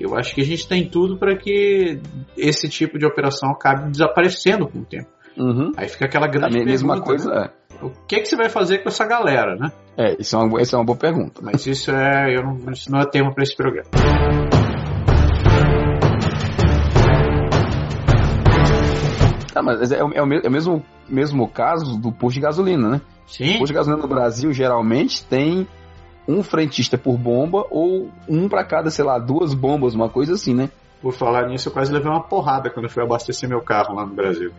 eu 0.00 0.16
acho 0.16 0.34
que 0.34 0.40
a 0.40 0.44
gente 0.44 0.66
tem 0.66 0.88
tudo 0.88 1.18
para 1.18 1.36
que 1.36 2.00
esse 2.36 2.68
tipo 2.68 2.98
de 2.98 3.06
operação 3.06 3.50
acabe 3.50 3.90
desaparecendo 3.90 4.66
com 4.66 4.78
o 4.80 4.84
tempo. 4.84 5.08
Uhum. 5.38 5.72
Aí 5.76 5.88
fica 5.88 6.06
aquela 6.06 6.26
A 6.26 6.30
grande 6.30 6.58
me- 6.58 6.64
mesma 6.64 6.94
pergunta, 6.94 7.08
coisa, 7.10 7.30
né? 7.30 7.50
é. 7.56 7.84
O 7.84 7.90
que, 8.06 8.20
que 8.20 8.26
você 8.26 8.36
vai 8.36 8.48
fazer 8.50 8.78
com 8.78 8.88
essa 8.88 9.06
galera, 9.06 9.56
né? 9.56 9.70
É, 9.96 10.16
isso 10.20 10.36
é 10.36 10.38
uma, 10.38 10.60
é 10.60 10.76
uma 10.76 10.84
boa 10.84 10.98
pergunta. 10.98 11.40
Mas 11.42 11.66
isso 11.66 11.90
é, 11.90 12.36
eu 12.36 12.42
não, 12.42 12.72
isso 12.72 12.90
não 12.90 13.00
é 13.00 13.06
tema 13.06 13.32
para 13.32 13.42
esse 13.42 13.56
programa. 13.56 13.88
Tá, 19.52 19.62
mas 19.62 19.90
é, 19.90 20.02
o- 20.02 20.12
é 20.12 20.22
o, 20.22 20.32
é 20.32 20.48
o 20.48 20.50
mesmo, 20.50 20.82
mesmo 21.08 21.48
caso 21.48 21.98
do 21.98 22.12
posto 22.12 22.34
de 22.34 22.40
gasolina, 22.40 22.88
né? 22.88 23.00
Sim. 23.26 23.56
O 23.56 23.58
posto 23.58 23.66
de 23.68 23.74
gasolina 23.74 24.02
no 24.02 24.08
Brasil 24.08 24.52
geralmente 24.52 25.24
tem 25.26 25.66
um 26.30 26.42
frentista 26.42 26.96
por 26.96 27.16
bomba 27.18 27.66
ou 27.70 28.10
um 28.28 28.48
pra 28.48 28.64
cada, 28.64 28.90
sei 28.90 29.04
lá, 29.04 29.18
duas 29.18 29.52
bombas, 29.54 29.94
uma 29.94 30.08
coisa 30.08 30.34
assim, 30.34 30.54
né? 30.54 30.70
Por 31.02 31.12
falar 31.14 31.48
nisso, 31.48 31.68
eu 31.68 31.72
quase 31.72 31.92
levei 31.92 32.10
uma 32.10 32.22
porrada 32.22 32.68
quando 32.70 32.88
fui 32.88 33.02
abastecer 33.02 33.48
meu 33.48 33.60
carro 33.62 33.94
lá 33.94 34.04
no 34.06 34.14
Brasil. 34.14 34.52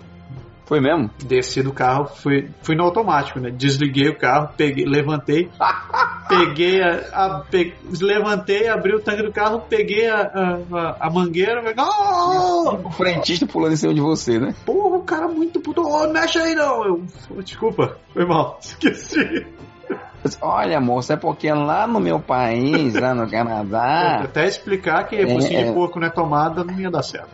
Foi 0.65 0.79
mesmo? 0.79 1.09
Desci 1.25 1.61
do 1.61 1.73
carro, 1.73 2.05
fui, 2.05 2.49
fui 2.61 2.75
no 2.75 2.83
automático, 2.85 3.39
né? 3.41 3.49
Desliguei 3.51 4.07
o 4.07 4.17
carro, 4.17 4.49
peguei, 4.55 4.85
levantei, 4.85 5.49
peguei 6.29 6.81
a, 6.81 6.95
a- 7.13 7.39
pe- 7.51 7.73
levantei, 7.99 8.69
abri 8.69 8.95
o 8.95 9.01
tanque 9.01 9.21
do 9.21 9.33
carro, 9.33 9.61
peguei 9.69 10.07
a, 10.07 10.21
a, 10.21 11.07
a- 11.07 11.09
mangueira, 11.09 11.61
falei, 11.61 11.75
"Oh!" 11.77 12.87
O 12.87 12.91
frentista 12.91 13.45
pulando 13.45 13.73
em 13.73 13.75
cima 13.75 13.93
de 13.93 13.99
você, 13.99 14.39
né? 14.39 14.55
porra, 14.65 14.97
o 14.97 15.03
cara 15.03 15.27
muito 15.27 15.59
puto, 15.59 15.81
oh, 15.81 16.05
não 16.05 16.13
mexe 16.13 16.39
aí 16.39 16.55
não. 16.55 16.85
Eu, 16.85 17.03
desculpa, 17.43 17.97
foi 18.13 18.25
mal, 18.25 18.57
esqueci. 18.63 19.45
Olha, 20.41 20.79
moça, 20.79 21.13
é 21.13 21.17
porque 21.17 21.51
lá 21.51 21.87
no 21.87 21.99
meu 21.99 22.19
país, 22.19 22.93
lá 22.93 23.13
no 23.13 23.29
Canadá, 23.29 24.21
Até 24.25 24.47
explicar 24.47 25.07
que 25.07 25.15
É, 25.15 25.27
focinho 25.27 25.59
é. 25.59 25.63
de 25.65 25.73
porco 25.73 25.99
não 25.99 26.07
é 26.07 26.11
tomada, 26.11 26.63
não 26.63 26.79
ia 26.79 26.91
dar 26.91 27.03
certo. 27.03 27.29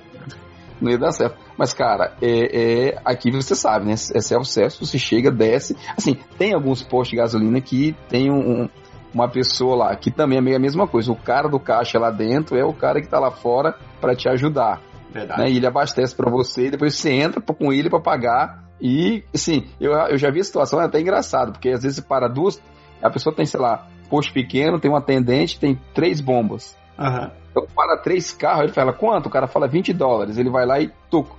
não 0.80 0.92
ia 0.92 0.98
dar 0.98 1.12
certo. 1.12 1.36
Mas, 1.58 1.74
cara, 1.74 2.14
é, 2.22 2.90
é- 2.90 3.02
aqui 3.04 3.32
você 3.32 3.56
sabe, 3.56 3.86
né? 3.86 3.94
É 3.94 4.22
self-service, 4.22 4.80
você 4.80 4.98
chega, 4.98 5.32
desce. 5.32 5.76
Assim, 5.98 6.18
tem 6.38 6.54
alguns 6.54 6.82
postos 6.84 7.10
de 7.10 7.18
gasolina 7.18 7.60
que 7.60 7.96
tem 8.10 8.32
um- 8.32 8.64
um- 8.64 8.70
uma 9.14 9.28
pessoa 9.28 9.76
lá, 9.76 9.96
que 9.96 10.12
também 10.12 10.38
é 10.38 10.42
meio 10.42 10.56
a 10.56 10.60
mesma 10.60 10.88
coisa. 10.88 11.12
O 11.12 11.16
cara 11.16 11.50
do 11.50 11.60
caixa 11.60 11.98
lá 11.98 12.12
dentro 12.12 12.56
é 12.58 12.64
o 12.64 12.74
cara 12.74 13.02
que 13.02 13.08
tá 13.08 13.20
lá 13.20 13.32
fora 13.32 13.76
pra 14.00 14.16
te 14.16 14.30
ajudar. 14.30 14.80
Verdade. 15.12 15.42
né? 15.42 15.50
E 15.50 15.58
ele 15.58 15.66
abastece 15.66 16.14
pra 16.16 16.30
você, 16.30 16.68
e 16.68 16.72
depois 16.72 16.94
você 16.96 17.12
entra 17.12 17.42
com 17.42 17.74
ele 17.74 17.90
pra 17.90 18.00
pagar. 18.00 18.64
E, 18.80 19.24
assim, 19.34 19.66
eu, 19.80 19.94
eu 19.94 20.18
já 20.18 20.30
vi 20.30 20.42
a 20.42 20.44
situação, 20.44 20.80
é 20.80 20.86
até 20.86 21.00
engraçado, 21.00 21.54
porque 21.54 21.70
às 21.70 21.82
vezes 21.82 21.96
você 21.98 22.02
para 22.04 22.28
duas, 22.28 22.62
a 23.02 23.10
pessoa 23.10 23.36
tem, 23.36 23.46
sei 23.46 23.60
lá, 23.60 23.88
posto 24.10 24.34
pequeno, 24.34 24.80
tem 24.80 24.90
um 24.90 24.96
atendente, 24.96 25.60
tem 25.60 25.80
três 25.94 26.22
bombas. 26.22 26.78
Aham. 26.98 27.32
Então 27.52 27.66
para 27.76 27.98
três 27.98 28.32
carros, 28.32 28.66
ele 28.66 28.74
fala, 28.74 28.94
quanto? 28.94 29.28
O 29.28 29.32
cara 29.32 29.48
fala 29.48 29.68
20 29.68 29.94
dólares. 29.94 30.38
Ele 30.38 30.50
vai 30.50 30.66
lá 30.66 30.80
e 30.80 30.92
tuco, 31.10 31.36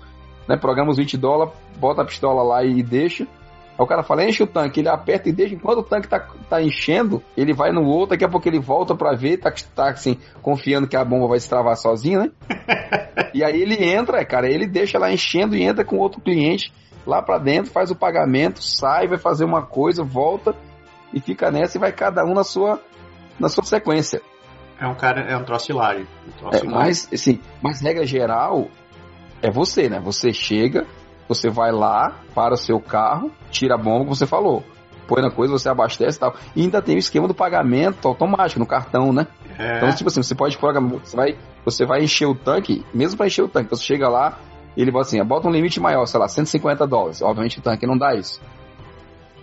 né? 0.49 0.57
Programa 0.57 0.91
os 0.91 0.97
20 0.97 1.17
dólares, 1.17 1.55
bota 1.79 2.03
a 2.03 2.05
pistola 2.05 2.43
lá 2.43 2.65
e 2.65 2.83
deixa. 2.83 3.25
Aí 3.25 3.85
o 3.85 3.87
cara 3.87 4.03
fala, 4.03 4.25
enche 4.25 4.43
o 4.43 4.47
tanque, 4.47 4.81
ele 4.81 4.89
aperta 4.89 5.29
e 5.29 5.33
deixa. 5.33 5.55
Enquanto 5.55 5.79
o 5.79 5.83
tanque 5.85 6.09
tá, 6.09 6.27
tá 6.51 6.61
enchendo, 6.61 7.23
ele 7.37 7.53
vai 7.53 7.71
no 7.71 7.85
outro, 7.85 8.11
daqui 8.11 8.25
a 8.25 8.29
pouco 8.29 8.49
ele 8.49 8.59
volta 8.59 8.97
pra 8.97 9.15
ver, 9.15 9.37
tá, 9.37 9.53
tá 9.75 9.91
assim, 9.91 10.19
confiando 10.43 10.89
que 10.89 10.97
a 10.97 11.05
bomba 11.05 11.29
vai 11.29 11.39
se 11.39 11.49
travar 11.49 11.77
sozinha, 11.77 12.19
né? 12.19 12.31
e 13.33 13.45
aí 13.45 13.63
ele 13.63 13.85
entra, 13.85 14.25
cara, 14.25 14.51
ele 14.51 14.67
deixa 14.67 14.99
lá 14.99 15.13
enchendo 15.13 15.55
e 15.55 15.63
entra 15.63 15.85
com 15.85 15.99
outro 15.99 16.21
cliente 16.21 16.73
lá 17.07 17.23
pra 17.23 17.39
dentro, 17.39 17.71
faz 17.71 17.91
o 17.91 17.97
pagamento, 17.97 18.61
sai, 18.61 19.07
vai 19.07 19.19
fazer 19.19 19.45
uma 19.45 19.63
coisa, 19.63 20.03
volta 20.03 20.55
e 21.13 21.21
fica 21.21 21.51
nessa 21.51 21.77
e 21.77 21.81
vai 21.81 21.93
cada 21.93 22.25
um 22.25 22.35
na 22.35 22.45
sua, 22.45 22.81
na 23.39 23.49
sua 23.49 23.65
sequência. 23.65 24.21
É 24.81 24.87
um 24.87 24.95
cara, 24.95 25.23
é 25.23 25.37
um 25.37 25.45
troço 25.45 25.73
hilário. 25.73 26.07
Um 26.27 26.31
troço 26.33 26.57
É, 26.57 26.61
hilário. 26.61 26.87
mas, 26.87 27.09
assim, 27.13 27.41
mas 27.63 27.81
regra 27.81 28.07
geral 28.07 28.69
é 29.43 29.51
você, 29.51 29.89
né? 29.89 30.01
Você 30.01 30.33
chega, 30.33 30.87
você 31.29 31.49
vai 31.51 31.73
lá, 31.73 32.17
para 32.35 32.55
o 32.55 32.57
seu 32.57 32.81
carro, 32.81 33.31
tira 33.51 33.75
a 33.75 33.79
bomba, 33.79 34.01
como 34.05 34.15
você 34.15 34.27
falou. 34.27 34.63
Põe 35.09 35.23
na 35.23 35.31
coisa, 35.31 35.53
você 35.53 35.69
abastece 35.69 36.19
e 36.19 36.21
tal. 36.21 36.35
E 36.55 36.63
ainda 36.63 36.83
tem 36.83 36.95
o 36.95 36.99
esquema 36.99 37.27
do 37.27 37.35
pagamento 37.35 38.07
automático 38.07 38.61
no 38.61 38.67
cartão, 38.67 39.13
né? 39.13 39.27
É, 39.59 39.79
Então, 39.79 39.91
tipo 39.95 40.09
assim, 40.09 40.23
você 40.23 40.35
pode 40.35 40.57
programar, 40.59 41.01
você 41.03 41.17
vai, 41.17 41.37
você 41.65 41.87
vai 41.87 42.03
encher 42.05 42.27
o 42.27 42.35
tanque, 42.35 42.85
mesmo 42.93 43.17
para 43.17 43.27
encher 43.27 43.43
o 43.43 43.49
tanque, 43.49 43.71
você 43.71 43.83
chega 43.83 44.09
lá, 44.09 44.39
ele 44.77 44.93
fala 44.93 45.03
assim, 45.03 45.25
bota 45.25 45.49
um 45.49 45.51
limite 45.51 45.81
maior, 45.81 46.05
sei 46.07 46.21
lá, 46.21 46.29
150 46.29 46.87
dólares. 46.87 47.23
Obviamente 47.23 47.59
o 47.59 47.63
tanque 47.63 47.87
não 47.87 47.97
dá 47.97 48.15
isso. 48.15 48.41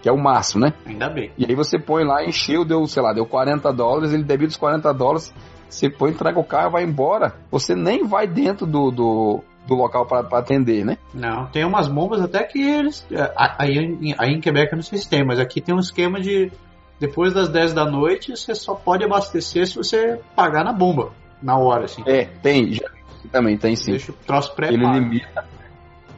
Que 0.06 0.10
é 0.10 0.12
o 0.12 0.22
máximo, 0.22 0.64
né? 0.64 0.72
ainda 0.86 1.10
bem. 1.10 1.32
E 1.36 1.46
aí 1.50 1.56
você 1.56 1.80
põe 1.80 2.04
lá, 2.04 2.24
encheu, 2.24 2.64
deu, 2.64 2.86
sei 2.86 3.02
lá, 3.02 3.12
deu 3.12 3.26
40 3.26 3.74
dólares, 3.74 4.14
ele 4.14 4.22
debita 4.22 4.52
os 4.52 4.56
40 4.56 4.94
dólares, 4.94 5.34
você 5.68 5.90
põe, 5.90 6.12
entrega 6.12 6.40
o 6.40 6.44
carro, 6.44 6.70
vai 6.70 6.84
embora. 6.84 7.34
Você 7.50 7.74
nem 7.74 8.06
vai 8.06 8.28
dentro 8.28 8.68
do, 8.68 8.92
do, 8.92 9.42
do 9.68 9.74
local 9.74 10.06
para 10.06 10.20
atender, 10.38 10.86
né? 10.86 11.00
Não, 11.12 11.48
tem 11.48 11.66
umas 11.66 11.88
bombas 11.88 12.22
até 12.22 12.44
que 12.44 12.62
eles. 12.62 13.04
é, 13.12 13.34
Aí, 13.58 13.80
em- 13.80 14.14
aí 14.20 14.30
em 14.32 14.40
Quebec 14.40 14.72
eu 14.72 14.76
não 14.76 14.84
sei 14.84 15.00
se 15.00 15.10
tem, 15.10 15.26
mas 15.26 15.40
aqui 15.40 15.60
tem 15.60 15.74
um 15.74 15.80
esquema 15.80 16.22
de. 16.22 16.52
Depois 17.00 17.34
das 17.34 17.50
10 17.50 17.74
da 17.74 17.84
noite, 17.90 18.38
você 18.38 18.54
só 18.54 18.76
pode 18.76 19.04
abastecer 19.04 19.66
se 19.66 19.76
você 19.76 20.20
pagar 20.36 20.64
na 20.64 20.72
bomba. 20.72 21.14
Na 21.42 21.58
hora, 21.58 21.86
assim. 21.86 22.04
É, 22.06 22.26
tem, 22.44 22.74
já, 22.74 22.86
também 23.32 23.58
tem 23.58 23.76
sim. 23.76 23.90
Deixa 23.90 24.12
o 24.12 24.16
troço 24.24 24.54
pré 24.54 24.68
Ele 24.68 24.86
limita. 24.86 25.44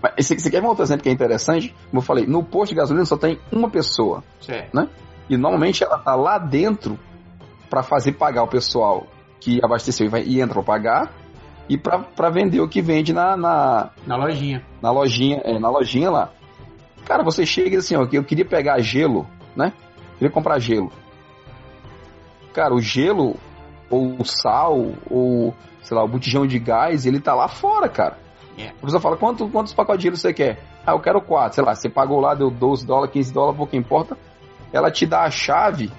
Mas 0.02 0.14
esse, 0.18 0.40
você 0.40 0.50
quer 0.50 0.62
ver 0.62 0.68
um 0.68 0.70
outro 0.70 0.84
exemplo 0.84 1.04
que 1.04 1.10
é 1.10 1.12
interessante? 1.12 1.76
Como 1.90 2.00
eu 2.00 2.06
falei, 2.06 2.26
no 2.26 2.44
posto 2.44 2.72
de 2.72 2.76
gasolina 2.76 3.06
só 3.06 3.18
tem 3.18 3.40
uma 3.52 3.70
pessoa. 3.70 4.24
Certo. 4.40 4.74
E 5.30 5.38
normalmente 5.38 5.84
ela 5.84 5.98
tá 5.98 6.16
lá 6.16 6.38
dentro 6.38 6.98
para 7.70 7.84
fazer 7.84 8.14
pagar 8.14 8.44
o 8.44 8.48
pessoal 8.48 9.08
que 9.40 9.60
abasteceu 9.64 10.06
e, 10.06 10.10
vai, 10.10 10.24
e 10.24 10.42
entra 10.42 10.54
para 10.56 10.64
pagar 10.64 11.14
e 11.70 11.78
para 11.78 12.30
vender 12.30 12.62
o 12.62 12.68
que 12.68 12.82
vende 12.82 13.12
na, 13.12 13.36
na, 13.36 13.90
Na 14.06 14.16
lojinha. 14.16 14.64
na 14.82 14.90
lojinha, 14.90 15.42
é, 15.44 15.60
na 15.60 15.70
lojinha 15.70 16.10
lá. 16.10 16.30
Cara, 17.06 17.24
você 17.24 17.46
chega 17.46 17.76
e 17.76 17.78
assim, 17.78 17.96
ó, 17.96 18.06
que 18.06 18.18
eu 18.18 18.24
queria 18.24 18.46
pegar 18.46 18.80
gelo, 18.80 19.28
né? 19.56 19.74
Queria 20.18 20.32
comprar 20.32 20.60
gelo. 20.60 20.92
Cara, 22.54 22.74
o 22.74 22.82
gelo, 22.82 23.36
ou 23.90 24.16
o 24.20 24.26
sal, 24.26 24.94
ou, 25.10 25.54
sei 25.82 25.96
lá, 25.96 26.04
o 26.04 26.08
botijão 26.08 26.48
de 26.48 26.58
gás, 26.58 27.06
ele 27.06 27.20
tá 27.20 27.34
lá 27.34 27.48
fora, 27.48 27.88
cara. 27.88 28.18
A 28.66 28.82
pessoa 28.82 29.02
fala, 29.02 29.18
Quanto, 29.18 29.48
quantos 29.50 29.74
pacotes 29.74 30.00
de 30.00 30.04
gelo 30.04 30.18
você 30.18 30.34
quer? 30.34 30.60
Ah, 30.86 30.92
eu 30.92 31.00
quero 31.00 31.22
quatro. 31.22 31.56
Sei 31.56 31.64
lá, 31.64 31.76
você 31.76 31.90
pagou 31.90 32.20
lá, 32.20 32.34
deu 32.34 32.50
12 32.50 32.86
dólares, 32.86 33.14
15 33.14 33.34
dólares, 33.34 33.58
pouco 33.58 33.76
importa. 33.76 34.18
Ela 34.74 34.90
te 34.90 35.06
dá 35.06 35.24
a 35.24 35.30
chave 35.30 35.92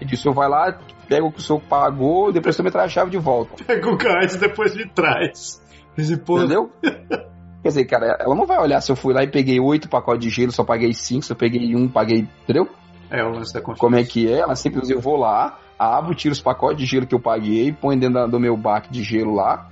e 0.00 0.04
diz, 0.04 0.20
o 0.20 0.22
senhor 0.22 0.34
vai 0.34 0.48
lá, 0.48 0.78
pega 1.08 1.24
o 1.24 1.32
que 1.32 1.38
o 1.38 1.42
senhor 1.42 1.60
pagou, 1.60 2.30
e 2.30 2.32
depois 2.34 2.54
você 2.54 2.62
me 2.62 2.70
traz 2.70 2.86
a 2.86 2.94
chave 2.94 3.10
de 3.10 3.18
volta. 3.18 3.52
Pega 3.64 3.88
o 3.88 3.96
gás 3.96 4.36
depois 4.36 4.74
de 4.74 4.86
trás. 4.86 5.62
Esse 5.96 6.16
porra. 6.18 6.44
Entendeu? 6.44 6.70
Quer 6.82 7.68
dizer, 7.68 7.84
cara, 7.86 8.16
ela 8.20 8.34
não 8.34 8.46
vai 8.46 8.58
olhar 8.58 8.80
se 8.80 8.92
eu 8.92 8.96
fui 8.96 9.14
lá 9.14 9.24
e 9.24 9.28
peguei 9.28 9.58
oito 9.58 9.88
pacotes 9.88 10.22
de 10.22 10.30
gelo, 10.30 10.52
só 10.52 10.62
paguei 10.62 10.92
cinco, 10.92 11.24
se 11.24 11.32
eu 11.32 11.36
peguei 11.36 11.74
um, 11.74 11.88
paguei. 11.88 12.28
Entendeu? 12.44 12.68
É 13.10 13.24
o 13.24 13.30
lance 13.30 13.54
da. 13.54 13.60
Como 13.60 13.96
é 13.96 14.04
que 14.04 14.30
é? 14.30 14.38
Ela 14.38 14.54
simplesmente 14.54 14.94
eu 14.94 15.00
vou 15.00 15.16
lá, 15.16 15.58
abro, 15.78 16.14
tiro 16.14 16.32
os 16.32 16.40
pacotes 16.40 16.78
de 16.78 16.86
gelo 16.86 17.06
que 17.06 17.14
eu 17.14 17.20
paguei, 17.20 17.72
põe 17.72 17.98
dentro 17.98 18.28
do 18.28 18.38
meu 18.38 18.56
baque 18.56 18.90
de 18.90 19.02
gelo 19.02 19.34
lá 19.34 19.70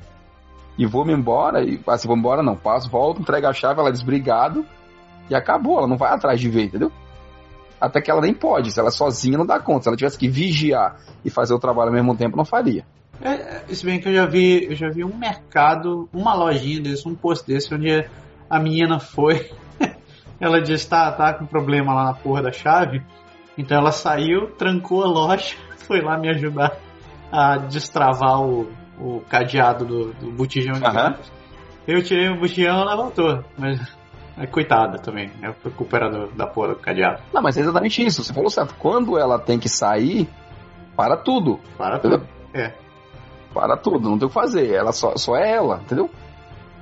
e 0.78 0.86
vou-me 0.86 1.12
embora. 1.12 1.62
E 1.62 1.80
assim, 1.86 2.08
vou 2.08 2.16
embora 2.16 2.42
não, 2.42 2.56
passo, 2.56 2.90
volto, 2.90 3.20
entrego 3.20 3.46
a 3.46 3.52
chave, 3.52 3.80
ela 3.80 3.92
diz 3.92 4.02
obrigado 4.02 4.64
e 5.28 5.34
acabou. 5.34 5.78
Ela 5.78 5.88
não 5.88 5.96
vai 5.96 6.12
atrás 6.12 6.40
de 6.40 6.48
ver, 6.48 6.64
entendeu? 6.64 6.90
Até 7.80 8.00
que 8.00 8.10
ela 8.10 8.20
nem 8.20 8.32
pode, 8.32 8.70
se 8.70 8.80
ela 8.80 8.90
sozinha 8.90 9.36
não 9.36 9.46
dá 9.46 9.58
conta. 9.60 9.82
Se 9.82 9.88
ela 9.88 9.96
tivesse 9.96 10.18
que 10.18 10.28
vigiar 10.28 10.96
e 11.24 11.30
fazer 11.30 11.54
o 11.54 11.58
trabalho 11.58 11.88
ao 11.88 11.94
mesmo 11.94 12.16
tempo, 12.16 12.36
não 12.36 12.44
faria. 12.44 12.84
É, 13.20 13.62
é, 13.70 13.74
se 13.74 13.84
bem 13.84 14.00
que 14.00 14.08
eu 14.08 14.14
já 14.14 14.26
vi, 14.26 14.64
eu 14.64 14.74
já 14.74 14.88
vi 14.88 15.04
um 15.04 15.16
mercado, 15.16 16.08
uma 16.12 16.34
lojinha 16.34 16.80
desse, 16.80 17.08
um 17.08 17.14
posto 17.14 17.46
desse, 17.46 17.72
onde 17.72 18.04
a 18.50 18.58
menina 18.58 18.98
foi, 18.98 19.50
ela 20.40 20.60
disse, 20.60 20.88
tá, 20.88 21.10
tá 21.12 21.32
com 21.32 21.46
problema 21.46 21.94
lá 21.94 22.04
na 22.06 22.14
porra 22.14 22.42
da 22.42 22.52
chave, 22.52 23.02
então 23.56 23.78
ela 23.78 23.92
saiu, 23.92 24.50
trancou 24.58 25.04
a 25.04 25.06
loja, 25.06 25.54
foi 25.86 26.00
lá 26.00 26.18
me 26.18 26.28
ajudar 26.30 26.76
a 27.30 27.56
destravar 27.56 28.42
o, 28.42 28.68
o 28.98 29.20
cadeado 29.28 29.84
do, 29.84 30.12
do 30.14 30.30
botijão 30.32 30.78
gás. 30.78 31.32
Eu 31.86 32.02
tirei 32.02 32.28
o 32.28 32.38
buchião, 32.38 32.80
ela 32.80 32.96
voltou. 32.96 33.44
Mas, 33.58 33.80
é 34.36 34.46
coitada 34.46 34.98
também. 34.98 35.30
É 35.42 35.48
do, 35.50 36.26
da 36.34 36.46
porra 36.46 36.68
do 36.68 36.76
cadeado. 36.76 37.22
Não, 37.32 37.42
mas 37.42 37.56
é 37.56 37.60
exatamente 37.60 38.04
isso. 38.04 38.24
Você 38.24 38.32
falou 38.32 38.50
certo. 38.50 38.74
Quando 38.78 39.18
ela 39.18 39.38
tem 39.38 39.58
que 39.58 39.68
sair, 39.68 40.28
para 40.96 41.16
tudo. 41.16 41.60
Para 41.76 41.96
Entendeu? 41.96 42.20
tudo. 42.20 42.30
É. 42.52 42.72
Para 43.52 43.76
tudo, 43.76 44.10
não 44.10 44.18
tem 44.18 44.26
o 44.26 44.28
que 44.28 44.34
fazer. 44.34 44.72
Ela 44.72 44.92
só, 44.92 45.16
só 45.16 45.36
é 45.36 45.52
ela, 45.52 45.80
entendeu? 45.84 46.10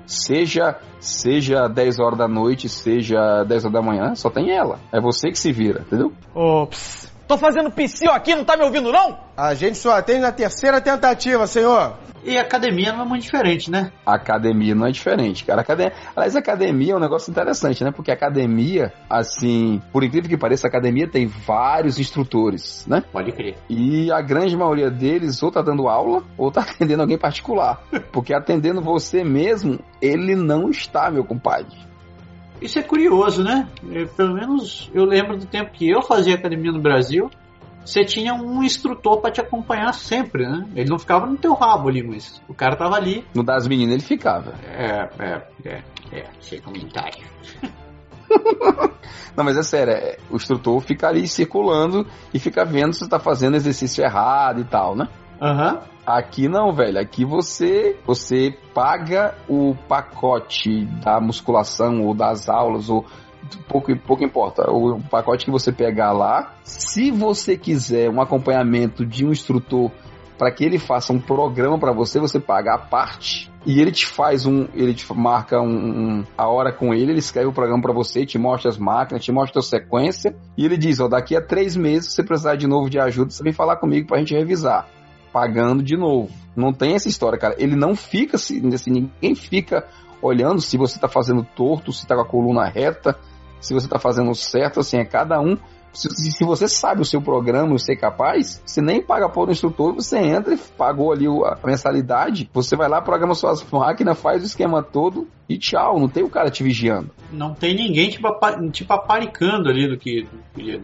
Seja, 0.07 0.79
seja 0.99 1.69
10 1.69 1.99
horas 1.99 2.19
da 2.19 2.27
noite, 2.27 2.69
seja 2.69 3.45
10 3.45 3.65
horas 3.67 3.73
da 3.73 3.83
manhã, 3.83 4.15
só 4.15 4.31
tem 4.31 4.51
ela. 4.51 4.79
É 4.91 5.01
você 5.01 5.31
que 5.31 5.39
se 5.39 5.53
vira, 5.53 5.83
entendeu? 5.83 6.13
Ops. 6.35 7.12
Tô 7.27 7.39
fazendo 7.39 7.71
psiu 7.71 8.11
aqui, 8.11 8.35
não 8.35 8.45
tá 8.45 8.57
me 8.57 8.65
ouvindo 8.65 8.93
não? 8.93 9.19
A 9.37 9.55
gente 9.55 9.79
só 9.79 9.97
atende 9.97 10.21
na 10.21 10.33
terceira 10.33 10.81
tentativa, 10.81 11.47
senhor. 11.47 11.97
E 12.25 12.39
a 12.39 12.43
academia 12.43 12.93
não 12.93 13.03
é 13.03 13.05
muito 13.05 13.23
diferente, 13.23 13.69
né? 13.69 13.91
Academia 14.07 14.77
não 14.77 14.87
é 14.87 14.93
diferente, 14.93 15.45
cara. 15.45 15.63
Academia... 15.63 15.93
Aliás, 16.15 16.37
a 16.37 16.39
academia 16.39 16.93
é 16.93 16.97
um 16.97 17.01
negócio 17.01 17.31
interessante, 17.31 17.83
né? 17.83 17.91
Porque 17.91 18.13
a 18.13 18.15
academia, 18.15 18.93
assim, 19.11 19.83
por 19.93 20.05
incrível 20.05 20.31
que 20.31 20.37
pareça, 20.37 20.69
a 20.69 20.71
academia 20.71 21.09
tem 21.09 21.27
vários 21.27 21.99
instrutores, 21.99 22.87
né? 22.87 23.03
Pode 23.11 23.33
crer. 23.33 23.57
E 23.69 24.13
a 24.13 24.21
grande 24.21 24.57
maioria 24.57 24.89
deles 24.89 25.43
ou 25.43 25.51
tá 25.51 25.63
dando 25.63 25.89
aula 25.89 26.23
ou 26.39 26.53
tá 26.53 26.61
atendendo 26.69 27.03
alguém 27.03 27.19
particular. 27.19 27.83
Porque 28.13 28.33
atendendo 28.33 28.81
você 28.81 29.25
mesmo, 29.25 29.81
ele 30.01 30.37
não 30.37 30.71
está, 30.71 31.11
meu 31.11 31.25
compadre. 31.25 31.92
Isso 32.63 32.79
é 32.79 32.83
curioso, 32.83 33.43
né? 33.43 33.69
Eu, 33.91 34.07
pelo 34.09 34.35
menos 34.35 34.91
eu 34.95 35.05
lembro 35.05 35.37
do 35.37 35.47
tempo 35.47 35.73
que 35.73 35.91
eu 35.91 36.01
fazia 36.03 36.35
academia 36.35 36.71
no 36.71 36.81
Brasil. 36.81 37.29
Você 37.85 38.05
tinha 38.05 38.33
um 38.33 38.63
instrutor 38.63 39.21
pra 39.21 39.33
te 39.33 39.41
acompanhar 39.41 39.93
sempre, 39.93 40.47
né? 40.47 40.65
Ele 40.77 40.89
não 40.89 40.99
ficava 40.99 41.27
no 41.27 41.37
teu 41.37 41.53
rabo 41.53 41.89
ali, 41.89 42.01
mas 42.03 42.41
o 42.49 42.55
cara 42.55 42.77
tava 42.77 42.95
ali. 42.95 43.27
No 43.35 43.43
das 43.43 43.67
meninas 43.67 43.95
ele 43.95 44.03
ficava. 44.05 44.55
É, 44.65 45.09
é, 45.19 45.47
é, 45.65 45.83
é, 46.13 46.25
sem 46.41 46.61
comentário. 46.61 47.25
Não, 49.37 49.45
mas 49.45 49.57
é 49.57 49.63
sério, 49.63 49.93
é, 49.93 50.17
o 50.31 50.37
instrutor 50.37 50.81
fica 50.81 51.09
ali 51.09 51.27
circulando 51.27 52.07
e 52.33 52.39
fica 52.39 52.65
vendo 52.65 52.93
se 52.93 53.01
você 53.01 53.09
tá 53.09 53.19
fazendo 53.19 53.57
exercício 53.57 54.03
errado 54.03 54.61
e 54.61 54.65
tal, 54.65 54.95
né? 54.97 55.09
Aham. 55.43 55.81
Aqui 56.07 56.49
não, 56.49 56.73
velho. 56.73 57.01
Aqui 57.01 57.25
você 57.25 57.97
você 58.07 58.57
paga 58.73 59.35
o 59.49 59.75
pacote 59.89 60.85
da 61.05 61.21
musculação 61.21 62.03
ou 62.03 62.15
das 62.15 62.49
aulas 62.49 62.89
ou 62.89 63.05
pouco 63.69 63.97
pouco 63.99 64.23
importa. 64.25 64.71
O 64.71 65.01
pacote 65.11 65.45
que 65.45 65.51
você 65.51 65.73
pegar 65.73 66.13
lá, 66.13 66.55
se 66.63 67.11
você 67.11 67.57
quiser 67.57 68.09
um 68.09 68.21
acompanhamento 68.21 69.05
de 69.05 69.27
um 69.27 69.33
instrutor 69.33 69.91
para 70.39 70.51
que 70.53 70.65
ele 70.65 70.79
faça 70.79 71.13
um 71.13 71.21
programa 71.21 71.77
para 71.79 71.93
você, 71.93 72.21
você 72.21 72.39
paga 72.39 72.75
a 72.75 72.79
parte 72.79 73.51
e 73.67 73.81
ele 73.81 73.93
te 73.93 74.07
faz 74.07 74.47
um, 74.47 74.67
ele 74.75 74.95
te 74.95 75.07
marca 75.13 75.61
um, 75.61 75.69
um- 76.21 76.25
a 76.39 76.49
hora 76.49 76.73
com 76.73 76.93
ele, 76.95 77.13
ele 77.13 77.19
escreve 77.21 77.47
o 77.49 77.53
programa 77.53 77.81
para 77.83 77.93
você, 77.93 78.27
te 78.27 78.39
mostra 78.39 78.69
as 78.69 78.79
máquinas, 78.79 79.25
te 79.25 79.31
mostra 79.31 79.61
a 79.61 79.63
sequência 79.63 80.35
e 80.57 80.65
ele 80.65 80.77
diz, 80.77 80.99
ó, 81.01 81.07
daqui 81.07 81.37
a 81.37 81.41
três 81.41 81.77
meses 81.77 82.07
se 82.09 82.15
você 82.17 82.25
precisar 82.25 82.57
de 82.57 82.67
novo 82.67 82.89
de 82.91 82.99
ajuda, 82.99 83.31
você 83.31 83.43
vem 83.45 83.53
falar 83.53 83.77
comigo 83.77 84.09
pra 84.09 84.19
gente 84.19 84.35
revisar 84.35 84.89
pagando 85.33 85.83
de 85.83 85.97
novo. 85.97 86.31
Não 86.55 86.73
tem 86.73 86.95
essa 86.95 87.09
história, 87.09 87.39
cara. 87.39 87.55
Ele 87.59 87.75
não 87.75 87.95
fica 87.97 88.37
assim, 88.37 88.61
ninguém 88.61 89.35
fica 89.35 89.87
olhando 90.21 90.61
se 90.61 90.77
você 90.77 90.99
tá 91.01 91.09
fazendo 91.09 91.47
torto, 91.57 91.93
se 91.93 92.07
tá 92.07 92.15
com 92.15 92.21
a 92.23 92.27
coluna 92.27 92.65
reta, 92.67 93.19
se 93.61 93.73
você 93.75 93.89
tá 93.89 93.99
fazendo 93.99 94.35
certo, 94.35 94.81
assim, 94.81 94.99
é 94.99 95.05
cada 95.05 95.41
um. 95.41 95.57
Se, 95.93 96.09
se 96.33 96.43
você 96.45 96.67
sabe 96.69 97.03
o 97.03 97.05
seu 97.05 97.21
programa 97.21 97.75
e 97.75 97.79
ser 97.79 97.97
capaz, 97.97 98.63
você 98.65 98.81
nem 98.81 99.03
paga 99.03 99.29
por 99.29 99.49
um 99.49 99.53
instrutor, 99.53 99.95
você 99.95 100.19
entra 100.19 100.55
e 100.55 100.59
pagou 100.59 101.13
ali 101.13 101.27
a 101.27 101.59
mensalidade, 101.65 102.49
você 102.53 102.75
vai 102.77 102.89
lá, 102.89 103.03
programa 103.03 103.35
suas 103.35 103.63
máquinas, 103.71 104.19
faz 104.19 104.43
o 104.43 104.47
esquema 104.47 104.83
todo 104.83 105.29
e 105.49 105.59
tchau, 105.59 105.99
não 106.01 106.09
tem 106.09 106.23
o 106.23 106.31
cara 106.31 106.51
te 106.51 106.63
vigiando. 106.63 107.11
Não 107.31 107.53
tem 107.53 107.75
ninguém 107.75 108.09
te, 108.09 108.19
te 108.73 108.85
paparicando 108.85 109.69
ali 109.69 109.87
do 109.89 109.99
que. 109.99 110.27
que- 110.55 110.81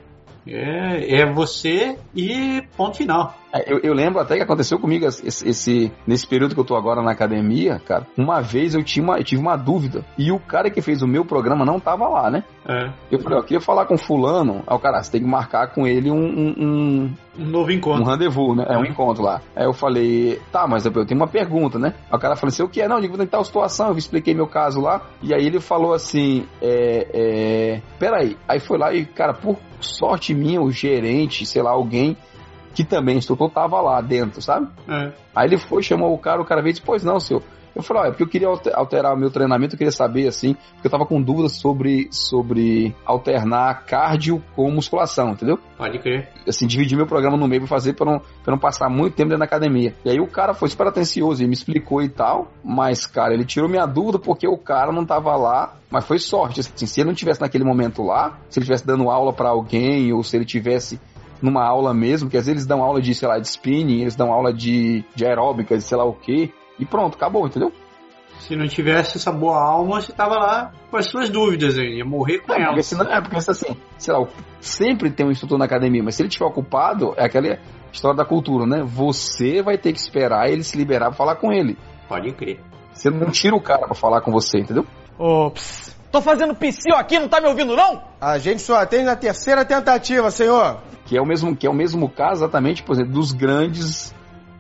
É, 0.46 1.20
é 1.20 1.32
você 1.32 1.98
e 2.14 2.62
ponto 2.76 2.96
final. 2.96 3.34
É, 3.52 3.72
Eu, 3.72 3.78
eu 3.82 3.94
lembro 3.94 4.20
até 4.20 4.36
que 4.36 4.42
aconteceu 4.42 4.78
comigo 4.78 5.06
esse, 5.06 5.26
esse- 5.48 5.92
nesse 6.06 6.26
período 6.26 6.54
que 6.54 6.60
eu 6.60 6.64
tô 6.64 6.76
agora 6.76 7.02
na 7.02 7.12
academia, 7.12 7.80
cara. 7.84 8.06
Uma 8.16 8.40
vez 8.40 8.74
eu, 8.74 8.82
tinha 8.84 9.02
uma, 9.02 9.18
eu 9.18 9.24
tive 9.24 9.40
uma 9.40 9.56
dúvida 9.56 10.04
e 10.18 10.30
o 10.30 10.38
cara 10.38 10.70
que 10.70 10.82
fez 10.82 11.02
o 11.02 11.06
meu 11.06 11.24
programa 11.24 11.64
não 11.64 11.80
tava 11.80 12.06
lá, 12.08 12.30
né? 12.30 12.44
É. 12.68 12.90
Eu 13.10 13.18
falei, 13.20 13.38
ó, 13.38 13.40
eu 13.40 13.44
queria 13.44 13.60
falar 13.60 13.86
com 13.86 13.96
fulano. 13.96 14.62
Aí 14.66 14.76
o 14.76 14.78
cara, 14.78 14.98
"Ah, 14.98 15.02
você 15.02 15.12
tem 15.12 15.22
que 15.22 15.26
marcar 15.26 15.68
com 15.68 15.86
ele 15.86 16.10
um, 16.10 16.16
um, 16.18 16.54
um, 16.58 17.14
Um 17.38 17.44
novo 17.46 17.70
um 17.70 17.72
encontro. 17.72 18.04
rendezvous, 18.04 18.54
né? 18.56 18.66
É 18.68 18.76
um 18.76 18.84
encontro 18.84 19.22
lá. 19.22 19.40
Aí 19.56 19.64
eu 19.64 19.72
falei, 19.72 20.38
tá, 20.52 20.66
mas 20.66 20.84
eu 20.84 20.92
eu 20.94 21.06
tenho 21.06 21.18
uma 21.20 21.28
pergunta, 21.28 21.78
né? 21.78 21.94
Aí 22.10 22.16
o 22.16 22.20
cara 22.20 22.36
falou 22.36 22.48
assim, 22.48 22.62
o 22.62 22.68
que 22.68 22.82
é? 22.82 22.88
Não, 22.88 22.96
eu 22.96 23.02
digo, 23.02 23.16
tem 23.16 23.26
tal 23.26 23.44
situação, 23.44 23.88
eu 23.88 23.96
expliquei 23.96 24.34
meu 24.34 24.46
caso 24.46 24.80
lá. 24.80 25.00
E 25.22 25.32
aí 25.32 25.46
ele 25.46 25.60
falou 25.60 25.94
assim, 25.94 26.44
é, 26.60 27.06
é, 27.14 27.82
peraí. 27.98 28.36
Aí 28.46 28.60
foi 28.60 28.76
lá 28.78 28.92
e, 28.92 29.06
cara, 29.06 29.32
por 29.32 29.56
sorte 29.80 30.34
minha, 30.34 30.60
o 30.60 30.70
gerente, 30.72 31.46
sei 31.46 31.62
lá, 31.62 31.70
alguém 31.70 32.16
que 32.78 32.84
também 32.84 33.16
instrutor 33.18 33.50
tava 33.50 33.80
lá 33.80 34.00
dentro, 34.00 34.40
sabe? 34.40 34.68
É. 34.88 35.10
Aí 35.34 35.48
ele 35.48 35.58
foi, 35.58 35.82
chamou 35.82 36.14
o 36.14 36.18
cara, 36.18 36.40
o 36.40 36.44
cara 36.44 36.62
veio 36.62 36.70
e 36.70 36.74
disse, 36.74 36.84
pois 36.86 37.02
não, 37.02 37.18
senhor. 37.18 37.42
Eu 37.74 37.82
falei, 37.82 38.02
olha, 38.04 38.10
porque 38.12 38.22
eu 38.24 38.28
queria 38.28 38.48
alter- 38.48 38.72
alterar 38.74 39.14
o 39.14 39.16
meu 39.16 39.30
treinamento, 39.30 39.74
eu 39.74 39.78
queria 39.78 39.92
saber, 39.92 40.26
assim, 40.26 40.54
porque 40.74 40.86
eu 40.86 40.90
tava 40.90 41.04
com 41.06 41.20
dúvidas 41.20 41.52
sobre, 41.52 42.08
sobre 42.10 42.94
alternar 43.04 43.84
cardio 43.84 44.42
com 44.56 44.70
musculação, 44.70 45.30
entendeu? 45.30 45.58
Pode 45.76 45.98
crer. 45.98 46.28
Assim, 46.46 46.66
dividir 46.66 46.96
meu 46.96 47.06
programa 47.06 47.36
no 47.36 47.46
meio 47.46 47.62
pra 47.62 47.68
fazer 47.68 47.94
pra 47.94 48.06
não, 48.06 48.20
pra 48.42 48.52
não 48.52 48.58
passar 48.58 48.88
muito 48.88 49.14
tempo 49.14 49.28
dentro 49.28 49.40
da 49.40 49.44
academia. 49.44 49.94
E 50.04 50.10
aí 50.10 50.20
o 50.20 50.26
cara 50.26 50.54
foi 50.54 50.68
super 50.68 50.86
atencioso 50.88 51.42
e 51.42 51.46
me 51.46 51.52
explicou 51.52 52.02
e 52.02 52.08
tal, 52.08 52.48
mas, 52.64 53.06
cara, 53.06 53.34
ele 53.34 53.44
tirou 53.44 53.68
minha 53.68 53.86
dúvida 53.86 54.18
porque 54.18 54.48
o 54.48 54.58
cara 54.58 54.90
não 54.90 55.04
tava 55.04 55.36
lá, 55.36 55.74
mas 55.90 56.04
foi 56.04 56.18
sorte, 56.18 56.60
assim, 56.60 56.84
se 56.86 57.00
ele 57.00 57.08
não 57.08 57.14
tivesse 57.14 57.40
naquele 57.40 57.64
momento 57.64 58.02
lá, 58.02 58.38
se 58.48 58.58
ele 58.58 58.66
tivesse 58.66 58.86
dando 58.86 59.08
aula 59.08 59.32
pra 59.32 59.50
alguém, 59.50 60.12
ou 60.12 60.22
se 60.24 60.36
ele 60.36 60.44
tivesse 60.44 61.00
numa 61.42 61.64
aula 61.64 61.94
mesmo, 61.94 62.26
porque 62.28 62.36
às 62.38 62.46
vezes 62.46 62.60
eles 62.62 62.66
dão 62.66 62.82
aula 62.82 63.00
de, 63.00 63.14
sei 63.14 63.28
lá, 63.28 63.38
de 63.38 63.46
spinning, 63.46 64.00
eles 64.00 64.16
dão 64.16 64.32
aula 64.32 64.52
de, 64.52 65.04
de 65.14 65.26
aeróbica, 65.26 65.76
de 65.76 65.82
sei 65.82 65.96
lá 65.96 66.04
o 66.04 66.14
quê, 66.14 66.52
e 66.78 66.84
pronto, 66.84 67.16
acabou, 67.16 67.46
entendeu? 67.46 67.72
Se 68.40 68.54
não 68.54 68.66
tivesse 68.68 69.16
essa 69.18 69.32
boa 69.32 69.58
alma, 69.60 70.00
você 70.00 70.12
tava 70.12 70.36
lá 70.36 70.72
com 70.90 70.96
as 70.96 71.06
suas 71.06 71.28
dúvidas 71.28 71.76
aí, 71.76 71.98
ia 71.98 72.04
morrer 72.04 72.38
com 72.38 72.52
Não, 72.52 72.56
ela. 72.56 72.66
porque 72.68 72.82
senão, 72.82 73.04
é 73.10 73.20
porque 73.20 73.36
assim, 73.36 73.76
sei 73.98 74.14
lá, 74.14 74.26
sempre 74.60 75.10
tem 75.10 75.26
um 75.26 75.30
instrutor 75.30 75.58
na 75.58 75.64
academia, 75.64 76.02
mas 76.02 76.14
se 76.14 76.22
ele 76.22 76.28
estiver 76.28 76.46
ocupado, 76.46 77.14
é 77.16 77.24
aquela 77.24 77.58
história 77.92 78.16
da 78.16 78.24
cultura, 78.24 78.64
né? 78.64 78.82
Você 78.84 79.60
vai 79.62 79.76
ter 79.76 79.92
que 79.92 79.98
esperar 79.98 80.48
ele 80.48 80.62
se 80.62 80.76
liberar 80.76 81.06
pra 81.06 81.16
falar 81.16 81.36
com 81.36 81.52
ele. 81.52 81.76
Pode 82.08 82.32
crer. 82.32 82.60
Você 82.92 83.10
não 83.10 83.30
tira 83.30 83.54
o 83.56 83.60
cara 83.60 83.86
pra 83.86 83.94
falar 83.94 84.20
com 84.20 84.30
você, 84.30 84.58
entendeu? 84.60 84.86
Ops. 85.18 85.97
Tô 86.10 86.22
fazendo 86.22 86.54
psiu 86.54 86.96
aqui, 86.96 87.18
não 87.18 87.28
tá 87.28 87.40
me 87.40 87.48
ouvindo 87.48 87.76
não? 87.76 88.02
A 88.20 88.38
gente 88.38 88.62
só 88.62 88.76
atende 88.76 89.04
na 89.04 89.16
terceira 89.16 89.64
tentativa, 89.64 90.30
senhor. 90.30 90.78
Que 91.04 91.16
é 91.16 91.20
o 91.20 91.26
mesmo, 91.26 91.54
que 91.56 91.66
é 91.66 91.70
o 91.70 91.74
mesmo 91.74 92.08
caso 92.08 92.40
exatamente, 92.42 92.82
por 92.82 92.94
exemplo, 92.94 93.12
dos 93.12 93.32
grandes 93.32 94.14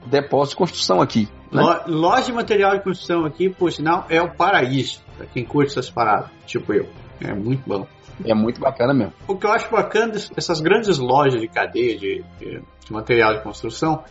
depósitos 0.06 0.50
de 0.50 0.56
construção 0.56 1.00
aqui. 1.00 1.28
Né? 1.52 1.62
Lo- 1.62 1.82
Loja 1.86 2.26
de 2.26 2.32
material 2.32 2.76
de 2.76 2.82
construção 2.84 3.24
aqui, 3.24 3.48
por 3.48 3.72
sinal, 3.72 4.06
é 4.10 4.20
o 4.20 4.30
paraíso. 4.34 5.00
Pra 5.16 5.26
quem 5.26 5.44
curte 5.44 5.72
essas 5.72 5.88
paradas, 5.90 6.28
tipo 6.46 6.72
eu. 6.72 6.86
É 7.20 7.32
muito 7.34 7.62
bom. 7.66 7.86
É 8.24 8.34
muito 8.34 8.60
bacana 8.60 8.92
mesmo. 8.92 9.12
O 9.26 9.36
que 9.36 9.46
eu 9.46 9.52
acho 9.52 9.70
bacana 9.70 10.12
dessas 10.34 10.60
grandes 10.60 10.98
lojas 10.98 11.40
de 11.40 11.48
cadeia 11.48 11.96
de, 11.98 12.24
de- 12.38 12.62
de 12.84 12.92
material 12.92 13.34
de 13.34 13.42
construção, 13.42 14.02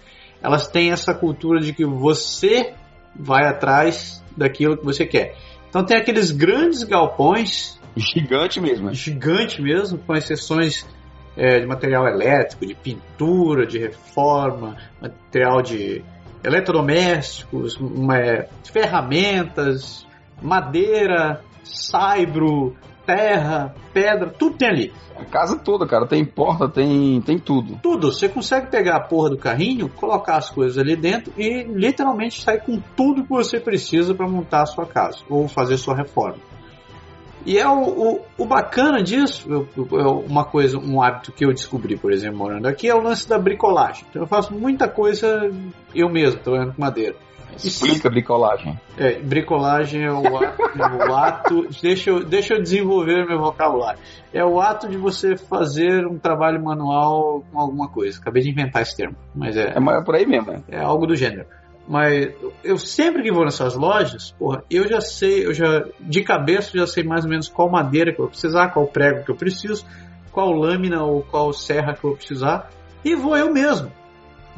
elas 0.41 0.67
têm 0.67 0.91
essa 0.91 1.13
cultura 1.13 1.59
de 1.59 1.73
que 1.73 1.85
você 1.85 2.73
vai 3.15 3.47
atrás 3.47 4.23
daquilo 4.35 4.77
que 4.77 4.85
você 4.85 5.05
quer. 5.05 5.35
Então 5.77 5.85
tem 5.85 5.97
aqueles 5.97 6.31
grandes 6.31 6.81
galpões, 6.81 7.79
Gigante 7.95 8.59
mesmo. 8.59 8.87
né? 8.87 8.95
gigante 8.95 9.61
mesmo, 9.61 9.99
com 9.99 10.15
exceções 10.15 10.83
é, 11.35 11.59
de 11.59 11.67
material 11.67 12.07
elétrico, 12.07 12.65
de 12.65 12.73
pintura, 12.73 13.63
de 13.67 13.77
reforma, 13.77 14.75
material 14.99 15.61
de 15.61 16.03
eletrodomésticos, 16.43 17.77
é, 18.11 18.49
ferramentas, 18.63 20.03
madeira, 20.41 21.43
saibro, 21.63 22.75
terra, 23.07 23.73
pedra, 23.93 24.29
tudo 24.29 24.57
tem 24.57 24.67
ali. 24.67 24.93
A 25.15 25.23
casa 25.25 25.57
toda, 25.57 25.87
cara, 25.87 26.05
tem 26.05 26.23
porta, 26.25 26.67
tem, 26.69 27.21
tem 27.21 27.39
tudo. 27.39 27.79
Tudo. 27.81 28.11
Você 28.11 28.27
consegue 28.29 28.67
pegar 28.69 28.97
a 28.97 28.99
porra 28.99 29.29
do 29.31 29.37
carrinho, 29.37 29.89
colocar 29.89 30.35
as 30.35 30.49
coisas 30.49 30.77
ali 30.77 30.95
dentro 30.95 31.33
e 31.37 31.63
literalmente 31.63 32.41
sair 32.43 32.61
com 32.61 32.79
tudo 32.95 33.23
que 33.23 33.29
você 33.29 33.59
precisa 33.59 34.13
para 34.13 34.27
montar 34.27 34.63
a 34.63 34.65
sua 34.67 34.85
casa 34.85 35.19
ou 35.29 35.47
fazer 35.47 35.77
sua 35.77 35.95
reforma. 35.95 36.37
E 37.45 37.57
é 37.57 37.65
o, 37.67 37.81
o, 37.81 38.21
o 38.37 38.45
bacana 38.45 39.01
disso, 39.01 39.47
eu- 39.49 39.67
eu- 39.77 39.87
eu- 39.91 40.19
uma 40.27 40.43
coisa, 40.43 40.77
um 40.77 41.01
hábito 41.01 41.31
que 41.31 41.45
eu 41.45 41.53
descobri, 41.53 41.95
por 41.95 42.11
exemplo, 42.11 42.37
morando 42.37 42.67
aqui, 42.67 42.89
é 42.89 42.93
o 42.93 43.01
lance 43.01 43.27
da 43.27 43.39
bricolagem. 43.39 44.05
Então 44.09 44.23
eu 44.23 44.27
faço 44.27 44.53
muita 44.53 44.87
coisa 44.89 45.49
eu 45.95 46.09
mesmo, 46.09 46.41
trabalhando 46.41 46.73
com 46.75 46.81
madeira. 46.81 47.15
Explica 47.55 48.09
bricolagem. 48.09 48.79
É, 48.97 49.19
bricolagem 49.19 50.03
é 50.03 50.11
o 50.11 50.37
ato, 50.37 50.61
é 50.77 51.09
o 51.09 51.15
ato- 51.15 51.67
deixa, 51.81 52.09
eu, 52.09 52.23
deixa 52.23 52.53
eu 52.55 52.61
desenvolver 52.61 53.25
meu 53.25 53.39
vocabulário. 53.39 53.99
É 54.33 54.43
o 54.43 54.59
ato 54.61 54.87
de 54.87 54.97
você 54.97 55.35
fazer 55.37 56.05
um 56.05 56.19
trabalho 56.19 56.63
manual 56.63 57.43
com 57.51 57.59
alguma 57.59 57.89
coisa. 57.89 58.19
Acabei 58.19 58.43
de 58.43 58.49
inventar 58.49 58.81
esse 58.83 58.95
termo, 58.95 59.15
mas 59.33 59.55
é, 59.57 59.73
É 59.75 59.79
mais 59.79 60.03
por 60.03 60.15
aí 60.15 60.25
mesmo, 60.25 60.51
né? 60.51 60.61
é 60.69 60.79
algo 60.79 61.07
do 61.07 61.15
gênero. 61.15 61.45
Mas 61.87 62.33
eu 62.63 62.77
sempre 62.77 63.23
que 63.23 63.31
vou 63.31 63.45
nessas 63.45 63.73
lojas, 63.73 64.31
porra, 64.37 64.61
eu 64.69 64.87
já 64.89 64.99
sei, 64.99 65.45
eu 65.45 65.53
já 65.53 65.85
de 66.01 66.21
cabeça 66.21 66.77
já 66.77 66.85
sei 66.85 67.01
mais 67.03 67.23
ou 67.23 67.29
menos 67.29 67.47
qual 67.47 67.69
madeira 67.69 68.11
que 68.11 68.19
eu 68.19 68.25
vou 68.25 68.29
precisar, 68.29 68.69
qual 68.69 68.85
prego 68.87 69.23
que 69.23 69.31
eu 69.31 69.35
preciso, 69.35 69.85
qual 70.31 70.51
lâmina 70.51 71.01
ou 71.03 71.23
qual 71.23 71.53
serra 71.53 71.93
que 71.93 72.03
eu 72.03 72.09
vou 72.09 72.17
precisar, 72.17 72.69
e 73.05 73.15
vou 73.15 73.37
eu 73.37 73.53
mesmo. 73.53 73.89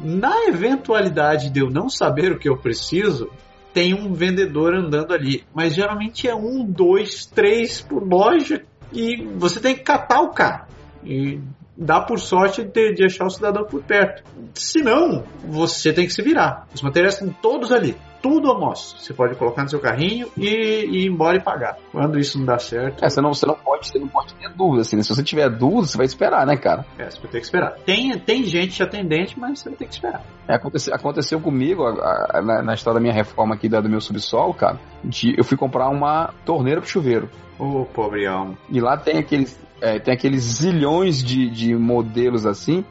Na 0.02 0.46
eventualidade 0.48 1.50
de 1.50 1.60
eu 1.60 1.70
não 1.70 1.88
saber 1.88 2.32
o 2.32 2.38
que 2.38 2.48
eu 2.48 2.56
preciso, 2.56 3.30
tem 3.72 3.94
um 3.94 4.12
vendedor 4.12 4.74
andando 4.74 5.12
ali, 5.12 5.44
mas 5.54 5.74
geralmente 5.74 6.28
é 6.28 6.34
um, 6.34 6.64
dois, 6.64 7.26
três 7.26 7.80
por 7.80 8.02
loja 8.02 8.62
e 8.92 9.24
você 9.36 9.60
tem 9.60 9.74
que 9.74 9.82
catar 9.82 10.20
o 10.22 10.30
cara. 10.30 10.66
E 11.04 11.40
dá 11.76 12.00
por 12.00 12.18
sorte 12.18 12.62
de, 12.62 12.92
de 12.92 13.04
achar 13.04 13.26
o 13.26 13.30
cidadão 13.30 13.64
por 13.64 13.82
perto. 13.82 14.22
Se 14.54 14.82
não, 14.82 15.24
você 15.44 15.92
tem 15.92 16.06
que 16.06 16.12
se 16.12 16.22
virar. 16.22 16.66
Os 16.74 16.82
materiais 16.82 17.14
estão 17.14 17.32
todos 17.40 17.72
ali. 17.72 17.96
Tudo 18.22 18.50
a 18.50 18.58
mostra. 18.58 19.00
Você 19.00 19.14
pode 19.14 19.34
colocar 19.36 19.62
no 19.62 19.70
seu 19.70 19.80
carrinho 19.80 20.28
e, 20.36 20.46
e 20.46 21.04
ir 21.04 21.08
embora 21.08 21.36
e 21.36 21.40
pagar. 21.40 21.78
Quando 21.90 22.18
isso 22.18 22.38
não 22.38 22.44
dá 22.44 22.58
certo. 22.58 23.04
É, 23.04 23.08
você 23.08 23.20
não, 23.20 23.32
você 23.32 23.46
não 23.46 23.54
pode, 23.54 23.88
você 23.88 23.98
não 23.98 24.08
pode 24.08 24.34
ter 24.34 24.50
dúvida, 24.50 24.82
assim, 24.82 24.96
né? 24.96 25.02
Se 25.02 25.14
você 25.14 25.22
tiver 25.22 25.48
dúvida, 25.48 25.86
você 25.86 25.96
vai 25.96 26.06
esperar, 26.06 26.46
né, 26.46 26.56
cara? 26.56 26.84
É, 26.98 27.08
você 27.08 27.18
vai 27.18 27.30
ter 27.30 27.38
que 27.38 27.44
esperar. 27.44 27.76
Tem, 27.84 28.18
tem 28.18 28.44
gente 28.44 28.82
atendente, 28.82 29.38
mas 29.38 29.60
você 29.60 29.70
vai 29.70 29.78
ter 29.78 29.86
que 29.86 29.94
esperar. 29.94 30.22
É, 30.46 30.54
aconteceu, 30.54 30.94
aconteceu 30.94 31.40
comigo 31.40 31.84
a, 31.84 32.38
a, 32.38 32.42
na, 32.42 32.62
na, 32.62 32.74
história 32.74 32.98
da 32.98 33.00
minha 33.00 33.14
reforma 33.14 33.54
aqui 33.54 33.68
da, 33.68 33.80
do 33.80 33.88
meu 33.88 34.00
subsolo, 34.00 34.52
cara. 34.52 34.78
De, 35.02 35.34
eu 35.36 35.44
fui 35.44 35.56
comprar 35.56 35.88
uma 35.88 36.34
torneira 36.44 36.80
pro 36.80 36.90
chuveiro. 36.90 37.30
Ô, 37.58 37.82
oh, 37.82 37.86
pobre 37.86 38.26
alma. 38.26 38.58
E 38.68 38.80
lá 38.80 38.96
tem 38.96 39.18
aqueles, 39.18 39.58
é, 39.80 39.98
tem 39.98 40.12
aqueles 40.12 40.42
zilhões 40.42 41.22
de, 41.22 41.48
de 41.48 41.74
modelos 41.74 42.46
assim. 42.46 42.84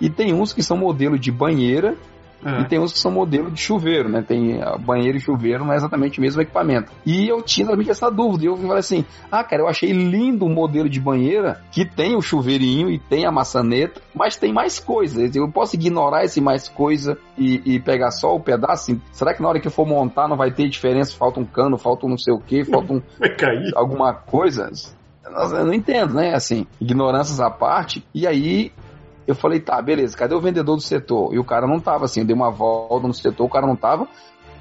E 0.00 0.10
tem 0.10 0.34
uns 0.34 0.52
que 0.52 0.62
são 0.62 0.76
modelo 0.76 1.18
de 1.18 1.30
banheira 1.30 1.96
é. 2.44 2.60
E 2.60 2.64
tem 2.66 2.78
uns 2.78 2.92
que 2.92 2.98
são 2.98 3.10
modelo 3.10 3.50
de 3.50 3.60
chuveiro, 3.60 4.08
né? 4.08 4.22
Tem 4.26 4.60
banheiro 4.80 5.16
e 5.16 5.20
chuveiro, 5.20 5.64
não 5.64 5.72
é 5.72 5.76
exatamente 5.76 6.18
o 6.18 6.22
mesmo 6.22 6.42
equipamento. 6.42 6.92
E 7.04 7.26
eu 7.26 7.42
tinha 7.42 7.66
realmente 7.66 7.90
essa 7.90 8.10
dúvida. 8.10 8.44
E 8.44 8.46
eu 8.46 8.56
falei 8.56 8.78
assim: 8.78 9.04
ah, 9.30 9.42
cara, 9.42 9.62
eu 9.62 9.68
achei 9.68 9.92
lindo 9.92 10.44
um 10.44 10.52
modelo 10.52 10.88
de 10.88 11.00
banheira 11.00 11.60
que 11.70 11.84
tem 11.84 12.16
o 12.16 12.22
chuveirinho 12.22 12.90
e 12.90 12.98
tem 12.98 13.26
a 13.26 13.32
maçaneta, 13.32 14.00
mas 14.14 14.36
tem 14.36 14.52
mais 14.52 14.78
coisas. 14.78 15.34
Eu 15.34 15.50
posso 15.50 15.76
ignorar 15.76 16.24
esse 16.24 16.40
mais 16.40 16.68
coisa 16.68 17.18
e, 17.38 17.62
e 17.64 17.80
pegar 17.80 18.10
só 18.10 18.34
o 18.34 18.40
pedaço? 18.40 19.00
Será 19.12 19.34
que 19.34 19.42
na 19.42 19.48
hora 19.48 19.60
que 19.60 19.66
eu 19.66 19.72
for 19.72 19.86
montar 19.86 20.28
não 20.28 20.36
vai 20.36 20.50
ter 20.50 20.68
diferença? 20.68 21.16
Falta 21.16 21.40
um 21.40 21.44
cano, 21.44 21.78
falta 21.78 22.06
um 22.06 22.10
não 22.10 22.18
sei 22.18 22.32
o 22.34 22.38
que, 22.38 22.64
falta 22.64 22.92
um, 22.92 23.02
alguma 23.74 24.12
coisa? 24.12 24.70
Eu 25.24 25.64
não 25.64 25.72
entendo, 25.72 26.14
né? 26.14 26.34
Assim, 26.34 26.66
ignorâncias 26.80 27.40
à 27.40 27.50
parte. 27.50 28.04
E 28.14 28.26
aí 28.26 28.70
eu 29.26 29.34
falei, 29.34 29.60
tá, 29.60 29.80
beleza, 29.80 30.16
cadê 30.16 30.34
o 30.34 30.40
vendedor 30.40 30.76
do 30.76 30.82
setor? 30.82 31.34
E 31.34 31.38
o 31.38 31.44
cara 31.44 31.66
não 31.66 31.80
tava 31.80 32.04
assim, 32.04 32.20
eu 32.20 32.26
dei 32.26 32.34
uma 32.34 32.50
volta 32.50 33.06
no 33.06 33.14
setor, 33.14 33.44
o 33.44 33.50
cara 33.50 33.66
não 33.66 33.76
tava. 33.76 34.06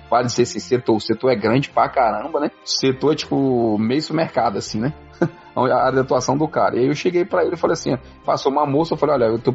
Para 0.10 0.26
dizer 0.26 0.44
assim, 0.44 0.60
setor, 0.60 0.96
o 0.96 1.00
setor 1.00 1.32
é 1.32 1.36
grande 1.36 1.70
pra 1.70 1.90
caramba, 1.90 2.40
né? 2.40 2.52
O 2.64 2.70
setor 2.70 3.14
é 3.14 3.16
tipo 3.16 3.78
meio 3.80 4.02
supermercado, 4.02 4.58
assim, 4.58 4.80
né? 4.80 4.94
a 5.56 5.62
área 5.62 5.94
de 5.94 6.00
atuação 6.00 6.38
do 6.38 6.48
cara. 6.48 6.76
E 6.76 6.80
aí 6.80 6.88
eu 6.88 6.96
cheguei 6.96 7.26
para 7.26 7.44
ele 7.44 7.56
e 7.56 7.58
falei 7.58 7.74
assim: 7.74 7.98
passou 8.26 8.52
uma 8.52 8.66
moça, 8.66 8.94
eu 8.94 8.98
falei, 8.98 9.16
olha, 9.16 9.26
eu 9.26 9.40
tô, 9.40 9.54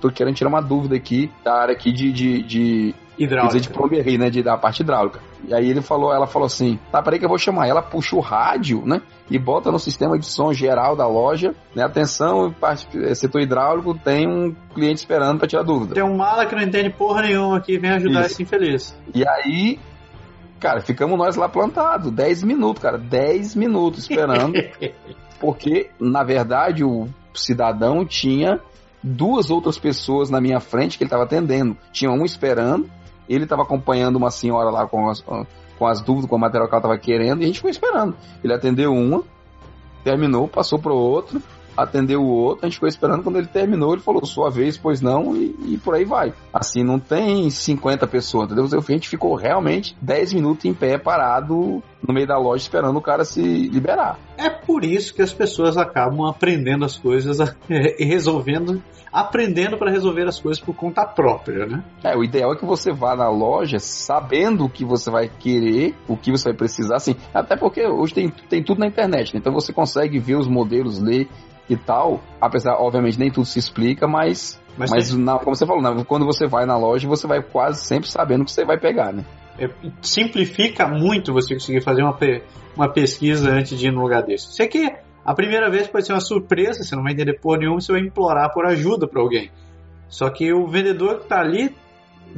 tô 0.00 0.10
querendo 0.10 0.34
tirar 0.34 0.48
uma 0.48 0.62
dúvida 0.62 0.96
aqui 0.96 1.30
da 1.44 1.54
área 1.54 1.74
aqui 1.74 1.92
de, 1.92 2.12
de, 2.12 2.42
de 2.42 2.94
hidráulica. 3.24 3.56
Dizer, 3.56 3.68
de 3.68 3.74
plomberia, 3.76 4.18
né? 4.18 4.30
De, 4.30 4.42
da 4.42 4.56
parte 4.56 4.82
hidráulica. 4.82 5.20
E 5.46 5.54
aí 5.54 5.68
ele 5.68 5.82
falou, 5.82 6.12
ela 6.12 6.26
falou 6.26 6.46
assim: 6.46 6.78
tá, 6.90 7.02
peraí 7.02 7.18
que 7.18 7.24
eu 7.24 7.28
vou 7.28 7.38
chamar. 7.38 7.68
Ela 7.68 7.82
puxa 7.82 8.16
o 8.16 8.20
rádio, 8.20 8.82
né? 8.84 9.02
E 9.30 9.38
bota 9.38 9.70
no 9.70 9.78
sistema 9.78 10.18
de 10.18 10.26
som 10.26 10.52
geral 10.52 10.96
da 10.96 11.06
loja, 11.06 11.54
né? 11.74 11.84
Atenção, 11.84 12.52
parte, 12.52 12.86
é, 13.04 13.14
setor 13.14 13.40
hidráulico, 13.40 13.94
tem 13.94 14.26
um 14.26 14.54
cliente 14.74 15.00
esperando 15.00 15.38
para 15.38 15.48
tirar 15.48 15.62
dúvida. 15.62 15.94
Tem 15.94 16.02
um 16.02 16.16
mala 16.16 16.46
que 16.46 16.54
não 16.54 16.62
entende 16.62 16.90
porra 16.90 17.22
nenhuma 17.22 17.58
aqui, 17.58 17.78
vem 17.78 17.90
ajudar 17.90 18.20
Isso. 18.20 18.32
esse 18.32 18.42
infeliz. 18.42 18.98
E 19.14 19.26
aí, 19.26 19.78
cara, 20.58 20.80
ficamos 20.80 21.18
nós 21.18 21.36
lá 21.36 21.48
plantados, 21.48 22.10
10 22.10 22.42
minutos, 22.44 22.82
cara, 22.82 22.98
10 22.98 23.54
minutos 23.54 24.00
esperando. 24.00 24.54
porque, 25.38 25.90
na 25.98 26.22
verdade, 26.22 26.84
o 26.84 27.08
cidadão 27.34 28.04
tinha 28.04 28.60
duas 29.02 29.50
outras 29.50 29.78
pessoas 29.78 30.28
na 30.28 30.40
minha 30.40 30.60
frente 30.60 30.98
que 30.98 31.04
ele 31.04 31.08
estava 31.08 31.24
atendendo. 31.24 31.76
Tinha 31.92 32.10
um 32.10 32.24
esperando 32.24 32.90
ele 33.34 33.44
estava 33.44 33.62
acompanhando 33.62 34.16
uma 34.16 34.30
senhora 34.30 34.70
lá 34.70 34.86
com 34.86 35.08
as, 35.08 35.20
com 35.20 35.86
as 35.86 36.00
dúvidas, 36.00 36.28
com 36.28 36.36
o 36.36 36.38
material 36.38 36.68
que 36.68 36.74
ela 36.74 36.80
estava 36.80 36.98
querendo, 36.98 37.42
e 37.42 37.44
a 37.44 37.46
gente 37.46 37.60
foi 37.60 37.70
esperando. 37.70 38.16
Ele 38.42 38.52
atendeu 38.52 38.92
uma, 38.92 39.22
terminou, 40.02 40.48
passou 40.48 40.78
para 40.78 40.92
outro, 40.92 41.40
atendeu 41.76 42.20
o 42.22 42.28
outro, 42.28 42.64
a 42.64 42.68
gente 42.68 42.74
ficou 42.74 42.88
esperando. 42.88 43.22
Quando 43.22 43.36
ele 43.36 43.46
terminou, 43.46 43.92
ele 43.92 44.02
falou 44.02 44.24
sua 44.24 44.50
vez, 44.50 44.76
pois 44.76 45.00
não, 45.00 45.36
e, 45.36 45.54
e, 45.66 45.78
por 45.78 45.94
aí 45.94 46.04
vai. 46.04 46.32
Assim, 46.52 46.82
não 46.82 46.98
tem 46.98 47.48
50 47.50 48.06
pessoas, 48.06 48.46
entendeu? 48.46 48.66
A 48.66 48.92
gente 48.92 49.08
ficou 49.08 49.34
realmente 49.34 49.96
10 50.00 50.34
minutos 50.34 50.64
em 50.64 50.74
pé, 50.74 50.98
parado 50.98 51.82
no 52.06 52.14
meio 52.14 52.26
da 52.26 52.38
loja, 52.38 52.62
esperando 52.62 52.96
o 52.96 53.02
cara 53.02 53.24
se 53.24 53.40
liberar. 53.40 54.18
É 54.36 54.48
por 54.48 54.84
isso 54.84 55.14
que 55.14 55.22
as 55.22 55.32
pessoas 55.32 55.76
acabam 55.76 56.26
aprendendo 56.26 56.84
as 56.84 56.96
coisas 56.96 57.38
e 57.68 58.04
resolvendo 58.04 58.82
aprendendo 59.12 59.76
para 59.76 59.90
resolver 59.90 60.26
as 60.26 60.38
coisas 60.38 60.62
por 60.62 60.74
conta 60.74 61.04
própria, 61.04 61.66
né? 61.66 61.84
É, 62.02 62.16
o 62.16 62.22
ideal 62.22 62.52
é 62.52 62.56
que 62.56 62.64
você 62.64 62.92
vá 62.92 63.16
na 63.16 63.28
loja 63.28 63.78
sabendo 63.78 64.64
o 64.64 64.70
que 64.70 64.84
você 64.84 65.10
vai 65.10 65.28
querer, 65.28 65.94
o 66.06 66.16
que 66.16 66.30
você 66.30 66.44
vai 66.50 66.54
precisar, 66.54 66.96
assim, 66.96 67.16
até 67.34 67.56
porque 67.56 67.84
hoje 67.84 68.14
tem, 68.14 68.28
tem 68.28 68.62
tudo 68.62 68.78
na 68.78 68.86
internet, 68.86 69.34
né? 69.34 69.40
então 69.40 69.52
você 69.52 69.72
consegue 69.72 70.18
ver 70.18 70.36
os 70.36 70.46
modelos, 70.46 71.00
ler 71.00 71.28
e 71.70 71.76
tal, 71.76 72.20
apesar, 72.40 72.74
obviamente, 72.74 73.18
nem 73.18 73.30
tudo 73.30 73.46
se 73.46 73.58
explica, 73.58 74.06
mas, 74.06 74.60
mas, 74.76 74.90
mas 74.90 75.16
na, 75.16 75.38
como 75.38 75.54
você 75.54 75.64
falou, 75.64 75.82
né? 75.82 76.04
quando 76.06 76.26
você 76.26 76.46
vai 76.46 76.66
na 76.66 76.76
loja, 76.76 77.08
você 77.08 77.26
vai 77.26 77.40
quase 77.40 77.84
sempre 77.84 78.10
sabendo 78.10 78.42
o 78.42 78.44
que 78.44 78.52
você 78.52 78.64
vai 78.64 78.78
pegar, 78.78 79.12
né? 79.12 79.24
É, 79.58 79.68
simplifica 80.02 80.88
muito 80.88 81.32
você 81.32 81.54
conseguir 81.54 81.82
fazer 81.82 82.02
uma, 82.02 82.16
uma 82.74 82.88
pesquisa 82.92 83.50
antes 83.50 83.78
de 83.78 83.86
ir 83.86 83.92
no 83.92 84.00
lugar 84.00 84.22
desse. 84.22 84.52
Você 84.52 84.66
quer 84.66 85.04
a 85.24 85.34
primeira 85.34 85.70
vez 85.70 85.86
pode 85.86 86.06
ser 86.06 86.12
uma 86.12 86.20
surpresa, 86.20 86.82
você 86.82 86.96
não 86.96 87.02
vai 87.02 87.12
entender 87.12 87.38
por 87.40 87.58
nenhum, 87.58 87.78
você 87.78 87.92
vai 87.92 88.00
implorar 88.00 88.52
por 88.52 88.66
ajuda 88.66 89.06
para 89.06 89.20
alguém. 89.20 89.50
Só 90.08 90.28
que 90.30 90.52
o 90.52 90.66
vendedor 90.66 91.20
que 91.20 91.28
tá 91.28 91.40
ali, 91.40 91.74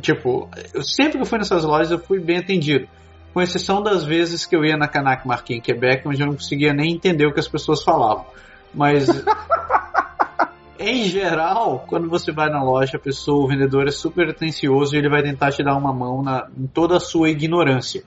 tipo, 0.01 0.49
eu 0.75 0.83
sempre 0.83 1.13
que 1.13 1.19
eu 1.21 1.27
fui 1.27 1.39
nessas 1.39 1.65
lojas 1.65 1.91
eu 1.91 1.99
fui 1.99 2.21
bem 2.21 2.39
atendido. 2.39 2.89
Com 3.33 3.41
exceção 3.41 3.83
das 3.83 4.05
vezes 4.05 4.45
que 4.45 4.55
eu 4.55 4.63
ia 4.65 4.77
na 4.77 4.87
Canac 4.87 5.27
Marquinhos 5.27 5.61
em 5.61 5.63
Quebec, 5.63 6.07
onde 6.07 6.21
eu 6.21 6.27
não 6.27 6.35
conseguia 6.35 6.75
nem 6.75 6.93
entender 6.93 7.27
o 7.27 7.33
que 7.33 7.41
as 7.41 7.49
pessoas 7.49 7.83
falavam. 7.83 8.27
Mas 8.75 9.07
em 10.79 11.05
geral, 11.05 11.85
quando 11.87 12.09
você 12.09 12.33
vai 12.33 12.51
na 12.51 12.63
loja, 12.63 12.97
a 12.97 13.01
pessoa, 13.01 13.45
o 13.45 13.49
vendedor 13.49 13.87
é 13.87 13.91
super 13.91 14.29
atencioso 14.31 14.95
e 14.95 14.99
ele 14.99 15.09
vai 15.09 15.23
tentar 15.23 15.53
te 15.53 15.63
dar 15.63 15.77
uma 15.77 15.93
mão 15.93 16.23
na, 16.23 16.49
em 16.59 16.67
toda 16.67 16.97
a 16.97 17.01
sua 17.01 17.31
ignorância. 17.31 18.03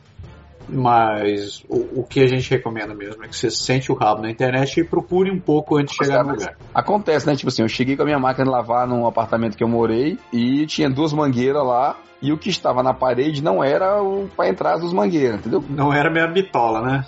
Mas 0.68 1.64
o, 1.70 2.02
o, 2.02 2.04
que 2.04 2.22
a 2.22 2.28
gente 2.28 2.50
recomenda 2.50 2.94
mesmo 2.96 3.24
é 3.24 3.28
que 3.28 3.36
você 3.36 3.52
sente 3.52 3.92
o 3.92 3.96
rabo 3.96 4.24
na 4.24 4.32
internet 4.32 4.80
e 4.80 4.84
procure 4.84 5.30
um 5.30 5.40
pouco 5.40 5.78
antes 5.78 5.96
de 5.96 6.04
chegar 6.04 6.24
no 6.24 6.32
lugar. 6.32 6.58
Acontece, 6.74 7.28
né? 7.28 7.36
Tipo 7.36 7.50
assim, 7.50 7.62
eu 7.62 7.70
cheguei 7.70 7.96
com 7.96 8.02
a 8.02 8.06
minha 8.06 8.20
máquina 8.20 8.46
de 8.46 8.52
lavar 8.52 8.88
num 8.88 9.06
apartamento 9.06 9.56
que 9.56 9.64
eu 9.64 9.68
morei 9.68 10.18
e 10.34 10.66
tinha 10.66 10.90
duas 10.90 11.14
mangueiras 11.14 11.64
lá 11.64 11.96
e 12.22 12.34
o 12.34 12.38
que 12.38 12.50
estava 12.50 12.82
na 12.82 12.94
parede 12.94 13.44
não 13.44 13.64
era 13.64 14.02
o 14.02 14.28
para 14.36 14.50
entrar 14.50 14.74
as 14.74 14.82
duas 14.82 14.94
mangueiras, 14.94 15.40
entendeu? 15.40 15.64
Não 15.70 15.94
era 15.94 16.10
minha 16.10 16.28
bitola, 16.28 16.82
né? 16.82 17.06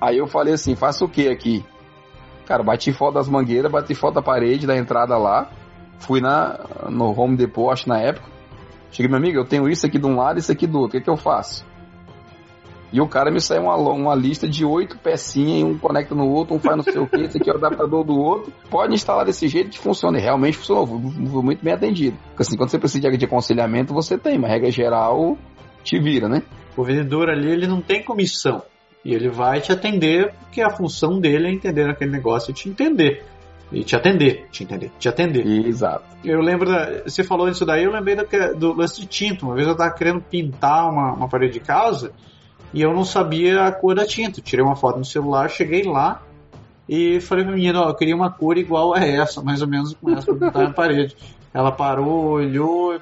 Aí 0.00 0.18
eu 0.18 0.26
falei 0.26 0.54
assim, 0.54 0.74
faça 0.74 1.04
o 1.04 1.08
que 1.08 1.28
aqui? 1.28 1.64
Cara, 2.46 2.62
bati 2.62 2.92
foto 2.92 3.14
das 3.14 3.28
mangueiras, 3.28 3.70
bati 3.70 3.94
foto 3.94 4.14
da 4.14 4.22
parede, 4.22 4.66
da 4.66 4.76
entrada 4.76 5.18
lá, 5.18 5.50
fui 5.98 6.20
na 6.20 6.60
no 6.88 7.18
Home 7.18 7.36
Depot, 7.36 7.70
acho 7.70 7.88
na 7.88 8.00
época. 8.00 8.26
Cheguei, 8.90 9.10
meu 9.10 9.18
amigo, 9.18 9.38
eu 9.38 9.44
tenho 9.44 9.68
isso 9.68 9.84
aqui 9.84 9.98
de 9.98 10.06
um 10.06 10.16
lado 10.16 10.38
e 10.38 10.40
isso 10.40 10.52
aqui 10.52 10.66
do 10.66 10.78
outro, 10.78 10.88
o 10.88 10.90
que, 10.92 10.98
é 10.98 11.00
que 11.00 11.10
eu 11.10 11.16
faço? 11.16 11.66
E 12.92 13.00
o 13.00 13.08
cara 13.08 13.30
me 13.30 13.40
saiu 13.40 13.64
uma, 13.64 13.76
uma 13.76 14.14
lista 14.14 14.48
de 14.48 14.64
oito 14.64 14.96
pecinhas, 14.98 15.68
um 15.68 15.76
conecta 15.76 16.14
no 16.14 16.28
outro, 16.28 16.54
um 16.54 16.60
faz 16.60 16.76
não 16.76 16.84
sei 16.84 16.98
o 16.98 17.06
que, 17.06 17.20
esse 17.20 17.36
aqui 17.36 17.50
é 17.50 17.52
o 17.52 17.56
adaptador 17.56 18.04
do 18.04 18.16
outro. 18.16 18.52
Pode 18.70 18.94
instalar 18.94 19.26
desse 19.26 19.48
jeito 19.48 19.70
que 19.70 19.78
funciona. 19.78 20.18
E 20.18 20.22
realmente 20.22 20.56
funcionou, 20.56 20.86
foi 20.86 21.42
muito 21.42 21.64
bem 21.64 21.74
atendido. 21.74 22.16
Porque 22.28 22.42
assim, 22.42 22.56
quando 22.56 22.70
você 22.70 22.78
precisa 22.78 23.10
de 23.10 23.24
aconselhamento, 23.24 23.92
você 23.92 24.16
tem, 24.16 24.38
mas 24.38 24.50
regra 24.50 24.70
geral 24.70 25.36
te 25.82 25.98
vira, 25.98 26.28
né? 26.28 26.42
O 26.76 26.84
vendedor 26.84 27.28
ali, 27.28 27.50
ele 27.50 27.66
não 27.66 27.80
tem 27.80 28.02
comissão. 28.02 28.62
E 29.06 29.14
ele 29.14 29.28
vai 29.28 29.60
te 29.60 29.70
atender, 29.70 30.34
porque 30.40 30.60
a 30.60 30.68
função 30.68 31.20
dele 31.20 31.46
é 31.46 31.52
entender 31.52 31.88
aquele 31.88 32.10
negócio 32.10 32.50
e 32.50 32.54
te 32.54 32.68
entender. 32.68 33.24
E 33.70 33.84
te 33.84 33.94
atender, 33.94 34.48
te 34.50 34.64
entender, 34.64 34.90
te 34.98 35.08
atender. 35.08 35.46
Exato. 35.46 36.02
Eu 36.24 36.40
lembro, 36.40 36.68
da, 36.68 37.04
você 37.04 37.22
falou 37.22 37.48
isso 37.48 37.64
daí, 37.64 37.84
eu 37.84 37.92
lembrei 37.92 38.16
do, 38.16 38.24
do 38.56 38.72
lance 38.72 39.00
de 39.00 39.06
tinta. 39.06 39.46
Uma 39.46 39.54
vez 39.54 39.68
eu 39.68 39.76
tava 39.76 39.94
querendo 39.94 40.20
pintar 40.20 40.90
uma, 40.90 41.12
uma 41.12 41.28
parede 41.28 41.52
de 41.52 41.60
casa 41.60 42.10
e 42.74 42.82
eu 42.82 42.92
não 42.92 43.04
sabia 43.04 43.66
a 43.66 43.70
cor 43.70 43.94
da 43.94 44.04
tinta. 44.04 44.40
Tirei 44.40 44.64
uma 44.64 44.74
foto 44.74 44.98
no 44.98 45.04
celular, 45.04 45.48
cheguei 45.48 45.84
lá 45.84 46.20
e 46.88 47.20
falei 47.20 47.44
pra 47.44 47.54
menina, 47.54 47.82
ó, 47.82 47.90
eu 47.90 47.94
queria 47.94 48.16
uma 48.16 48.32
cor 48.32 48.58
igual 48.58 48.92
a 48.92 49.04
essa, 49.06 49.40
mais 49.40 49.62
ou 49.62 49.68
menos 49.68 49.94
com 49.94 50.10
essa 50.10 50.34
pra 50.34 50.48
pintar 50.48 50.64
na 50.64 50.72
parede. 50.72 51.16
Ela 51.54 51.70
parou, 51.70 52.32
olhou, 52.32 53.00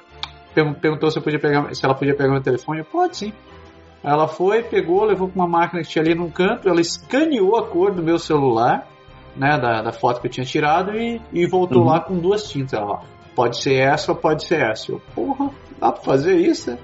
perguntou 0.53 1.09
se, 1.09 1.17
eu 1.17 1.23
podia 1.23 1.39
pegar, 1.39 1.73
se 1.73 1.83
ela 1.83 1.95
podia 1.95 2.15
pegar 2.15 2.29
meu 2.29 2.43
telefone. 2.43 2.81
Eu, 2.81 2.85
pode 2.85 3.17
sim. 3.17 3.33
Ela 4.05 4.27
foi, 4.27 4.61
pegou, 4.61 5.03
levou 5.03 5.27
para 5.27 5.41
uma 5.41 5.47
máquina 5.47 5.81
que 5.81 5.89
tinha 5.89 6.03
ali 6.03 6.13
num 6.13 6.29
canto, 6.29 6.69
ela 6.69 6.79
escaneou 6.79 7.57
a 7.57 7.65
cor 7.65 7.91
do 7.91 8.03
meu 8.03 8.19
celular, 8.19 8.87
né, 9.35 9.57
da, 9.59 9.81
da 9.81 9.91
foto 9.91 10.21
que 10.21 10.27
eu 10.27 10.31
tinha 10.31 10.45
tirado 10.45 10.95
e, 10.95 11.19
e 11.33 11.47
voltou 11.47 11.81
uhum. 11.81 11.89
lá 11.89 11.99
com 11.99 12.19
duas 12.19 12.47
tintas. 12.47 12.79
Ela, 12.79 13.01
pode 13.35 13.61
ser 13.61 13.73
essa 13.73 14.11
ou 14.11 14.17
pode 14.17 14.45
ser 14.45 14.61
essa. 14.61 14.91
Eu, 14.91 15.01
porra, 15.13 15.49
dá 15.79 15.91
pra 15.91 16.03
fazer 16.03 16.35
isso? 16.37 16.77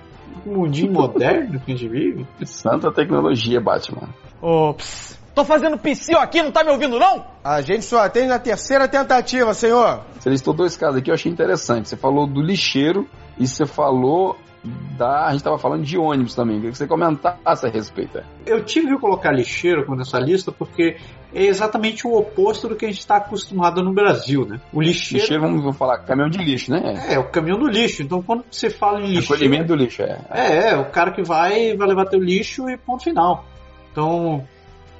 mundinho 0.45 0.91
moderno 0.93 1.59
que 1.59 1.72
a 1.72 1.76
gente 1.76 1.88
vive. 1.88 2.28
Santa 2.43 2.91
tecnologia, 2.91 3.61
Batman. 3.61 4.09
Ops. 4.41 5.19
Tô 5.34 5.45
fazendo 5.45 5.78
psiu 5.78 6.19
aqui, 6.19 6.43
não 6.43 6.51
tá 6.51 6.61
me 6.61 6.72
ouvindo 6.72 6.99
não? 6.99 7.26
A 7.41 7.61
gente 7.61 7.86
só 7.86 7.99
atende 7.99 8.28
na 8.28 8.39
terceira 8.39 8.86
tentativa, 8.88 9.53
senhor. 9.53 10.01
Você 10.19 10.30
listou 10.30 10.53
dois 10.53 10.76
casos 10.76 10.97
aqui, 10.97 11.09
eu 11.09 11.13
achei 11.13 11.32
interessante. 11.32 11.88
Você 11.88 11.95
falou 11.95 12.28
do 12.28 12.41
lixeiro 12.41 13.07
e 13.39 13.47
você 13.47 13.65
falou 13.65 14.36
da. 14.64 15.28
A 15.28 15.32
gente 15.32 15.43
tava 15.43 15.57
falando 15.57 15.84
de 15.84 15.97
ônibus 15.97 16.36
também. 16.36 16.57
Queria 16.57 16.72
que 16.72 16.78
você 16.78 16.88
comentasse 16.88 17.66
a 17.66 17.70
respeito. 17.70 18.18
é. 18.18 18.24
Eu 18.45 18.64
tive 18.64 18.88
que 18.88 18.97
colocar 18.99 19.32
lixeiro 19.32 19.84
nessa 19.95 20.20
lista 20.20 20.51
porque 20.51 20.97
é 21.34 21.45
exatamente 21.45 22.05
o 22.05 22.14
oposto 22.14 22.68
do 22.68 22.76
que 22.76 22.86
a 22.86 22.88
gente 22.88 22.99
está 22.99 23.18
acostumado 23.18 23.82
no 23.84 23.93
Brasil, 23.93 24.45
né? 24.45 24.59
O 24.72 24.82
lixeiro, 24.82 25.22
Lixeiro, 25.22 25.41
vamos 25.41 25.62
vamos 25.62 25.78
falar, 25.78 25.99
caminhão 25.99 26.30
de 26.30 26.38
lixo, 26.39 26.72
né? 26.72 27.07
é 27.09 27.18
o 27.18 27.30
caminhão 27.30 27.57
do 27.57 27.68
lixo. 27.68 28.03
Então, 28.03 28.22
quando 28.22 28.43
você 28.49 28.70
fala 28.70 28.99
em 28.99 29.07
lixeiro, 29.07 29.34
Recolhimento 29.34 29.68
do 29.68 29.76
lixo, 29.76 30.03
é. 30.03 30.20
É, 30.30 30.70
é, 30.70 30.78
o 30.78 30.86
cara 30.91 31.12
que 31.12 31.24
vai, 31.24 31.76
vai 31.76 31.88
levar 31.88 32.05
teu 32.05 32.20
lixo 32.20 32.70
e 32.70 32.78
ponto 32.78 33.03
final. 33.03 33.45
Então, 33.91 34.45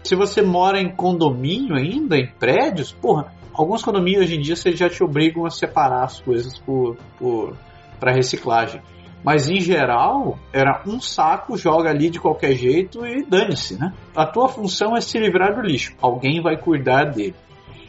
se 0.04 0.16
você 0.16 0.42
mora 0.42 0.80
em 0.82 0.90
condomínio 0.90 1.76
ainda, 1.76 2.18
em 2.18 2.28
prédios, 2.28 2.92
porra, 2.92 3.34
alguns 3.54 3.84
condomínios 3.84 4.26
hoje 4.26 4.36
em 4.38 4.42
dia 4.42 4.56
você 4.56 4.76
já 4.76 4.90
te 4.90 5.04
obrigam 5.04 5.46
a 5.46 5.50
separar 5.50 6.04
as 6.04 6.20
coisas 6.20 6.58
por, 6.60 6.98
por, 7.18 7.56
para 8.00 8.12
reciclagem. 8.12 8.82
Mas 9.24 9.48
em 9.48 9.62
geral, 9.62 10.40
era 10.52 10.82
um 10.88 11.00
saco, 11.00 11.56
joga 11.56 11.90
ali 11.90 12.10
de 12.10 12.20
qualquer 12.20 12.54
jeito 12.54 13.06
e 13.06 13.24
dane-se, 13.24 13.80
né? 13.80 13.94
A 14.16 14.26
tua 14.26 14.50
função 14.50 14.96
é 14.98 15.02
se 15.02 15.20
livrar 15.20 15.56
do 15.56 15.62
lixo. 15.62 15.94
Alguém 16.02 16.42
vai 16.42 16.58
cuidar 16.58 17.06
dele. 17.06 17.36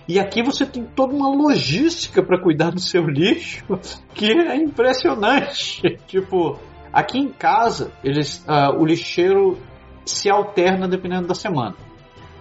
E 0.07 0.19
aqui 0.19 0.43
você 0.43 0.67
tem 0.67 0.85
toda 0.85 1.15
uma 1.15 1.29
logística 1.29 2.23
para 2.23 2.41
cuidar 2.41 2.71
do 2.71 2.81
seu 2.81 3.07
lixo 3.07 3.65
que 4.15 4.31
é 4.31 4.57
impressionante. 4.57 5.97
tipo, 6.07 6.59
aqui 6.93 7.19
em 7.19 7.29
casa, 7.29 7.93
eles, 8.05 8.45
ah, 8.47 8.71
o 8.71 8.85
lixeiro 8.85 9.57
se 10.05 10.29
alterna 10.29 10.87
dependendo 10.87 11.29
da 11.29 11.35
semana. 11.35 11.75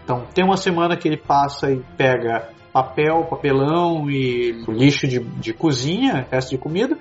Então, 0.04 0.26
tem 0.34 0.44
uma 0.44 0.58
semana 0.58 0.98
que 0.98 1.08
ele 1.08 1.18
passa 1.18 1.72
e 1.72 1.82
pega 1.96 2.50
papel, 2.74 3.26
papelão 3.30 4.10
e 4.10 4.52
lixo 4.68 5.08
de, 5.08 5.20
de 5.20 5.54
cozinha, 5.54 6.28
resto 6.30 6.50
de 6.50 6.58
comida. 6.58 6.98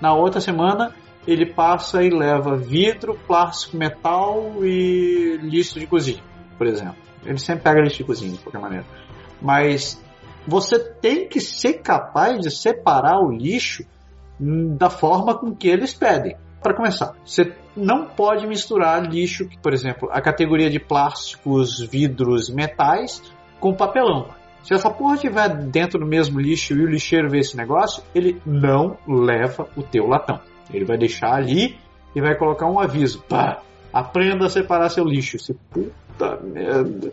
Na 0.00 0.14
outra 0.14 0.40
semana, 0.40 0.94
ele 1.28 1.52
passa 1.52 2.02
e 2.02 2.08
leva 2.08 2.56
vidro, 2.56 3.18
plástico, 3.26 3.76
metal 3.76 4.64
e 4.64 5.38
lixo 5.42 5.78
de 5.78 5.86
cozinha, 5.86 6.22
por 6.56 6.66
exemplo. 6.66 6.96
Ele 7.22 7.36
sempre 7.36 7.64
pega 7.64 7.82
lixo 7.82 7.98
de 7.98 8.04
cozinha, 8.04 8.32
de 8.32 8.38
qualquer 8.38 8.58
maneira. 8.58 8.86
Mas 9.40 10.02
você 10.46 10.78
tem 10.78 11.28
que 11.28 11.38
ser 11.38 11.82
capaz 11.82 12.40
de 12.40 12.50
separar 12.50 13.20
o 13.20 13.30
lixo 13.30 13.84
hum, 14.40 14.74
da 14.74 14.88
forma 14.88 15.36
com 15.36 15.54
que 15.54 15.68
eles 15.68 15.92
pedem. 15.92 16.34
Para 16.62 16.74
começar, 16.74 17.14
você 17.22 17.54
não 17.76 18.06
pode 18.06 18.46
misturar 18.46 19.04
lixo, 19.04 19.46
por 19.62 19.74
exemplo, 19.74 20.08
a 20.10 20.22
categoria 20.22 20.70
de 20.70 20.80
plásticos, 20.80 21.78
vidros, 21.78 22.48
metais 22.48 23.22
com 23.60 23.74
papelão. 23.74 24.30
Se 24.62 24.72
essa 24.72 24.90
porra 24.90 25.16
estiver 25.16 25.48
dentro 25.66 26.00
do 26.00 26.06
mesmo 26.06 26.40
lixo 26.40 26.72
e 26.72 26.82
o 26.82 26.88
lixeiro 26.88 27.28
vê 27.28 27.40
esse 27.40 27.56
negócio, 27.56 28.02
ele 28.14 28.40
não 28.46 28.96
leva 29.06 29.68
o 29.76 29.82
teu 29.82 30.06
latão. 30.06 30.40
Ele 30.72 30.84
vai 30.84 30.96
deixar 30.96 31.34
ali 31.34 31.78
e 32.14 32.20
vai 32.20 32.36
colocar 32.36 32.66
um 32.66 32.78
aviso. 32.78 33.22
Pá, 33.28 33.62
aprenda 33.92 34.46
a 34.46 34.50
separar 34.50 34.90
seu 34.90 35.04
lixo. 35.04 35.38
Você, 35.38 35.54
puta 35.70 36.38
merda. 36.42 37.12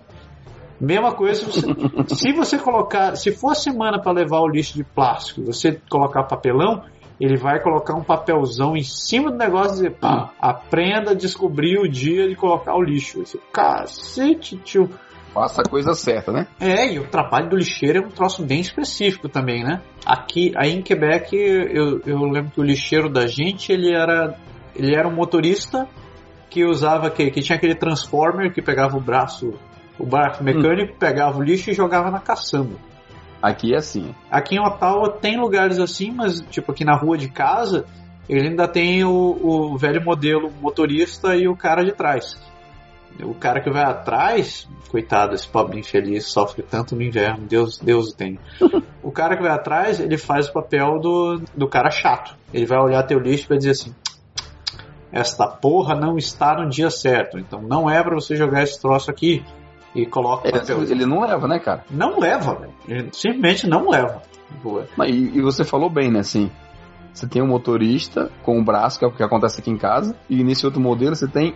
Mesma 0.79 1.13
coisa, 1.13 1.39
se 1.39 1.45
você, 1.45 1.67
se 2.15 2.33
você 2.33 2.57
colocar, 2.57 3.15
se 3.15 3.31
for 3.31 3.55
semana 3.55 3.99
para 3.99 4.11
levar 4.11 4.41
o 4.41 4.47
lixo 4.47 4.75
de 4.75 4.83
plástico, 4.83 5.43
você 5.43 5.79
colocar 5.89 6.23
papelão, 6.23 6.83
ele 7.19 7.37
vai 7.37 7.61
colocar 7.61 7.95
um 7.95 8.03
papelzão 8.03 8.75
em 8.75 8.83
cima 8.83 9.31
do 9.31 9.37
negócio 9.37 9.71
e 9.71 9.75
dizer, 9.75 9.91
pá, 9.91 10.33
aprenda 10.39 11.11
a 11.11 11.13
descobrir 11.15 11.79
o 11.79 11.87
dia 11.87 12.27
de 12.27 12.35
colocar 12.35 12.75
o 12.75 12.81
lixo. 12.81 13.25
Você, 13.25 13.39
Cacete, 13.53 14.57
tio. 14.57 14.89
Faça 15.35 15.61
a 15.61 15.69
coisa 15.69 15.93
certa, 15.93 16.31
né? 16.31 16.47
É, 16.61 16.93
e 16.93 16.97
o 16.97 17.07
trabalho 17.07 17.49
do 17.49 17.57
lixeiro 17.57 17.97
é 17.97 18.01
um 18.01 18.09
troço 18.09 18.41
bem 18.41 18.61
específico 18.61 19.27
também, 19.27 19.65
né? 19.65 19.81
Aqui, 20.05 20.53
aí 20.55 20.71
em 20.71 20.81
Quebec, 20.81 21.35
eu, 21.35 21.99
eu 22.05 22.19
lembro 22.23 22.51
que 22.51 22.61
o 22.61 22.63
lixeiro 22.63 23.09
da 23.09 23.27
gente, 23.27 23.69
ele 23.69 23.93
era, 23.93 24.39
ele 24.73 24.95
era 24.95 25.05
um 25.05 25.13
motorista 25.13 25.89
que 26.49 26.63
usava, 26.63 27.09
que, 27.09 27.29
que 27.31 27.41
tinha 27.41 27.57
aquele 27.57 27.75
transformer 27.75 28.53
que 28.53 28.61
pegava 28.61 28.95
o 28.95 29.01
braço, 29.01 29.53
o 29.99 30.05
braço 30.05 30.41
mecânico, 30.41 30.97
pegava 30.97 31.37
o 31.37 31.43
lixo 31.43 31.69
e 31.69 31.73
jogava 31.73 32.09
na 32.09 32.21
caçamba. 32.21 32.77
Aqui 33.41 33.73
é 33.73 33.77
assim. 33.77 34.15
Aqui 34.31 34.55
em 34.55 34.61
Ottawa 34.61 35.17
tem 35.19 35.37
lugares 35.37 35.79
assim, 35.79 36.11
mas 36.11 36.39
tipo 36.49 36.71
aqui 36.71 36.85
na 36.85 36.95
rua 36.95 37.17
de 37.17 37.27
casa, 37.27 37.85
ele 38.29 38.47
ainda 38.47 38.69
tem 38.69 39.03
o, 39.03 39.11
o 39.11 39.77
velho 39.77 40.01
modelo 40.01 40.49
motorista 40.61 41.35
e 41.35 41.45
o 41.45 41.57
cara 41.57 41.83
de 41.83 41.91
trás. 41.91 42.39
O 43.23 43.33
cara 43.33 43.61
que 43.61 43.69
vai 43.69 43.83
atrás, 43.83 44.67
coitado, 44.89 45.35
esse 45.35 45.47
pobre 45.47 45.79
infeliz 45.79 46.25
sofre 46.25 46.61
tanto 46.61 46.95
no 46.95 47.01
inverno, 47.01 47.45
Deus, 47.47 47.79
Deus 47.79 48.11
o 48.11 48.15
tem. 48.15 48.39
O 49.01 49.11
cara 49.11 49.37
que 49.37 49.43
vai 49.43 49.51
atrás, 49.51 49.99
ele 49.99 50.17
faz 50.17 50.49
o 50.49 50.53
papel 50.53 50.99
do, 50.99 51.41
do 51.55 51.67
cara 51.67 51.89
chato. 51.89 52.35
Ele 52.53 52.65
vai 52.65 52.79
olhar 52.79 53.03
teu 53.03 53.19
lixo 53.19 53.45
e 53.45 53.49
vai 53.49 53.57
dizer 53.57 53.71
assim: 53.71 53.95
esta 55.11 55.47
porra 55.47 55.95
não 55.95 56.17
está 56.17 56.55
no 56.55 56.69
dia 56.69 56.89
certo, 56.89 57.39
então 57.39 57.61
não 57.61 57.89
é 57.89 58.03
pra 58.03 58.13
você 58.15 58.35
jogar 58.35 58.63
esse 58.63 58.81
troço 58.81 59.09
aqui 59.09 59.45
e 59.95 60.05
coloca 60.05 60.49
o 60.49 60.51
papel. 60.51 60.81
Ele, 60.81 60.91
ele 60.91 61.05
não 61.05 61.21
leva, 61.21 61.47
né, 61.47 61.57
cara? 61.57 61.85
Não 61.89 62.19
leva, 62.19 62.53
velho. 62.55 62.73
Ele 62.87 63.09
simplesmente 63.13 63.67
não 63.67 63.89
leva. 63.89 64.21
Mas, 64.97 65.09
E, 65.09 65.37
e 65.37 65.41
você 65.41 65.63
falou 65.63 65.89
bem, 65.89 66.11
né, 66.11 66.19
assim. 66.19 66.51
Você 67.13 67.25
tem 67.27 67.41
um 67.41 67.47
motorista 67.47 68.29
com 68.43 68.59
o 68.59 68.63
braço, 68.63 68.99
que 68.99 69.05
é 69.05 69.07
o 69.07 69.11
que 69.11 69.23
acontece 69.23 69.61
aqui 69.61 69.71
em 69.71 69.77
casa, 69.77 70.13
e 70.29 70.43
nesse 70.43 70.65
outro 70.65 70.81
modelo 70.81 71.15
você 71.15 71.27
tem 71.27 71.55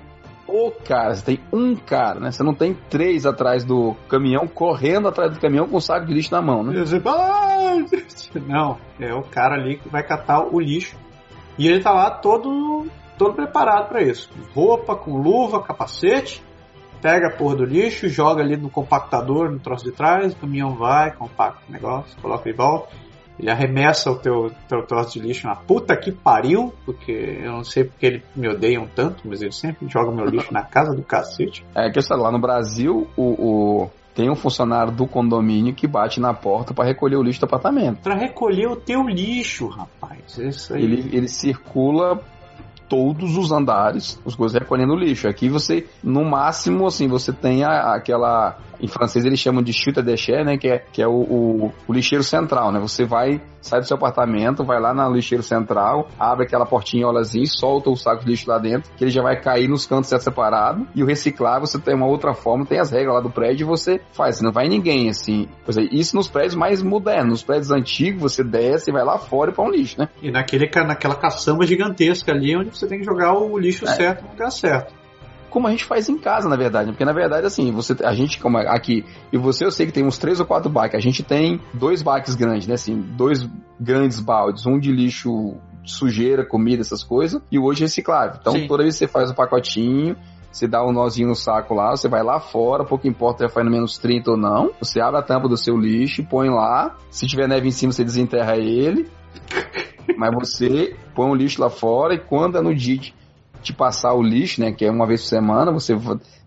o 0.49 0.71
cara, 0.71 1.15
você 1.15 1.23
tem 1.23 1.39
um 1.53 1.75
cara, 1.75 2.19
né? 2.19 2.31
Você 2.31 2.43
não 2.43 2.53
tem 2.53 2.73
três 2.73 3.25
atrás 3.25 3.63
do 3.63 3.95
caminhão, 4.07 4.47
correndo 4.47 5.07
atrás 5.07 5.33
do 5.33 5.39
caminhão 5.39 5.67
com 5.67 5.77
um 5.77 5.81
saco 5.81 6.05
de 6.05 6.13
lixo 6.13 6.31
na 6.31 6.41
mão, 6.41 6.63
né? 6.63 6.73
E! 8.33 8.39
Não, 8.39 8.77
é 8.99 9.13
o 9.13 9.21
cara 9.23 9.55
ali 9.55 9.77
que 9.77 9.89
vai 9.89 10.03
catar 10.03 10.45
o 10.45 10.59
lixo. 10.59 10.97
E 11.57 11.67
ele 11.67 11.81
tá 11.81 11.91
lá 11.91 12.09
todo, 12.11 12.87
todo 13.17 13.33
preparado 13.33 13.89
para 13.89 14.01
isso. 14.01 14.29
Roupa, 14.53 14.95
com 14.95 15.17
luva, 15.17 15.61
capacete. 15.61 16.43
Pega 17.01 17.27
a 17.27 17.37
porra 17.37 17.57
do 17.57 17.65
lixo, 17.65 18.09
joga 18.09 18.41
ali 18.41 18.57
no 18.57 18.69
compactador, 18.69 19.49
no 19.49 19.59
troço 19.59 19.85
de 19.85 19.91
trás. 19.91 20.33
O 20.33 20.37
caminhão 20.37 20.75
vai, 20.75 21.15
compacta 21.15 21.61
o 21.67 21.71
negócio, 21.71 22.19
coloca 22.21 22.49
de 22.49 22.55
volta. 22.55 22.89
Ele 23.39 23.49
arremessa 23.49 24.11
o 24.11 24.15
teu, 24.17 24.51
teu 24.67 24.85
troço 24.85 25.13
de 25.19 25.25
lixo 25.25 25.47
na 25.47 25.55
puta 25.55 25.95
que 25.95 26.11
pariu, 26.11 26.73
porque 26.85 27.39
eu 27.43 27.53
não 27.53 27.63
sei 27.63 27.85
porque 27.85 28.05
eles 28.05 28.21
me 28.35 28.49
odeiam 28.49 28.85
tanto, 28.93 29.21
mas 29.25 29.41
ele 29.41 29.51
sempre 29.53 29.87
joga 29.87 30.11
meu 30.11 30.25
lixo 30.25 30.53
na 30.53 30.61
casa 30.63 30.93
do 30.93 31.01
cacete. 31.01 31.65
É 31.73 31.89
que 31.89 31.97
eu 31.97 32.03
sei 32.03 32.17
lá, 32.17 32.31
no 32.31 32.39
Brasil, 32.39 33.07
o, 33.15 33.23
o- 33.83 33.91
tem 34.13 34.29
um 34.29 34.35
funcionário 34.35 34.91
do 34.91 35.07
condomínio 35.07 35.73
que 35.73 35.87
bate 35.87 36.19
na 36.19 36.33
porta 36.33 36.73
para 36.73 36.83
recolher 36.85 37.15
o 37.15 37.23
lixo 37.23 37.39
do 37.39 37.45
apartamento. 37.45 38.01
Pra 38.01 38.15
recolher 38.15 38.67
o 38.67 38.75
teu 38.75 39.03
lixo, 39.07 39.67
rapaz. 39.67 40.37
Isso 40.37 40.73
aí. 40.73 40.83
Ele, 40.83 41.09
ele 41.15 41.27
circula 41.29 42.19
todos 42.89 43.37
os 43.37 43.51
andares, 43.51 44.19
os 44.25 44.35
coisas 44.35 44.59
recolhendo 44.59 44.95
lixo. 44.95 45.27
Aqui 45.27 45.47
você, 45.47 45.85
no 46.03 46.25
máximo, 46.25 46.87
assim, 46.87 47.07
você 47.07 47.31
tem 47.31 47.63
a- 47.63 47.93
aquela. 47.93 48.57
Em 48.81 48.87
francês 48.87 49.25
eles 49.25 49.39
chamam 49.39 49.61
de 49.61 49.73
chute 49.73 49.99
à 49.99 50.01
déchet, 50.01 50.43
né? 50.43 50.57
Que 50.57 50.69
é, 50.69 50.79
que 50.79 51.01
é 51.01 51.07
o, 51.07 51.11
o- 51.11 51.73
o 51.87 51.93
lixeiro 51.93 52.23
central, 52.23 52.71
né? 52.71 52.79
Você 52.79 53.03
vai, 53.05 53.41
sai 53.61 53.81
do 53.81 53.85
seu 53.85 53.97
apartamento, 53.97 54.63
vai 54.63 54.79
lá 54.79 54.93
no 54.93 55.13
lixeiro 55.13 55.43
central, 55.43 56.07
abre 56.17 56.45
aquela 56.45 56.65
portinha 56.65 57.05
olazinha, 57.05 57.45
solta 57.45 57.89
o 57.89 57.95
saco 57.97 58.23
de 58.23 58.31
lixo 58.31 58.49
lá 58.49 58.57
dentro, 58.57 58.89
que 58.95 59.03
ele 59.03 59.11
já 59.11 59.21
vai 59.21 59.39
cair 59.39 59.67
nos 59.67 59.85
cantos 59.85 60.09
separado. 60.23 60.87
E 60.95 61.03
o 61.03 61.05
reciclar, 61.05 61.59
você 61.59 61.77
tem 61.77 61.93
uma 61.93 62.07
outra 62.07 62.33
forma, 62.33 62.65
tem 62.65 62.79
as 62.79 62.89
regras 62.89 63.15
lá 63.15 63.19
do 63.21 63.29
prédio 63.29 63.65
e 63.65 63.67
você 63.67 63.99
faz. 64.13 64.41
Não 64.41 64.51
vai 64.51 64.69
ninguém, 64.69 65.09
assim. 65.09 65.47
Pois 65.65 65.77
é, 65.77 65.81
isso 65.91 66.15
nos 66.15 66.29
prédios 66.29 66.55
mais 66.55 66.81
modernos. 66.81 67.29
Nos 67.29 67.43
prédios 67.43 67.71
antigos, 67.71 68.21
você 68.33 68.43
desce 68.45 68.89
e 68.89 68.93
vai 68.93 69.03
lá 69.03 69.17
fora 69.17 69.51
põe 69.51 69.67
um 69.67 69.71
lixo, 69.71 69.99
né? 69.99 70.07
E 70.21 70.31
naquele, 70.31 70.69
naquela 70.87 71.15
caçamba 71.15 71.65
gigantesca 71.65 72.31
ali, 72.31 72.55
onde 72.55 72.69
você 72.79 72.87
tem 72.87 72.99
que 72.99 73.05
jogar 73.05 73.33
o 73.33 73.57
lixo 73.57 73.85
É. 73.85 73.93
certo 73.93 74.23
no 74.23 74.29
lugar 74.31 74.51
certo. 74.51 74.93
como 75.49 75.67
a 75.67 75.71
gente 75.71 75.83
faz 75.85 76.07
em 76.07 76.17
casa, 76.17 76.47
na 76.47 76.55
verdade. 76.55 76.91
Porque, 76.91 77.03
na 77.03 77.11
verdade, 77.11 77.45
assim, 77.47 77.71
você, 77.71 77.95
a 78.03 78.13
gente, 78.13 78.39
como 78.39 78.57
aqui, 78.57 79.03
e 79.33 79.37
você, 79.37 79.65
eu 79.65 79.71
sei 79.71 79.85
que 79.87 79.91
tem 79.91 80.05
uns 80.05 80.17
três 80.17 80.39
ou 80.39 80.45
quatro 80.45 80.69
baques. 80.69 80.95
A 80.95 81.01
gente 81.01 81.23
tem 81.23 81.59
dois 81.73 82.01
baques 82.03 82.35
grandes, 82.35 82.67
né? 82.67 82.75
Assim, 82.75 82.95
dois 82.95 83.49
grandes 83.79 84.19
baldes. 84.19 84.65
Um 84.67 84.77
de 84.79 84.91
lixo, 84.91 85.55
sujeira, 85.83 86.45
comida, 86.45 86.81
essas 86.81 87.03
coisas. 87.03 87.41
E 87.51 87.57
o 87.57 87.63
outro 87.63 87.81
reciclável. 87.81 88.37
Então, 88.39 88.53
Sim. 88.53 88.67
toda 88.67 88.83
vez 88.83 88.93
que 88.95 88.99
você 88.99 89.07
faz 89.07 89.31
o 89.31 89.35
pacotinho, 89.35 90.15
você 90.51 90.67
dá 90.67 90.85
um 90.85 90.91
nozinho 90.91 91.29
no 91.29 91.35
saco 91.35 91.73
lá, 91.73 91.91
você 91.91 92.07
vai 92.07 92.21
lá 92.23 92.39
fora, 92.39 92.83
pouco 92.85 93.07
importa 93.07 93.45
já 93.45 93.49
faz 93.49 93.65
no 93.65 93.71
menos 93.71 93.97
30 93.97 94.31
ou 94.31 94.37
não. 94.37 94.71
Você 94.79 95.01
abre 95.01 95.19
a 95.19 95.23
tampa 95.23 95.47
do 95.47 95.57
seu 95.57 95.75
lixo, 95.75 96.23
põe 96.23 96.49
lá. 96.49 96.95
Se 97.09 97.25
tiver 97.25 97.47
neve 97.47 97.67
em 97.67 97.71
cima, 97.71 97.91
você 97.91 98.03
desenterra 98.03 98.55
ele. 98.55 99.09
Mas 100.17 100.31
você 100.33 100.95
põe 101.19 101.29
o 101.29 101.35
lixo 101.35 101.61
lá 101.61 101.69
fora 101.69 102.13
e 102.13 102.17
quando 102.17 102.57
é 102.57 102.61
no 102.61 102.73
dia 102.73 102.97
de, 102.97 103.73
passar 103.73 104.13
o 104.13 104.23
lixo, 104.23 104.61
né, 104.61 104.71
que 104.71 104.85
é 104.85 104.89
uma 104.89 105.05
vez 105.05 105.21
por 105.23 105.27
semana, 105.27 105.69
você 105.69 105.93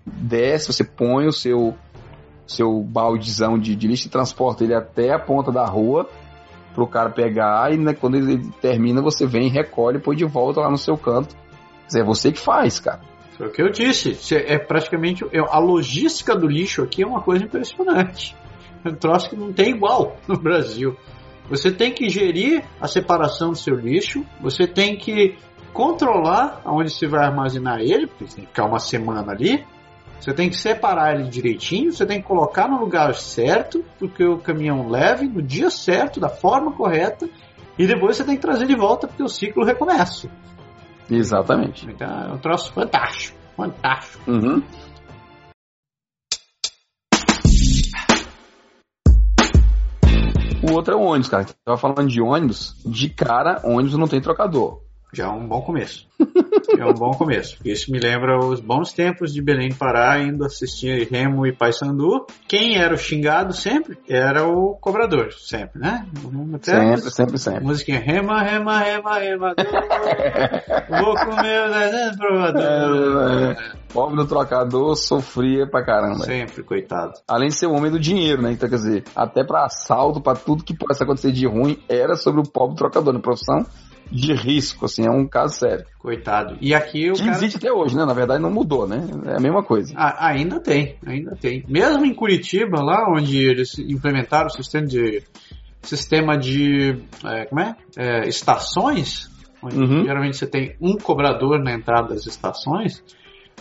desce, 0.07 0.73
você 0.73 0.83
põe 0.83 1.27
o 1.27 1.33
seu 1.33 1.75
seu 2.47 2.83
baldezão 2.83 3.59
de, 3.59 3.77
de 3.77 3.87
lixo 3.87 4.07
e 4.07 4.11
transporta 4.11 4.65
ele 4.65 4.75
até 4.75 5.13
a 5.13 5.19
ponta 5.19 5.53
da 5.53 5.67
rua 5.67 6.09
pro 6.75 6.87
cara 6.87 7.11
pegar 7.11 7.71
e 7.75 7.77
né, 7.77 7.93
quando 7.93 8.17
ele 8.17 8.51
termina 8.63 9.03
você 9.03 9.27
vem, 9.27 9.51
recolhe 9.51 9.99
e 9.99 10.01
põe 10.01 10.17
de 10.17 10.25
volta 10.25 10.61
lá 10.61 10.71
no 10.71 10.79
seu 10.79 10.97
canto 10.97 11.37
É 11.95 12.03
você 12.03 12.33
que 12.33 12.41
faz, 12.41 12.81
cara. 12.81 13.03
Foi 13.37 13.49
o 13.49 13.51
que 13.51 13.61
eu 13.61 13.71
disse. 13.71 14.17
É 14.35 14.59
praticamente. 14.59 15.23
A 15.51 15.59
logística 15.59 16.35
do 16.35 16.47
lixo 16.47 16.83
aqui 16.83 17.03
é 17.03 17.07
uma 17.07 17.21
coisa 17.21 17.45
impressionante. 17.45 18.35
É 18.85 18.89
um 18.89 18.95
troço 18.95 19.29
que 19.29 19.37
não 19.37 19.53
tem 19.53 19.71
igual 19.71 20.17
no 20.27 20.39
Brasil. 20.39 20.97
Você 21.49 21.71
tem 21.71 21.93
que 21.93 22.09
gerir 22.09 22.65
a 22.81 22.87
separação 22.87 23.51
do 23.51 23.59
seu 23.59 23.75
lixo, 23.75 24.25
você 24.41 24.67
tem 24.67 24.97
que 24.97 25.37
controlar 25.73 26.61
aonde 26.65 26.91
você 26.91 27.07
vai 27.07 27.25
armazenar 27.25 27.81
ele, 27.81 28.07
porque 28.07 28.27
você 28.27 28.37
tem 28.37 28.45
que 28.45 28.51
ficar 28.51 28.67
uma 28.67 28.79
semana 28.79 29.33
ali. 29.33 29.65
Você 30.21 30.33
tem 30.33 30.49
que 30.49 30.57
separar 30.57 31.15
ele 31.15 31.29
direitinho, 31.29 31.93
você 31.93 32.07
tem 32.07 32.21
que 32.21 32.29
colocar 32.29 32.69
no 32.69 32.79
lugar 32.79 33.13
certo, 33.15 33.85
porque 33.99 34.25
o 34.25 34.39
caminhão 34.39 34.89
leve 34.89 35.27
no 35.27 35.43
dia 35.43 35.69
certo, 35.69 36.21
da 36.21 36.29
forma 36.29 36.73
correta, 36.73 37.29
e 37.77 37.87
depois 37.87 38.17
você 38.17 38.25
tem 38.25 38.37
que 38.37 38.43
trazer 38.43 38.67
de 38.67 38.77
volta 38.77 39.09
porque 39.09 39.23
o 39.23 39.29
ciclo 39.29 39.65
recomeça. 39.65 40.31
Exatamente. 41.11 41.91
Então 41.91 42.09
é 42.09 42.33
um 42.33 42.39
troço 42.39 42.73
fantástico. 42.73 43.37
Fantástico. 43.57 44.31
Uhum. 44.31 44.63
O 50.63 50.73
outro 50.75 50.95
é 50.95 50.97
o 50.97 51.01
ônibus, 51.01 51.29
cara. 51.29 51.47
Tava 51.65 51.77
falando 51.77 52.09
de 52.09 52.21
ônibus, 52.21 52.77
de 52.85 53.09
cara, 53.09 53.61
ônibus 53.65 53.99
não 53.99 54.07
tem 54.07 54.21
trocador. 54.21 54.81
Já 55.13 55.25
é 55.25 55.29
um 55.29 55.47
bom 55.47 55.61
começo. 55.61 56.07
É 56.79 56.85
um 56.87 56.95
bom 56.95 57.13
começo. 57.13 57.57
Isso 57.65 57.91
me 57.91 57.99
lembra 57.99 58.39
os 58.39 58.61
bons 58.61 58.93
tempos 58.93 59.33
de 59.33 59.43
Belém 59.43 59.73
Pará, 59.73 60.19
indo 60.21 60.45
assistir 60.45 61.09
Remo 61.11 61.47
e 61.47 61.53
Paysandu. 61.53 62.27
Quem 62.47 62.77
era 62.77 62.95
o 62.95 62.99
xingado 62.99 63.53
sempre 63.53 63.99
era 64.09 64.47
o 64.47 64.77
cobrador, 64.81 65.33
sempre, 65.33 65.81
né? 65.81 66.07
Até 66.55 66.73
sempre, 66.73 67.11
sempre, 67.11 67.39
sempre. 67.39 67.65
Musiquinha 67.65 67.99
rema, 67.99 68.43
rema, 68.43 68.79
rema, 68.79 69.19
rema. 69.19 69.55
Vou 70.89 71.15
comer 71.15 71.69
o 71.69 72.17
provador. 72.17 73.57
Pobre 73.93 74.17
do 74.17 74.27
trocador 74.27 74.97
sofria 74.97 75.67
pra 75.67 75.85
caramba. 75.85 76.25
Sempre, 76.25 76.63
coitado. 76.63 77.13
Além 77.29 77.49
de 77.49 77.59
ser 77.59 77.67
o 77.67 77.75
homem 77.75 77.91
do 77.91 78.01
dinheiro, 78.01 78.41
né? 78.41 78.53
Então, 78.53 78.69
quer 78.69 78.77
dizer, 78.77 79.05
até 79.15 79.45
pra 79.45 79.67
assalto, 79.67 80.21
pra 80.21 80.35
tudo 80.35 80.65
que 80.65 80.75
possa 80.75 81.05
acontecer 81.05 81.33
de 81.33 81.47
ruim, 81.47 81.79
era 81.89 82.15
sobre 82.17 82.41
o 82.41 82.45
pobre 82.45 82.77
trocador 82.77 83.13
na 83.13 83.21
profissão 83.21 83.67
de 84.13 84.35
risco, 84.35 84.85
assim, 84.85 85.07
é 85.07 85.11
um 85.11 85.27
caso 85.27 85.55
sério. 85.55 85.87
Coitado. 85.99 86.57
E 86.61 86.75
aqui 86.75 87.11
o 87.11 87.15
que 87.15 87.25
cara... 87.25 87.37
existe 87.37 87.57
até 87.57 87.73
hoje, 87.73 87.97
né? 87.97 88.05
Na 88.05 88.13
verdade 88.13 88.43
não 88.43 88.51
mudou, 88.51 88.87
né? 88.87 89.05
É 89.27 89.37
a 89.37 89.41
mesma 89.41 89.63
coisa. 89.63 89.95
Ah, 89.97 90.29
ainda 90.29 90.61
tem, 90.61 90.97
ainda 91.07 91.35
tem. 91.35 91.65
Mesmo 91.67 92.05
em 92.05 92.15
Curitiba, 92.15 92.83
lá 92.83 93.07
onde 93.11 93.39
eles 93.39 93.79
implementaram 93.79 94.47
o 94.47 94.51
sistema 94.51 94.87
de 94.87 95.23
sistema 95.83 96.39
de 96.39 97.03
é, 97.25 97.47
como 97.47 97.61
é? 97.61 97.77
é 97.97 98.29
estações, 98.29 99.31
onde 99.63 99.79
uhum. 99.79 100.05
geralmente 100.05 100.37
você 100.37 100.47
tem 100.47 100.77
um 100.81 100.97
cobrador 100.97 101.59
na 101.59 101.73
entrada 101.73 102.15
das 102.15 102.27
estações, 102.27 103.03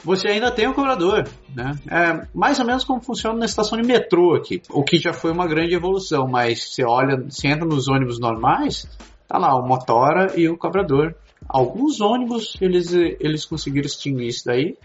você 0.04 0.28
ainda 0.28 0.52
tem 0.52 0.68
o 0.68 0.72
um 0.72 0.74
cobrador, 0.74 1.28
né? 1.56 1.72
É 1.90 2.28
mais 2.34 2.60
ou 2.60 2.66
menos 2.66 2.84
como 2.84 3.02
funciona 3.02 3.38
na 3.38 3.46
estação 3.46 3.80
de 3.80 3.88
metrô 3.88 4.36
aqui, 4.36 4.62
o 4.70 4.84
que 4.84 4.98
já 4.98 5.14
foi 5.14 5.32
uma 5.32 5.48
grande 5.48 5.76
evolução, 5.76 6.28
mas 6.28 6.74
você 6.74 6.84
olha, 6.84 7.18
você 7.18 7.48
entra 7.48 7.66
nos 7.66 7.88
ônibus 7.88 8.20
normais, 8.20 8.88
tá 9.32 9.38
lá 9.38 9.56
o 9.56 9.66
motora 9.66 10.38
e 10.38 10.50
o 10.50 10.58
cobrador. 10.58 11.16
Alguns 11.48 12.02
ônibus 12.02 12.58
eles, 12.60 12.94
eles 12.94 13.46
conseguiram 13.46 13.86
extinguir 13.86 14.28
isso 14.28 14.46
daí, 14.46 14.78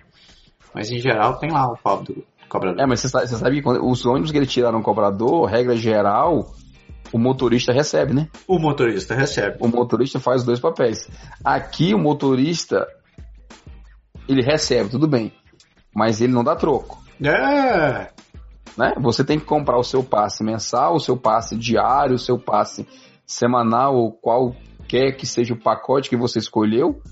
mas 0.73 0.91
em 0.91 1.01
geral 1.01 1.39
tem 1.39 1.51
lá 1.51 1.67
o 1.67 1.77
pobre 1.77 2.15
do 2.15 2.25
cobrador. 2.49 2.81
É, 2.81 2.87
mas 2.87 3.01
você 3.01 3.09
sabe, 3.09 3.27
você 3.27 3.37
sabe 3.37 3.57
que 3.57 3.63
quando, 3.63 3.85
os 3.85 4.07
ônibus 4.07 4.31
que 4.31 4.37
eles 4.37 4.51
tiraram 4.51 4.79
o 4.79 4.83
cobrador, 4.83 5.47
regra 5.47 5.77
geral, 5.77 6.55
o 7.13 7.19
motorista 7.19 7.73
recebe, 7.73 8.15
né? 8.15 8.29
O 8.47 8.59
motorista 8.59 9.15
recebe. 9.15 9.57
O 9.61 9.69
motorista 9.69 10.21
faz 10.21 10.43
os 10.43 10.47
dois 10.47 10.61
papéis. 10.61 11.09
Aqui 11.45 11.93
o 11.93 11.99
motorista 11.99 12.87
ele 14.29 14.43
recebe, 14.43 14.91
tudo 14.91 15.09
bem, 15.09 15.33
mas 15.95 16.21
ele 16.21 16.33
não 16.33 16.45
dá 16.45 16.55
troco. 16.55 17.03
É. 17.23 18.11
Né? 18.77 18.95
Você 19.01 19.25
tem 19.25 19.39
que 19.39 19.45
comprar 19.47 19.79
o 19.79 19.85
seu 19.85 20.03
passe 20.05 20.45
mensal, 20.45 20.95
o 20.95 21.01
seu 21.01 21.17
passe 21.17 21.57
diário, 21.57 22.15
o 22.15 22.19
seu 22.19 22.39
passe 22.39 22.87
semanal 23.27 23.97
ou 23.97 24.12
qualquer 24.12 25.16
que 25.16 25.27
seja 25.27 25.53
o 25.53 25.61
pacote 25.61 26.09
que 26.09 26.16
você 26.16 26.39
escolheu. 26.39 27.03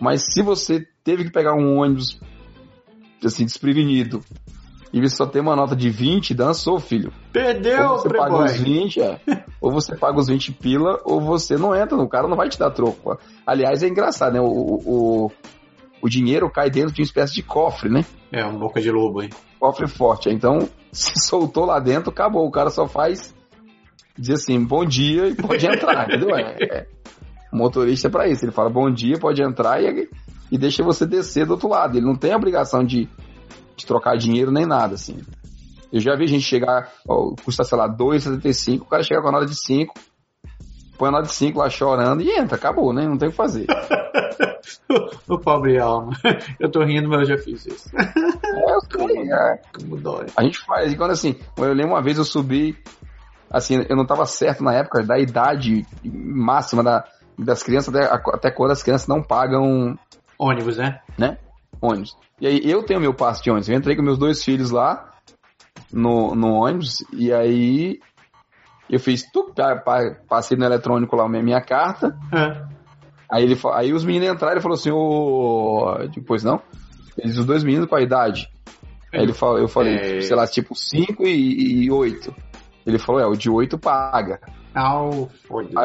Mas 0.00 0.24
se 0.32 0.42
você 0.42 0.86
teve 1.04 1.24
que 1.24 1.30
pegar 1.30 1.54
um 1.54 1.78
ônibus 1.78 2.20
assim 3.24 3.44
desprevenido 3.44 4.20
e 4.92 5.00
você 5.00 5.16
só 5.16 5.26
tem 5.26 5.40
uma 5.40 5.56
nota 5.56 5.74
de 5.74 5.88
20, 5.88 6.34
dançou, 6.34 6.78
filho. 6.78 7.12
Perdeu, 7.32 7.92
ou 7.92 7.98
você 7.98 8.08
paga 8.10 8.44
os 8.44 8.52
20, 8.58 9.00
é. 9.00 9.20
ou 9.58 9.72
você 9.72 9.96
paga 9.96 10.18
os 10.18 10.28
20 10.28 10.52
pila, 10.52 11.00
ou 11.04 11.18
você 11.18 11.56
não 11.56 11.74
entra, 11.74 11.96
o 11.96 12.08
cara 12.08 12.28
não 12.28 12.36
vai 12.36 12.50
te 12.50 12.58
dar 12.58 12.70
troco. 12.70 13.18
Aliás, 13.46 13.82
é 13.82 13.88
engraçado, 13.88 14.34
né? 14.34 14.40
O, 14.40 14.44
o, 14.44 15.32
o 16.02 16.08
dinheiro 16.10 16.50
cai 16.50 16.68
dentro 16.68 16.92
de 16.92 17.00
uma 17.00 17.06
espécie 17.06 17.32
de 17.32 17.42
cofre, 17.42 17.88
né? 17.88 18.04
É, 18.30 18.44
uma 18.44 18.58
boca 18.58 18.82
de 18.82 18.90
lobo, 18.90 19.22
hein? 19.22 19.30
Cofre 19.58 19.88
forte. 19.88 20.28
Então, 20.28 20.68
se 20.92 21.26
soltou 21.26 21.64
lá 21.64 21.80
dentro, 21.80 22.10
acabou. 22.10 22.46
O 22.46 22.50
cara 22.50 22.68
só 22.68 22.86
faz 22.86 23.34
dizer 24.18 24.34
assim, 24.34 24.62
bom 24.62 24.84
dia 24.84 25.28
e 25.28 25.34
pode 25.34 25.66
entrar, 25.66 26.06
entendeu? 26.08 26.34
É, 26.36 26.56
é, 26.60 26.86
o 27.52 27.56
motorista 27.56 28.08
é 28.08 28.10
para 28.10 28.28
isso, 28.28 28.44
ele 28.44 28.52
fala 28.52 28.70
bom 28.70 28.90
dia, 28.90 29.18
pode 29.18 29.42
entrar 29.42 29.82
e, 29.82 30.08
e 30.50 30.58
deixa 30.58 30.82
você 30.82 31.06
descer 31.06 31.46
do 31.46 31.52
outro 31.52 31.68
lado. 31.68 31.96
Ele 31.96 32.06
não 32.06 32.16
tem 32.16 32.32
a 32.32 32.36
obrigação 32.36 32.84
de, 32.84 33.08
de 33.76 33.86
trocar 33.86 34.16
dinheiro 34.16 34.50
nem 34.50 34.66
nada, 34.66 34.94
assim. 34.94 35.18
Eu 35.92 36.00
já 36.00 36.16
vi 36.16 36.26
gente 36.26 36.44
chegar, 36.44 36.90
ó, 37.06 37.34
custa, 37.44 37.64
sei 37.64 37.76
lá, 37.76 37.88
2,75, 37.88 38.80
o 38.80 38.84
cara 38.86 39.02
chega 39.02 39.20
com 39.20 39.28
a 39.28 39.32
nota 39.32 39.46
de 39.46 39.54
5, 39.54 39.92
põe 40.96 41.08
a 41.08 41.12
nota 41.12 41.26
de 41.26 41.34
5 41.34 41.58
lá 41.58 41.68
chorando 41.68 42.22
e 42.22 42.30
entra, 42.30 42.56
acabou, 42.56 42.94
né? 42.94 43.06
Não 43.06 43.18
tem 43.18 43.28
o 43.28 43.30
que 43.30 43.36
fazer. 43.36 43.66
o 45.28 45.38
pobre 45.38 45.78
alma. 45.78 46.12
Eu 46.58 46.70
tô 46.70 46.82
rindo, 46.82 47.08
mas 47.08 47.28
eu 47.28 47.36
já 47.36 47.42
fiz 47.42 47.66
isso. 47.66 47.90
É, 47.94 48.72
eu 48.72 48.80
sei, 48.90 49.30
é. 49.30 49.60
Como 49.74 49.98
dói. 49.98 50.26
A 50.34 50.42
gente 50.42 50.58
faz, 50.60 50.92
e 50.92 50.96
quando 50.96 51.10
assim, 51.10 51.36
eu 51.58 51.72
lembro 51.74 51.92
uma 51.92 52.02
vez 52.02 52.16
eu 52.16 52.24
subi 52.24 52.76
assim, 53.52 53.84
eu 53.88 53.94
não 53.94 54.02
estava 54.02 54.24
certo 54.26 54.64
na 54.64 54.72
época 54.72 55.02
da 55.02 55.18
idade 55.18 55.86
máxima 56.04 56.82
da, 56.82 57.04
das 57.38 57.62
crianças, 57.62 57.94
até, 57.94 58.04
até 58.32 58.50
quando 58.50 58.70
as 58.70 58.82
crianças 58.82 59.06
não 59.06 59.22
pagam 59.22 59.98
ônibus, 60.38 60.76
né? 60.76 61.00
Né? 61.18 61.38
Ônibus. 61.80 62.16
E 62.40 62.46
aí 62.46 62.60
eu 62.64 62.82
tenho 62.84 63.00
meu 63.00 63.14
passe 63.14 63.42
de 63.42 63.50
ônibus. 63.50 63.68
Eu 63.68 63.76
entrei 63.76 63.94
com 63.94 64.02
meus 64.02 64.18
dois 64.18 64.42
filhos 64.42 64.70
lá 64.70 65.12
no, 65.92 66.34
no 66.34 66.54
ônibus 66.54 67.04
e 67.12 67.32
aí 67.32 68.00
eu 68.90 68.98
fiz 68.98 69.24
tudo, 69.30 69.54
passei 70.28 70.56
no 70.56 70.64
eletrônico 70.64 71.14
lá 71.14 71.24
a 71.24 71.28
minha 71.28 71.60
carta. 71.60 72.16
É. 72.32 72.82
Aí, 73.30 73.44
ele, 73.44 73.58
aí 73.72 73.92
os 73.94 74.04
meninos 74.04 74.28
entraram 74.28 74.58
e 74.58 74.62
falou 74.62 74.74
assim, 74.74 74.90
ô. 74.90 75.96
Depois 76.14 76.44
não. 76.44 76.60
Eles, 77.16 77.38
os 77.38 77.46
dois 77.46 77.64
meninos 77.64 77.88
com 77.88 77.96
a 77.96 78.02
idade. 78.02 78.50
Aí 79.10 79.22
ele 79.22 79.32
falou, 79.32 79.58
eu 79.58 79.68
falei, 79.68 79.94
é... 79.94 80.20
sei 80.20 80.36
lá, 80.36 80.46
tipo 80.46 80.74
5 80.74 81.26
e 81.26 81.90
8. 81.90 82.34
Ele 82.86 82.98
falou, 82.98 83.20
é, 83.20 83.26
o 83.26 83.36
de 83.36 83.50
8 83.50 83.78
paga. 83.78 84.40
Au, 84.74 85.28
fodeu. 85.46 85.78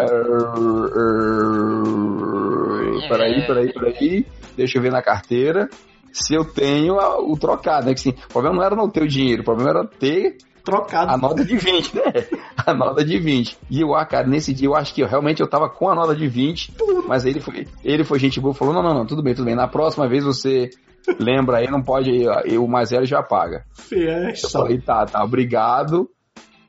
Peraí, 3.07 3.45
peraí, 3.45 3.73
peraí. 3.73 4.25
Deixa 4.55 4.77
eu 4.77 4.81
ver 4.81 4.91
na 4.91 5.01
carteira 5.01 5.69
se 6.11 6.33
eu 6.33 6.43
tenho 6.45 6.95
o 6.95 7.37
trocado, 7.37 7.85
né? 7.85 7.93
Que 7.93 7.99
assim, 7.99 8.09
o 8.09 8.33
problema 8.33 8.55
não 8.55 8.63
era 8.63 8.75
não 8.75 8.89
ter 8.89 9.03
o 9.03 9.07
dinheiro, 9.07 9.41
o 9.41 9.45
problema 9.45 9.69
era 9.69 9.85
ter 9.85 10.37
trocado. 10.63 11.11
A 11.11 11.17
nota 11.17 11.45
de 11.45 11.55
20, 11.55 11.95
né? 11.95 12.03
A 12.65 12.73
nota 12.73 13.05
de 13.05 13.17
20. 13.17 13.57
E 13.69 13.81
eu, 13.81 13.95
ah, 13.95 14.05
cara, 14.05 14.27
nesse 14.27 14.53
dia 14.53 14.67
eu 14.67 14.75
acho 14.75 14.93
que 14.93 15.01
eu, 15.01 15.07
realmente 15.07 15.41
eu 15.41 15.47
tava 15.47 15.69
com 15.69 15.89
a 15.89 15.95
nota 15.95 16.15
de 16.15 16.27
20, 16.27 16.73
mas 17.07 17.25
ele 17.25 17.39
foi, 17.39 17.67
ele 17.83 18.03
foi 18.03 18.19
gente 18.19 18.39
boa, 18.39 18.53
falou: 18.53 18.73
não, 18.73 18.83
não, 18.83 18.93
não, 18.93 19.05
tudo 19.05 19.23
bem, 19.23 19.33
tudo 19.33 19.45
bem. 19.45 19.55
Na 19.55 19.67
próxima 19.67 20.07
vez 20.07 20.23
você 20.25 20.69
lembra 21.19 21.57
aí, 21.57 21.69
não 21.69 21.81
pode, 21.81 22.11
eu, 22.45 22.65
o 22.65 22.67
mais 22.67 22.89
velho 22.89 23.05
já 23.05 23.23
paga. 23.23 23.63
Fiesta. 23.73 24.47
Eu 24.47 24.49
falei, 24.49 24.81
tá, 24.81 25.05
tá, 25.05 25.23
obrigado. 25.23 26.09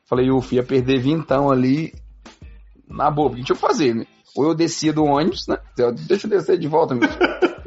Falei, 0.08 0.30
ufa, 0.30 0.54
ia 0.54 0.62
perder 0.62 1.00
vintão 1.00 1.50
ali 1.50 1.92
na 2.88 3.10
boa. 3.10 3.28
O 3.28 3.34
que 3.34 3.44
tinha 3.44 3.54
que 3.54 3.60
fazer, 3.60 3.94
né? 3.94 4.06
Ou 4.34 4.46
eu 4.46 4.54
descia 4.54 4.92
do 4.92 5.04
ônibus, 5.04 5.46
né? 5.46 5.58
Deixa 6.06 6.26
eu 6.26 6.30
descer 6.30 6.58
de 6.58 6.66
volta, 6.66 6.94
meu. 6.94 7.08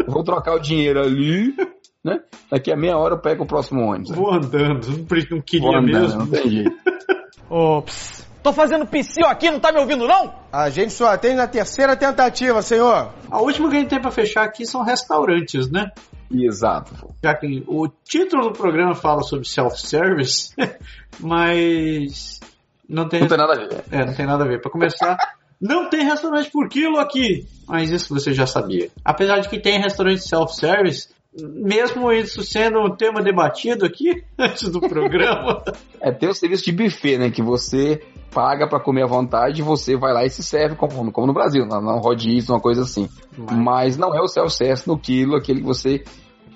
Vou 0.07 0.23
trocar 0.23 0.55
o 0.55 0.59
dinheiro 0.59 0.99
ali, 0.99 1.55
né? 2.03 2.19
Daqui 2.49 2.71
a 2.71 2.75
meia 2.75 2.97
hora 2.97 3.15
eu 3.15 3.19
pego 3.19 3.43
o 3.43 3.47
próximo 3.47 3.81
ônibus. 3.81 4.15
Vou 4.15 4.33
andando, 4.33 4.87
não 5.29 5.41
queria 5.41 5.67
Vou 5.67 5.77
andando, 5.77 6.01
mesmo. 6.01 6.19
Não 6.19 6.27
tem 6.27 6.49
jeito. 6.49 6.71
Ops. 7.49 8.25
Tô 8.41 8.51
fazendo 8.51 8.87
psiu 8.87 9.27
aqui, 9.27 9.51
não 9.51 9.59
tá 9.59 9.71
me 9.71 9.79
ouvindo 9.79 10.07
não? 10.07 10.33
A 10.51 10.69
gente 10.71 10.93
só 10.93 11.07
atende 11.07 11.35
na 11.35 11.47
terceira 11.47 11.95
tentativa, 11.95 12.61
senhor. 12.63 13.13
A 13.29 13.39
última 13.39 13.69
que 13.69 13.75
a 13.75 13.79
gente 13.79 13.89
tem 13.89 14.01
pra 14.01 14.09
fechar 14.09 14.43
aqui 14.43 14.65
são 14.65 14.81
restaurantes, 14.81 15.69
né? 15.69 15.91
Exato. 16.33 17.13
Já 17.23 17.35
que 17.35 17.63
o 17.67 17.87
título 17.87 18.49
do 18.49 18.53
programa 18.53 18.95
fala 18.95 19.21
sobre 19.21 19.47
self-service, 19.47 20.53
mas 21.19 22.39
não 22.87 23.07
tem, 23.07 23.21
não 23.21 23.27
tem 23.27 23.37
nada 23.37 23.53
a 23.53 23.55
ver. 23.55 23.83
É, 23.91 24.05
não 24.05 24.13
tem 24.13 24.25
nada 24.25 24.43
a 24.43 24.47
ver. 24.47 24.61
Para 24.61 24.71
começar, 24.71 25.17
não 25.59 25.89
tem 25.89 26.03
restaurante 26.03 26.49
por 26.51 26.67
quilo 26.67 26.97
aqui, 26.97 27.45
mas 27.67 27.89
isso 27.89 28.13
você 28.13 28.33
já 28.33 28.45
sabia. 28.45 28.89
Apesar 29.03 29.39
de 29.39 29.49
que 29.49 29.59
tem 29.59 29.79
restaurante 29.79 30.27
self-service, 30.27 31.09
mesmo 31.39 32.11
isso 32.11 32.43
sendo 32.43 32.79
um 32.79 32.95
tema 32.95 33.21
debatido 33.21 33.85
aqui 33.85 34.23
antes 34.37 34.69
do 34.69 34.81
programa. 34.81 35.63
é, 36.01 36.11
tem 36.11 36.29
o 36.29 36.33
serviço 36.33 36.65
de 36.65 36.71
buffet, 36.71 37.17
né? 37.17 37.31
Que 37.31 37.41
você 37.41 38.01
paga 38.33 38.67
para 38.67 38.79
comer 38.79 39.03
à 39.03 39.07
vontade, 39.07 39.61
você 39.61 39.97
vai 39.97 40.13
lá 40.13 40.25
e 40.25 40.29
se 40.29 40.41
serve 40.41 40.75
como, 40.75 41.11
como 41.11 41.27
no 41.27 41.33
Brasil, 41.33 41.65
não, 41.65 41.81
não 41.81 41.99
rodízio, 41.99 42.53
uma 42.53 42.61
coisa 42.61 42.81
assim. 42.81 43.09
Mas, 43.37 43.57
Mas 43.57 43.97
não 43.97 44.15
é 44.15 44.21
o 44.21 44.27
self-service 44.27 44.87
no 44.87 44.97
quilo, 44.97 45.35
aquele 45.35 45.59
que 45.59 45.65
você 45.65 46.03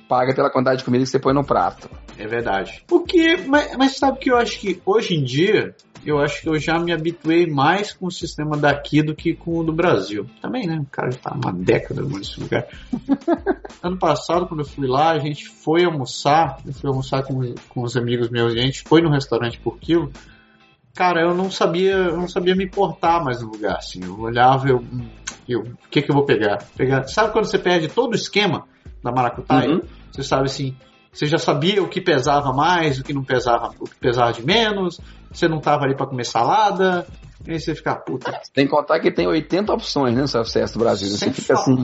paga 0.08 0.34
pela 0.34 0.50
quantidade 0.50 0.80
de 0.80 0.86
comida 0.86 1.04
que 1.04 1.10
você 1.10 1.20
põe 1.20 1.34
no 1.34 1.44
prato. 1.44 1.90
É 2.18 2.28
verdade. 2.28 2.84
O 2.90 3.02
que, 3.02 3.38
mas, 3.48 3.76
mas 3.78 3.98
sabe 3.98 4.20
que 4.20 4.32
eu 4.32 4.38
acho 4.38 4.60
que 4.60 4.82
hoje 4.86 5.16
em 5.16 5.24
dia, 5.24 5.76
eu 6.06 6.20
acho 6.20 6.42
que 6.42 6.50
eu 6.50 6.58
já 6.60 6.80
me 6.80 6.94
habituei 6.94 7.48
mais 7.48 7.92
com 7.92 8.06
o 8.06 8.12
sistema 8.12 8.56
daqui 8.56 9.02
do 9.02 9.16
que 9.16 9.34
com 9.34 9.60
o 9.60 9.64
do 9.64 9.74
Brasil. 9.74 10.26
Também, 10.42 10.68
né? 10.68 10.80
O 10.80 10.86
cara 10.86 11.12
já 11.12 11.18
tá 11.18 11.34
uma 11.34 11.52
década 11.52 12.04
nesse 12.04 12.40
lugar. 12.40 12.68
ano 13.82 13.98
passado, 13.98 14.48
quando 14.48 14.62
eu 14.62 14.66
fui 14.66 14.88
lá, 14.88 15.12
a 15.12 15.20
gente 15.20 15.48
foi 15.50 15.84
almoçar, 15.84 16.60
eu 16.66 16.74
fui 16.74 16.90
almoçar 16.90 17.24
com, 17.24 17.54
com 17.70 17.82
os 17.82 17.98
amigos 17.98 18.30
meus, 18.30 18.54
e 18.54 18.60
a 18.60 18.62
gente 18.62 18.84
foi 18.88 19.02
no 19.02 19.10
restaurante 19.10 19.60
por 19.60 19.78
quilo. 19.80 20.12
Cara, 20.96 21.22
eu 21.22 21.36
não 21.36 21.52
sabia, 21.52 21.92
eu 21.92 22.18
não 22.18 22.28
sabia 22.28 22.56
me 22.56 22.70
portar 22.70 23.22
mais 23.22 23.42
no 23.42 23.50
lugar, 23.50 23.76
assim. 23.76 24.02
Eu 24.02 24.18
olhava, 24.18 24.70
eu, 24.70 24.82
eu 25.48 25.60
o 25.60 25.90
que 25.92 26.02
que 26.02 26.10
eu 26.10 26.16
vou 26.16 26.26
pegar? 26.26 26.64
pegar? 26.76 27.06
Sabe 27.08 27.34
quando 27.34 27.46
você 27.46 27.60
perde 27.60 27.90
todo 27.90 28.14
o 28.14 28.16
esquema 28.16 28.66
da 29.04 29.12
maracutaia? 29.12 29.70
Uhum. 29.70 29.82
Você 30.10 30.24
sabe 30.24 30.46
assim, 30.46 30.74
você 31.12 31.26
já 31.26 31.38
sabia 31.38 31.84
o 31.84 31.90
que 31.90 32.00
pesava 32.00 32.54
mais, 32.54 32.98
o 32.98 33.04
que 33.04 33.14
não 33.14 33.26
pesava, 33.26 33.74
o 33.78 33.84
que 33.84 33.96
pesava 33.96 34.32
de 34.32 34.46
menos, 34.46 35.02
você 35.30 35.50
não 35.50 35.60
tava 35.60 35.84
ali 35.84 35.96
para 35.96 36.08
comer 36.08 36.26
salada, 36.26 37.06
e 37.48 37.52
aí 37.52 37.60
você 37.60 37.76
fica, 37.76 37.96
puta. 37.96 38.32
Tem 38.54 38.66
que 38.66 38.72
contar 38.72 39.00
que 39.00 39.12
tem 39.12 39.28
80 39.28 39.72
opções, 39.72 40.16
né, 40.16 40.22
no 40.22 40.28
self 40.28 40.74
do 40.74 40.80
Brasil. 40.80 41.10
Você 41.10 41.32
fica 41.32 41.54
assim. 41.54 41.76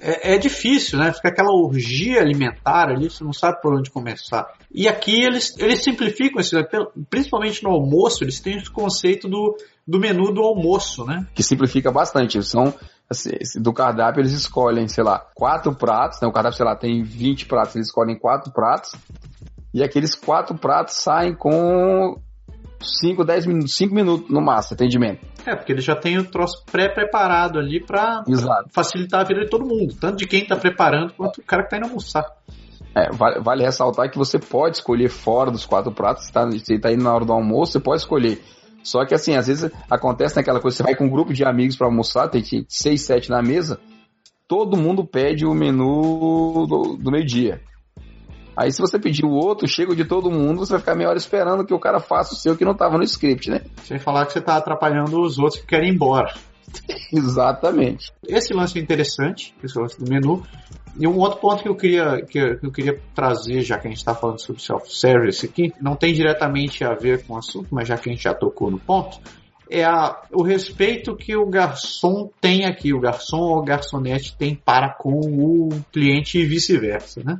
É... 0.00 0.32
É, 0.32 0.34
é... 0.34 0.38
difícil, 0.38 0.98
né? 0.98 1.12
Fica 1.12 1.28
aquela 1.28 1.52
orgia 1.52 2.20
alimentar 2.20 2.88
ali, 2.88 3.10
você 3.10 3.22
não 3.22 3.32
sabe 3.32 3.60
por 3.60 3.74
onde 3.74 3.90
começar. 3.90 4.46
E 4.74 4.88
aqui 4.88 5.22
eles, 5.22 5.54
eles 5.58 5.82
simplificam 5.82 6.40
isso, 6.40 6.56
né? 6.56 6.66
principalmente 7.10 7.62
no 7.62 7.70
almoço, 7.70 8.24
eles 8.24 8.40
têm 8.40 8.56
esse 8.56 8.70
conceito 8.70 9.28
do, 9.28 9.56
do 9.86 9.98
menu 9.98 10.32
do 10.32 10.40
almoço, 10.42 11.04
né? 11.04 11.26
Que 11.34 11.42
simplifica 11.42 11.90
bastante. 11.90 12.42
São, 12.42 12.72
assim, 13.08 13.30
do 13.60 13.72
cardápio 13.72 14.20
eles 14.20 14.32
escolhem, 14.32 14.88
sei 14.88 15.04
lá, 15.04 15.18
quatro 15.34 15.74
pratos, 15.74 16.20
né? 16.20 16.28
O 16.28 16.32
cardápio, 16.32 16.56
sei 16.56 16.66
lá, 16.66 16.74
tem 16.74 17.02
20 17.02 17.46
pratos, 17.46 17.76
eles 17.76 17.88
escolhem 17.88 18.18
quatro 18.18 18.50
pratos. 18.50 18.92
E 19.74 19.82
aqueles 19.82 20.14
quatro 20.14 20.56
pratos 20.56 20.96
saem 20.96 21.34
com 21.34 22.18
5, 22.82 23.24
10 23.24 23.46
minutos, 23.46 23.74
5 23.76 23.94
minutos 23.94 24.30
no 24.30 24.40
máximo, 24.40 24.74
atendimento. 24.74 25.20
É, 25.46 25.54
porque 25.54 25.72
ele 25.72 25.80
já 25.80 25.96
tem 25.96 26.18
o 26.18 26.24
troço 26.24 26.64
pré-preparado 26.70 27.58
ali 27.58 27.84
para 27.84 28.22
facilitar 28.70 29.20
a 29.20 29.24
vida 29.24 29.40
de 29.40 29.50
todo 29.50 29.66
mundo, 29.66 29.94
tanto 30.00 30.16
de 30.16 30.26
quem 30.26 30.42
está 30.42 30.56
preparando 30.56 31.12
quanto 31.14 31.40
o 31.40 31.44
cara 31.44 31.62
que 31.62 31.68
está 31.68 31.76
indo 31.78 31.86
almoçar. 31.86 32.24
É, 32.94 33.10
vale, 33.10 33.40
vale, 33.40 33.64
ressaltar 33.64 34.10
que 34.10 34.18
você 34.18 34.38
pode 34.38 34.76
escolher 34.76 35.08
fora 35.08 35.50
dos 35.50 35.64
quatro 35.64 35.90
pratos, 35.92 36.24
você 36.24 36.74
está 36.74 36.88
tá 36.88 36.92
indo 36.92 37.02
na 37.02 37.14
hora 37.14 37.24
do 37.24 37.32
almoço, 37.32 37.72
você 37.72 37.80
pode 37.80 38.02
escolher. 38.02 38.42
Só 38.82 39.04
que 39.06 39.14
assim, 39.14 39.34
às 39.36 39.46
vezes 39.46 39.70
acontece 39.88 40.36
naquela 40.36 40.60
coisa, 40.60 40.76
você 40.76 40.82
vai 40.82 40.94
com 40.94 41.04
um 41.04 41.10
grupo 41.10 41.32
de 41.32 41.44
amigos 41.44 41.76
para 41.76 41.86
almoçar, 41.86 42.28
tem 42.28 42.42
seis, 42.68 43.02
sete 43.02 43.30
na 43.30 43.40
mesa, 43.40 43.80
todo 44.46 44.76
mundo 44.76 45.06
pede 45.06 45.46
o 45.46 45.54
menu 45.54 46.66
do, 46.66 46.96
do 46.98 47.10
meio-dia. 47.10 47.62
Aí 48.56 48.70
se 48.70 48.80
você 48.80 48.98
pedir 48.98 49.24
o 49.24 49.30
outro, 49.30 49.66
chega 49.66 49.94
de 49.94 50.04
todo 50.04 50.30
mundo, 50.30 50.58
você 50.58 50.72
vai 50.72 50.80
ficar 50.80 50.94
meia 50.94 51.08
hora 51.08 51.18
esperando 51.18 51.64
que 51.64 51.72
o 51.72 51.78
cara 51.78 52.00
faça 52.00 52.34
o 52.34 52.36
seu 52.36 52.56
que 52.56 52.64
não 52.64 52.72
estava 52.72 52.98
no 52.98 53.04
script, 53.04 53.50
né? 53.50 53.62
Sem 53.84 53.98
falar 53.98 54.26
que 54.26 54.32
você 54.32 54.40
está 54.40 54.56
atrapalhando 54.56 55.20
os 55.20 55.38
outros 55.38 55.60
que 55.60 55.66
querem 55.66 55.90
ir 55.90 55.94
embora. 55.94 56.34
Exatamente. 57.12 58.12
Esse 58.26 58.52
lance 58.52 58.78
é 58.78 58.82
interessante, 58.82 59.54
esse 59.62 59.78
lance 59.78 59.98
do 59.98 60.08
menu. 60.08 60.42
E 60.98 61.06
um 61.06 61.18
outro 61.18 61.40
ponto 61.40 61.62
que 61.62 61.68
eu 61.68 61.74
queria, 61.74 62.22
que 62.22 62.38
eu 62.38 62.70
queria 62.70 63.00
trazer, 63.14 63.62
já 63.62 63.78
que 63.78 63.86
a 63.86 63.90
gente 63.90 63.98
está 63.98 64.14
falando 64.14 64.40
sobre 64.40 64.60
self-service 64.60 65.46
aqui, 65.46 65.72
não 65.80 65.96
tem 65.96 66.12
diretamente 66.12 66.84
a 66.84 66.94
ver 66.94 67.24
com 67.24 67.34
o 67.34 67.38
assunto, 67.38 67.68
mas 67.70 67.88
já 67.88 67.96
que 67.96 68.10
a 68.10 68.12
gente 68.12 68.22
já 68.22 68.34
tocou 68.34 68.70
no 68.70 68.78
ponto, 68.78 69.18
é 69.70 69.84
a, 69.84 70.22
o 70.30 70.42
respeito 70.42 71.16
que 71.16 71.34
o 71.34 71.46
garçom 71.46 72.30
tem 72.40 72.66
aqui, 72.66 72.92
o 72.92 73.00
garçom 73.00 73.40
ou 73.40 73.64
garçonete 73.64 74.36
tem 74.36 74.54
para 74.54 74.90
com 74.90 75.18
o 75.18 75.70
cliente 75.90 76.38
e 76.38 76.44
vice-versa, 76.44 77.22
né? 77.24 77.38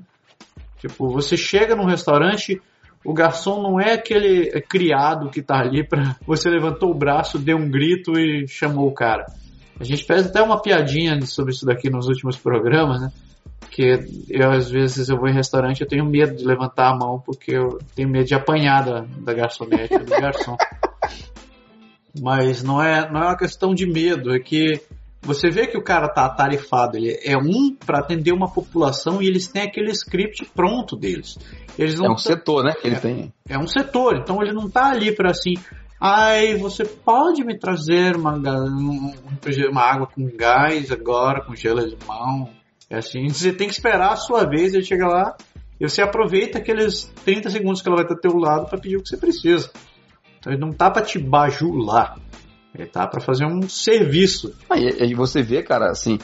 Tipo, 0.83 1.09
você 1.09 1.37
chega 1.37 1.77
num 1.77 1.85
restaurante, 1.85 2.61
o 3.05 3.15
garçom 3.15 3.63
não 3.63 3.81
é 3.81 3.93
aquele 3.93 4.51
criado 4.63 5.31
que 5.31 5.41
tá 5.41 5.61
ali 5.61 5.87
para 5.87 6.17
você 6.27 6.51
levantou 6.51 6.91
o 6.91 6.95
braço, 6.95 7.39
deu 7.39 7.57
um 7.57 7.71
grito 7.71 8.19
e 8.19 8.49
chamou 8.49 8.89
o 8.89 8.93
cara. 8.93 9.25
A 9.79 9.85
gente 9.85 10.05
fez 10.05 10.27
até 10.27 10.43
uma 10.43 10.61
piadinha 10.61 11.21
sobre 11.23 11.53
isso 11.53 11.65
daqui 11.65 11.89
nos 11.89 12.09
últimos 12.09 12.37
programas, 12.37 13.01
né? 13.01 13.13
Que 13.71 14.27
eu, 14.29 14.51
às 14.51 14.69
vezes, 14.69 15.09
eu 15.09 15.17
vou 15.17 15.29
em 15.29 15.33
restaurante 15.33 15.81
eu 15.81 15.87
tenho 15.87 16.05
medo 16.05 16.35
de 16.35 16.45
levantar 16.45 16.91
a 16.91 16.97
mão 16.97 17.23
porque 17.25 17.53
eu 17.53 17.79
tenho 17.95 18.09
medo 18.09 18.27
de 18.27 18.35
apanhar 18.35 18.85
da, 18.85 19.05
da 19.21 19.33
garçonete, 19.33 19.99
do 19.99 20.11
garçom. 20.11 20.57
Mas 22.21 22.65
não 22.65 22.83
é, 22.83 23.09
não 23.09 23.23
é 23.23 23.27
uma 23.27 23.39
questão 23.39 23.73
de 23.73 23.87
medo, 23.87 24.35
é 24.35 24.41
que 24.41 24.83
você 25.23 25.51
vê 25.51 25.69
que 25.69 25.79
o 25.79 25.83
cara 25.83 26.09
tá 26.09 26.27
atarefado, 26.27 26.97
ele 26.97 27.17
é 27.23 27.37
um 27.37 27.75
para 27.75 28.01
atender 28.01 28.33
uma 28.33 28.53
população 28.53 29.23
e 29.23 29.29
eles 29.29 29.47
têm 29.47 29.63
aquele 29.63 29.93
script 29.93 30.45
pronto 30.53 30.97
deles. 30.97 31.39
Eles 31.79 31.99
é 31.99 32.09
um 32.09 32.17
setor, 32.17 32.65
né? 32.65 32.75
Que 32.75 32.89
ele 32.89 32.97
é, 32.97 33.01
tem. 33.01 33.33
É 33.49 33.57
um 33.57 33.67
setor, 33.67 34.17
então 34.17 34.43
ele 34.43 34.53
não 34.53 34.69
tá 34.69 34.91
ali 34.91 35.15
para 35.15 35.31
assim, 35.31 35.55
ai, 36.01 36.57
você 36.57 36.85
pode 36.85 37.45
me 37.45 37.57
trazer 37.57 38.17
uma, 38.17 38.35
uma 38.35 39.83
água 39.83 40.09
com 40.09 40.29
gás 40.37 40.91
agora, 40.91 41.45
com 41.45 41.55
gelo 41.55 41.81
de 41.81 41.95
limão. 41.95 42.51
É 42.91 42.99
assim, 42.99 43.29
você 43.29 43.53
tem 43.53 43.69
que 43.69 43.75
esperar 43.75 44.13
a 44.13 44.17
sua 44.17 44.45
vez, 44.45 44.75
ele 44.75 44.85
chega 44.85 45.07
lá 45.07 45.37
e 45.81 45.89
você 45.89 46.03
aproveita 46.03 46.59
aqueles 46.59 47.13
30 47.25 47.49
segundos 47.51 47.81
que 47.81 47.89
ela 47.89 47.97
vai 47.97 48.05
estar 48.05 48.17
teu 48.17 48.37
lado 48.37 48.69
para 48.69 48.79
pedir 48.79 48.97
o 48.97 49.03
que 49.03 49.09
você 49.09 49.17
precisa. 49.17 49.71
Então 50.39 50.53
ele 50.53 50.61
não 50.61 50.73
tá 50.73 50.91
para 50.91 51.03
te 51.03 51.19
bajular. 51.19 52.19
Ele 52.75 52.87
tá 52.87 53.07
para 53.07 53.21
fazer 53.21 53.45
um 53.45 53.69
serviço. 53.69 54.55
Aí, 54.69 54.89
aí 55.01 55.15
você 55.15 55.43
vê, 55.43 55.63
cara, 55.63 55.91
assim, 55.91 56.19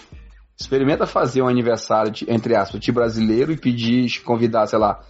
experimenta 0.59 1.07
fazer 1.07 1.43
um 1.43 1.49
aniversário, 1.49 2.11
de, 2.11 2.31
entre 2.31 2.57
aspas, 2.57 2.81
de 2.81 2.91
brasileiro 2.91 3.53
e 3.53 3.57
pedir, 3.57 4.23
convidar, 4.23 4.67
sei 4.67 4.79
lá, 4.79 5.01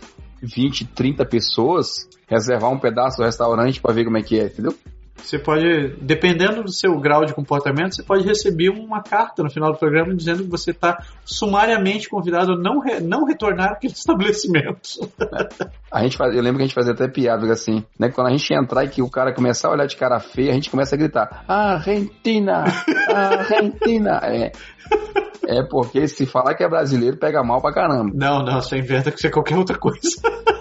20, 0.43 0.87
30 0.87 1.25
pessoas, 1.25 2.09
reservar 2.27 2.71
um 2.71 2.79
pedaço 2.79 3.19
do 3.19 3.25
restaurante 3.25 3.81
para 3.81 3.95
ver 3.95 4.05
como 4.05 4.19
é 4.19 4.23
que 4.23 4.39
é, 4.39 4.47
entendeu? 4.47 4.75
Você 5.23 5.39
pode, 5.39 5.97
dependendo 6.01 6.63
do 6.63 6.73
seu 6.73 6.99
grau 6.99 7.25
de 7.25 7.35
comportamento, 7.35 7.95
você 7.95 8.03
pode 8.03 8.25
receber 8.25 8.71
uma 8.71 9.03
carta 9.03 9.43
no 9.43 9.51
final 9.51 9.73
do 9.73 9.79
programa 9.79 10.15
dizendo 10.15 10.45
que 10.45 10.51
você 10.51 10.71
está 10.71 11.05
sumariamente 11.25 12.09
convidado 12.09 12.53
a 12.53 12.57
não, 12.57 12.81
re, 12.81 13.01
não 13.01 13.25
retornar 13.25 13.73
àquele 13.73 13.93
estabelecimento. 13.95 15.11
A 15.93 16.03
gente 16.03 16.17
faz, 16.17 16.35
eu 16.35 16.43
lembro 16.43 16.59
que 16.59 16.65
a 16.65 16.67
gente 16.67 16.75
fazia 16.75 16.93
até 16.93 17.09
piada 17.09 17.51
assim, 17.53 17.85
né? 17.99 18.11
Quando 18.11 18.29
a 18.29 18.31
gente 18.31 18.53
entrar 18.53 18.85
e 18.85 18.89
que 18.89 19.03
o 19.03 19.11
cara 19.11 19.35
começar 19.35 19.69
a 19.69 19.73
olhar 19.73 19.87
de 19.87 19.97
cara 19.97 20.21
feia, 20.21 20.51
a 20.51 20.55
gente 20.55 20.71
começa 20.71 20.95
a 20.95 20.99
gritar: 20.99 21.45
Argentina! 21.47 22.65
Argentina! 23.09 24.21
É. 24.29 24.53
É 25.49 25.63
porque 25.63 26.07
se 26.07 26.27
falar 26.27 26.55
que 26.55 26.63
é 26.63 26.69
brasileiro, 26.69 27.17
pega 27.17 27.43
mal 27.43 27.63
pra 27.63 27.73
caramba. 27.73 28.11
Não, 28.15 28.43
não, 28.43 28.61
você 28.61 28.77
inventa 28.77 29.11
que 29.11 29.19
você 29.19 29.29
é 29.29 29.31
qualquer 29.31 29.57
outra 29.57 29.79
coisa. 29.79 29.99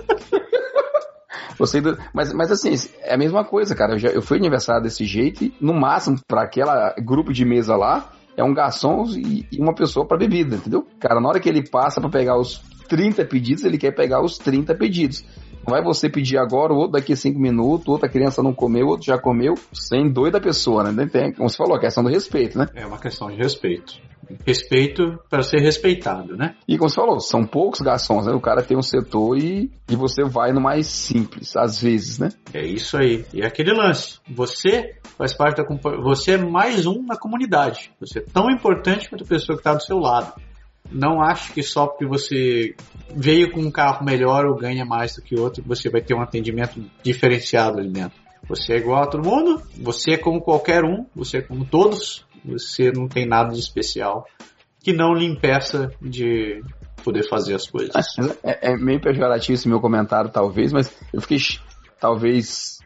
Você, 1.58 1.82
mas, 2.14 2.34
mas 2.34 2.52
assim, 2.52 2.74
é 3.02 3.14
a 3.14 3.18
mesma 3.18 3.44
coisa, 3.44 3.76
cara. 3.76 3.94
Eu, 3.94 4.00
já, 4.00 4.10
eu 4.10 4.22
fui 4.22 4.38
aniversário 4.38 4.84
desse 4.84 5.06
jeito 5.06 5.44
e, 5.44 5.54
no 5.60 5.74
máximo, 5.74 6.20
para 6.28 6.44
aquela 6.44 6.94
grupo 7.00 7.34
de 7.34 7.44
mesa 7.44 7.76
lá, 7.76 8.12
é 8.36 8.44
um 8.44 8.54
garçom 8.54 9.06
e, 9.16 9.48
e 9.52 9.60
uma 9.60 9.74
pessoa 9.74 10.06
para 10.06 10.18
bebida, 10.18 10.56
entendeu? 10.56 10.86
Cara, 11.00 11.20
na 11.20 11.28
hora 11.28 11.40
que 11.40 11.50
ele 11.50 11.68
passa 11.68 12.00
para 12.00 12.10
pegar 12.10 12.38
os 12.38 12.62
30 12.88 13.26
pedidos, 13.26 13.64
ele 13.64 13.78
quer 13.78 13.92
pegar 13.92 14.22
os 14.22 14.38
30 14.38 14.76
pedidos. 14.76 15.26
Não 15.68 15.74
vai 15.74 15.84
você 15.84 16.10
pedir 16.10 16.38
agora, 16.38 16.74
o 16.74 16.78
outro 16.78 16.94
daqui 16.94 17.12
a 17.12 17.18
5 17.18 17.38
minutos, 17.38 17.90
outra 17.90 18.08
criança 18.08 18.42
não 18.42 18.54
comeu, 18.54 18.88
outro 18.88 19.06
já 19.06 19.18
comeu, 19.18 19.54
sem 19.74 20.10
doida 20.10 20.40
pessoa, 20.40 20.90
né? 20.92 21.06
Tem, 21.08 21.34
como 21.34 21.50
você 21.50 21.58
falou, 21.58 21.76
a 21.76 21.80
questão 21.80 22.04
do 22.04 22.10
respeito, 22.10 22.58
né? 22.58 22.68
É 22.74 22.86
uma 22.86 22.98
questão 22.98 23.30
de 23.30 23.36
respeito 23.36 24.00
respeito 24.46 25.20
para 25.30 25.44
ser 25.44 25.60
respeitado, 25.60 26.36
né? 26.36 26.56
E 26.68 26.78
como 26.78 26.90
você 26.90 26.96
falou, 26.96 27.20
são 27.20 27.46
poucos 27.46 27.80
garçons, 27.80 28.26
né? 28.26 28.34
O 28.34 28.42
cara 28.42 28.62
tem 28.62 28.78
um 28.78 28.82
setor 28.82 29.38
e, 29.38 29.72
e 29.90 29.96
você 29.96 30.24
vai 30.24 30.52
no 30.52 30.62
mais 30.62 30.88
simples, 30.88 31.56
às 31.56 31.82
vezes, 31.82 32.20
né? 32.20 32.30
É 32.54 32.66
isso 32.66 32.98
aí. 32.98 33.26
E 33.34 33.42
é 33.42 33.48
aquele 33.48 33.72
lance. 33.72 34.20
Você 34.30 34.96
faz 35.18 35.34
parte 35.34 35.62
da 35.62 35.68
você 36.02 36.34
é 36.34 36.38
mais 36.38 36.86
um 36.86 37.04
na 37.04 37.18
comunidade. 37.18 37.92
Você 38.00 38.20
é 38.20 38.22
tão 38.22 38.50
importante 38.50 39.10
quanto 39.10 39.24
a 39.24 39.28
pessoa 39.28 39.56
que 39.56 39.62
está 39.62 39.74
do 39.74 39.84
seu 39.84 39.98
lado. 39.98 40.34
Não 40.92 41.22
ache 41.22 41.54
que 41.54 41.62
só 41.62 41.88
porque 41.88 42.06
você 42.06 42.76
veio 43.16 43.52
com 43.52 43.62
um 43.62 43.72
carro 43.72 44.06
melhor 44.06 44.46
ou 44.46 44.56
ganha 44.56 44.86
mais 44.86 45.16
do 45.16 45.22
que 45.22 45.38
outro, 45.38 45.64
você 45.66 45.90
vai 45.90 46.02
ter 46.02 46.14
um 46.14 46.22
atendimento 46.22 46.84
diferenciado 47.04 47.80
ali 47.80 47.90
dentro. 47.90 48.18
Você 48.48 48.74
é 48.74 48.78
igual 48.78 49.04
a 49.04 49.08
todo 49.08 49.28
mundo, 49.28 49.62
você 49.78 50.12
é 50.14 50.18
como 50.18 50.42
qualquer 50.42 50.84
um, 50.84 51.06
você 51.14 51.38
é 51.38 51.42
como 51.42 51.66
todos, 51.66 52.26
você 52.46 52.92
não 52.92 53.08
tem 53.08 53.26
nada 53.26 53.52
de 53.52 53.60
especial 53.60 54.26
que 54.80 54.94
não 54.94 55.14
lhe 55.14 55.26
impeça 55.26 55.92
de 56.02 56.62
poder 57.04 57.28
fazer 57.28 57.56
as 57.56 57.68
coisas. 57.68 57.94
É, 58.42 58.72
é 58.72 58.78
meio 58.78 59.02
pejorativo 59.02 59.54
esse 59.54 59.68
meu 59.68 59.82
comentário, 59.82 60.32
talvez, 60.32 60.72
mas 60.72 60.96
eu 61.14 61.20
fiquei 61.20 61.40
talvez 62.00 62.80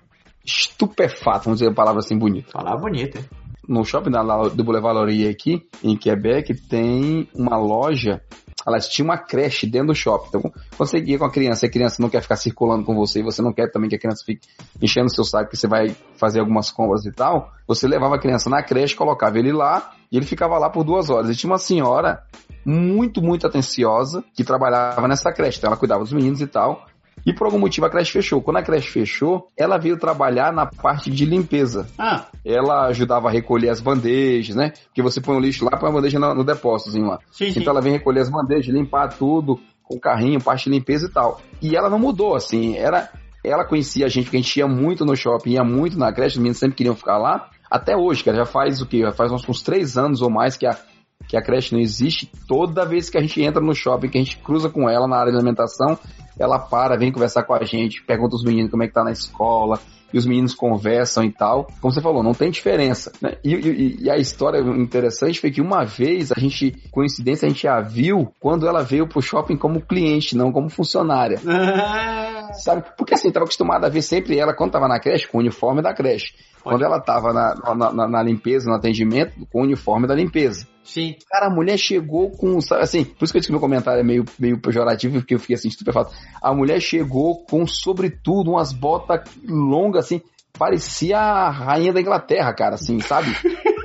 estupefato, 0.43 1.45
vamos 1.45 1.60
dizer 1.60 1.72
a 1.72 1.76
palavra 1.76 1.99
assim 1.99 2.18
bonita. 2.18 2.52
Palavra 2.52 2.80
bonita, 2.80 3.20
hein? 3.20 3.26
No 3.68 3.86
shopping 3.86 4.12
da, 4.12 4.24
do 4.24 4.64
Boulevard 4.64 4.97
Laurier 4.97 5.32
aqui, 5.32 5.62
em 5.84 5.95
Quebec, 5.95 6.53
tem 6.68 7.30
uma 7.34 7.57
loja 7.57 8.22
Elas 8.66 8.88
tinham 8.88 9.05
uma 9.07 9.18
creche 9.18 9.66
dentro 9.68 9.88
do 9.88 9.95
shopping. 9.95 10.28
Então, 10.30 10.53
você 10.78 10.99
ia 10.99 11.18
com 11.18 11.26
a 11.26 11.32
criança 11.32 11.66
a 11.66 11.70
criança 11.70 12.01
não 12.01 12.09
quer 12.09 12.22
ficar 12.22 12.36
circulando 12.36 12.84
com 12.84 12.95
você 12.95 13.20
e 13.20 13.24
você 13.24 13.41
não 13.41 13.53
quer 13.53 13.72
também 13.72 13.89
que 13.89 13.95
a 13.95 13.99
criança 13.99 14.24
fique 14.26 14.47
enchendo 14.82 15.09
seu 15.09 15.24
saco 15.24 15.49
que 15.49 15.57
você 15.57 15.68
vai 15.68 15.95
fazer 16.16 16.39
algumas 16.39 16.72
compras 16.72 17.05
e 17.05 17.12
tal, 17.12 17.51
você 17.68 17.88
levava 17.88 18.16
a 18.16 18.20
criança 18.20 18.49
na 18.49 18.62
creche, 18.64 18.95
colocava 18.95 19.38
ele 19.39 19.51
lá 19.51 19.91
e 20.12 20.18
ele 20.18 20.26
ficava 20.26 20.57
lá 20.57 20.70
por 20.70 20.84
duas 20.84 21.09
horas. 21.09 21.30
E 21.30 21.36
tinha 21.36 21.51
uma 21.51 21.57
senhora 21.57 22.24
muito, 22.66 23.22
muito 23.22 23.47
atenciosa 23.47 24.24
que 24.36 24.43
trabalhava 24.43 25.07
nessa 25.07 25.32
creche. 25.32 25.57
Então 25.57 25.70
ela 25.70 25.78
cuidava 25.78 26.03
dos 26.03 26.14
meninos 26.14 26.41
e 26.41 26.47
tal. 26.47 26.86
E 27.26 27.32
por 27.34 27.45
algum 27.45 27.59
motivo 27.59 27.86
a 27.86 27.89
creche 27.89 28.12
fechou. 28.12 28.41
Quando 28.41 28.57
a 28.57 28.64
creche 28.64 28.89
fechou, 28.89 29.47
ela 29.55 29.78
veio 29.78 29.95
trabalhar 29.97 30.51
na 30.51 30.66
parte 30.66 31.12
de 31.12 31.24
limpeza. 31.26 31.88
Ah, 31.97 32.26
Ela 32.43 32.88
ajudava 32.88 33.28
a 33.28 33.32
recolher 33.32 33.70
as 33.70 33.80
bandejas, 33.80 34.55
né? 34.55 34.72
Porque 34.86 35.03
você 35.03 35.22
põe 35.22 35.38
o 35.38 35.39
lixo 35.39 35.64
lá, 35.64 35.78
põe 35.78 35.89
a 35.89 35.93
bandeja 35.93 36.18
no, 36.20 36.34
no 36.34 36.43
depósitozinho 36.43 37.05
lá. 37.07 37.20
sim, 37.32 37.51
sim. 37.51 37.59
Então 37.59 37.72
ela 37.72 37.82
vem 37.82 37.93
recolher 37.93 38.22
as 38.22 38.30
bandejas, 38.30 38.74
limpar 38.74 39.09
tudo, 39.09 39.59
com 39.84 39.99
carrinho, 39.99 40.41
parte 40.41 40.64
de 40.64 40.72
limpeza 40.72 41.05
e 41.07 41.12
tal. 41.12 41.39
E 41.62 41.76
ela 41.76 41.89
não 41.89 41.99
mudou, 41.99 42.36
assim, 42.36 42.76
era. 42.76 43.09
Ela 43.43 43.66
conhecia 43.66 44.05
a 44.05 44.09
gente, 44.09 44.26
porque 44.26 44.38
a 44.38 44.41
gente 44.41 44.57
ia 44.57 44.68
muito 44.68 45.03
no 45.05 45.16
shopping, 45.16 45.51
ia 45.51 45.64
muito 45.64 45.97
na 45.97 46.12
creche, 46.14 46.36
os 46.36 46.38
meninos 46.38 46.57
sempre 46.59 46.76
queriam 46.78 46.95
ficar 46.95 47.18
lá. 47.18 47.49
Até 47.70 47.95
hoje, 47.95 48.24
cara, 48.24 48.38
já 48.38 48.45
faz 48.45 48.82
o 48.82 48.86
quê? 48.88 49.01
Já 49.01 49.12
faz 49.12 49.32
uns, 49.32 49.47
uns 49.47 49.62
três 49.64 49.97
anos 49.97 50.22
ou 50.22 50.30
mais 50.30 50.57
que 50.57 50.66
a, 50.68 50.78
que 51.28 51.36
a 51.38 51.41
creche 51.41 51.74
não 51.74 51.80
existe. 51.82 52.30
Toda 52.47 52.86
vez 52.86 53.09
que 53.09 53.18
a 53.18 53.22
gente 53.22 53.41
entra 53.41 53.62
no 53.62 53.74
shopping, 53.74 54.09
que 54.09 54.18
a 54.18 54.24
gente 54.24 54.38
cruza 54.38 54.70
com 54.70 54.88
ela 54.89 55.07
na 55.07 55.18
área 55.18 55.32
de 55.32 55.38
alimentação, 55.38 55.97
ela 56.39 56.59
para, 56.59 56.97
vem 56.97 57.11
conversar 57.11 57.43
com 57.43 57.53
a 57.53 57.63
gente, 57.63 58.03
pergunta 58.03 58.36
os 58.36 58.43
meninos 58.43 58.71
como 58.71 58.84
é 58.84 58.88
que 58.88 58.93
tá 58.93 59.03
na 59.03 59.11
escola, 59.11 59.79
e 60.13 60.17
os 60.17 60.25
meninos 60.25 60.53
conversam 60.53 61.23
e 61.23 61.32
tal. 61.32 61.67
Como 61.79 61.93
você 61.93 62.01
falou, 62.01 62.21
não 62.21 62.34
tem 62.34 62.51
diferença. 62.51 63.11
Né? 63.21 63.38
E, 63.43 63.53
e- 63.53 63.97
e 64.03 64.09
a 64.09 64.17
história 64.17 64.59
interessante 64.59 65.39
foi 65.39 65.51
que 65.51 65.61
uma 65.61 65.84
vez 65.86 66.32
a 66.32 66.39
gente, 66.39 66.75
coincidência, 66.91 67.45
a 67.45 67.49
gente 67.49 67.67
a 67.67 67.79
viu 67.79 68.32
quando 68.39 68.67
ela 68.67 68.84
veio 68.84 69.07
pro 69.07 69.21
shopping 69.21 69.55
como 69.55 69.82
cliente, 69.82 70.36
não 70.36 70.51
como 70.51 70.69
funcionária. 70.69 71.39
Sabe? 72.54 72.84
Porque 72.97 73.14
assim, 73.14 73.32
tava 73.32 73.45
acostumado 73.45 73.86
a 73.86 73.89
ver 73.89 74.02
sempre 74.02 74.38
ela 74.38 74.54
quando 74.54 74.72
tava 74.72 74.88
na 74.88 74.99
creche, 74.99 75.28
com 75.28 75.38
o 75.38 75.41
uniforme 75.41 75.82
da 75.82 75.93
creche. 75.93 76.34
Quando 76.64 76.84
ela 76.84 76.99
tava 76.99 77.34
na, 77.34 77.56
na, 77.76 77.91
na- 77.93 78.08
na 78.08 78.24
limpeza, 78.24 78.70
no 78.70 78.76
atendimento, 78.76 79.34
com 79.52 79.62
o 79.62 79.64
uniforme 79.64 80.06
da 80.08 80.14
limpeza. 80.14 80.68
sim. 80.84 81.16
Cara, 81.30 81.47
a 81.47 81.49
mulher 81.49 81.78
chegou 81.78 82.30
com, 82.32 82.62
sabe, 82.62 82.84
assim, 82.84 83.04
por 83.04 83.24
isso 83.24 83.34
que 83.34 83.38
eu 83.38 83.39
disse 83.39 83.47
que 83.47 83.52
meu 83.54 83.60
comentário 83.60 83.99
é 83.99 84.04
meio, 84.04 84.24
meio 84.39 84.60
pejorativo, 84.62 85.16
porque 85.20 85.34
eu 85.34 85.39
fiquei 85.39 85.56
assim, 85.56 85.70
estupefato. 85.70 86.14
A 86.41 86.54
mulher 86.54 86.80
chegou 86.80 87.43
com, 87.45 87.66
sobretudo, 87.66 88.52
umas 88.52 88.72
botas 88.74 89.22
longas, 89.47 90.06
assim, 90.06 90.22
parecia 90.58 91.18
a 91.18 91.49
rainha 91.49 91.91
da 91.93 91.99
Inglaterra, 92.02 92.54
cara, 92.54 92.76
assim, 92.76 92.99
sabe? 92.99 93.28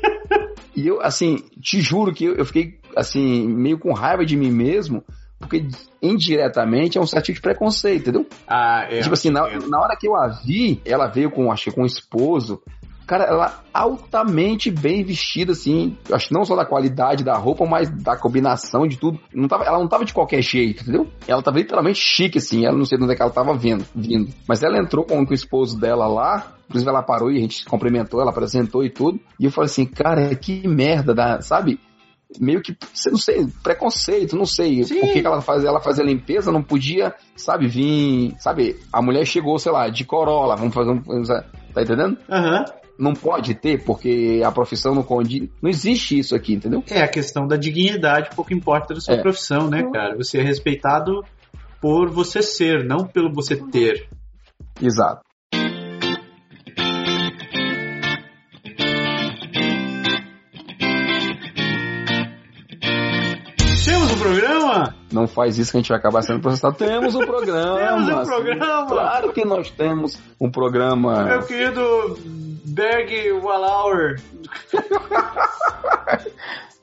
E 0.74 0.86
eu, 0.88 1.00
assim, 1.00 1.36
te 1.62 1.80
juro 1.80 2.12
que 2.12 2.26
eu, 2.26 2.34
eu 2.34 2.44
fiquei, 2.44 2.78
assim, 2.94 3.48
meio 3.48 3.78
com 3.78 3.94
raiva 3.94 4.26
de 4.26 4.36
mim 4.36 4.50
mesmo, 4.50 5.02
porque 5.38 5.68
indiretamente 6.02 6.98
é 6.98 7.00
um 7.00 7.06
certo 7.06 7.26
tipo 7.26 7.36
de 7.36 7.42
preconceito, 7.42 8.02
entendeu? 8.02 8.26
Ah, 8.46 8.86
é. 8.90 9.00
tipo 9.00 9.14
assim, 9.14 9.30
na, 9.30 9.48
entendo. 9.48 9.68
na 9.68 9.80
hora 9.80 9.96
que 9.96 10.08
eu 10.08 10.16
a 10.16 10.28
vi, 10.28 10.80
ela 10.84 11.06
veio 11.06 11.30
com, 11.30 11.50
acho 11.52 11.64
que 11.64 11.72
com 11.72 11.82
o 11.82 11.86
esposo. 11.86 12.62
Cara, 13.06 13.24
ela 13.24 13.62
altamente 13.72 14.68
bem 14.68 15.04
vestida, 15.04 15.52
assim. 15.52 15.96
Acho 16.10 16.26
que 16.26 16.34
não 16.34 16.44
só 16.44 16.56
da 16.56 16.64
qualidade 16.64 17.22
da 17.22 17.36
roupa, 17.36 17.64
mas 17.64 17.88
da 18.02 18.16
combinação 18.16 18.84
de 18.84 18.98
tudo. 18.98 19.20
Não 19.32 19.46
tava, 19.46 19.62
ela 19.62 19.78
não 19.78 19.86
tava 19.86 20.04
de 20.04 20.12
qualquer 20.12 20.42
jeito, 20.42 20.82
entendeu? 20.82 21.06
Ela 21.28 21.40
tava 21.40 21.58
literalmente 21.58 22.00
chique, 22.00 22.38
assim. 22.38 22.66
Ela 22.66 22.76
não 22.76 22.84
sei 22.84 22.98
de 22.98 23.04
onde 23.04 23.12
é 23.12 23.16
que 23.16 23.22
ela 23.22 23.30
tava 23.30 23.54
vendo, 23.54 23.86
vindo. 23.94 24.32
Mas 24.48 24.64
ela 24.64 24.76
entrou 24.76 25.04
com, 25.04 25.24
com 25.24 25.30
o 25.30 25.34
esposo 25.34 25.78
dela 25.78 26.08
lá. 26.08 26.52
Inclusive 26.68 26.90
ela 26.90 27.02
parou 27.02 27.30
e 27.30 27.36
a 27.38 27.40
gente 27.40 27.64
cumprimentou, 27.64 28.20
ela 28.20 28.30
apresentou 28.30 28.82
e 28.82 28.90
tudo. 28.90 29.20
E 29.38 29.44
eu 29.44 29.52
falei 29.52 29.66
assim, 29.66 29.86
cara, 29.86 30.34
que 30.34 30.66
merda, 30.66 31.14
da, 31.14 31.40
sabe? 31.40 31.78
Meio 32.40 32.60
que, 32.60 32.76
não 33.10 33.18
sei, 33.18 33.46
preconceito, 33.62 34.36
não 34.36 34.46
sei. 34.46 34.82
Sim. 34.84 35.00
Por 35.00 35.12
que, 35.12 35.20
que 35.20 35.26
ela 35.26 35.40
fazia, 35.40 35.68
ela 35.68 35.80
fazia 35.80 36.04
limpeza, 36.04 36.50
não 36.50 36.62
podia, 36.62 37.14
sabe, 37.36 37.68
vir, 37.68 38.34
sabe, 38.40 38.76
a 38.92 39.00
mulher 39.00 39.24
chegou, 39.24 39.58
sei 39.58 39.70
lá, 39.72 39.88
de 39.88 40.04
Corolla, 40.04 40.56
vamos 40.56 40.74
fazer 40.74 40.90
um, 40.90 41.02
tá 41.72 41.82
entendendo? 41.82 42.18
Aham. 42.28 42.64
Não 42.98 43.12
pode 43.12 43.54
ter, 43.54 43.84
porque 43.84 44.40
a 44.44 44.50
profissão 44.50 44.94
não 44.94 45.02
condiz. 45.02 45.50
Não 45.62 45.68
existe 45.68 46.18
isso 46.18 46.34
aqui, 46.34 46.54
entendeu? 46.54 46.82
É 46.90 47.02
a 47.02 47.08
questão 47.08 47.46
da 47.46 47.56
dignidade, 47.56 48.30
pouco 48.34 48.54
importa 48.54 48.94
da 48.94 49.00
sua 49.00 49.16
É. 49.16 49.20
profissão, 49.20 49.68
né, 49.68 49.82
cara? 49.92 50.16
Você 50.16 50.38
é 50.38 50.42
respeitado 50.42 51.22
por 51.80 52.08
você 52.10 52.42
ser, 52.42 52.84
não 52.84 53.06
pelo 53.06 53.30
você 53.32 53.54
ter. 53.54 54.08
Exato. 54.80 55.25
Não 65.12 65.26
faz 65.28 65.56
isso 65.58 65.70
que 65.70 65.76
a 65.76 65.80
gente 65.80 65.88
vai 65.88 65.98
acabar 65.98 66.22
sendo 66.22 66.40
processado. 66.40 66.76
Temos 66.76 67.14
um 67.14 67.20
programa. 67.24 67.78
Temos 67.78 68.08
um 68.08 68.24
sim. 68.24 68.30
programa. 68.30 68.86
Claro 68.86 69.32
que 69.32 69.44
nós 69.44 69.70
temos 69.70 70.18
um 70.40 70.50
programa. 70.50 71.24
Meu 71.24 71.42
querido 71.44 72.18
Berg 72.64 73.32
Wallauer. 73.42 74.20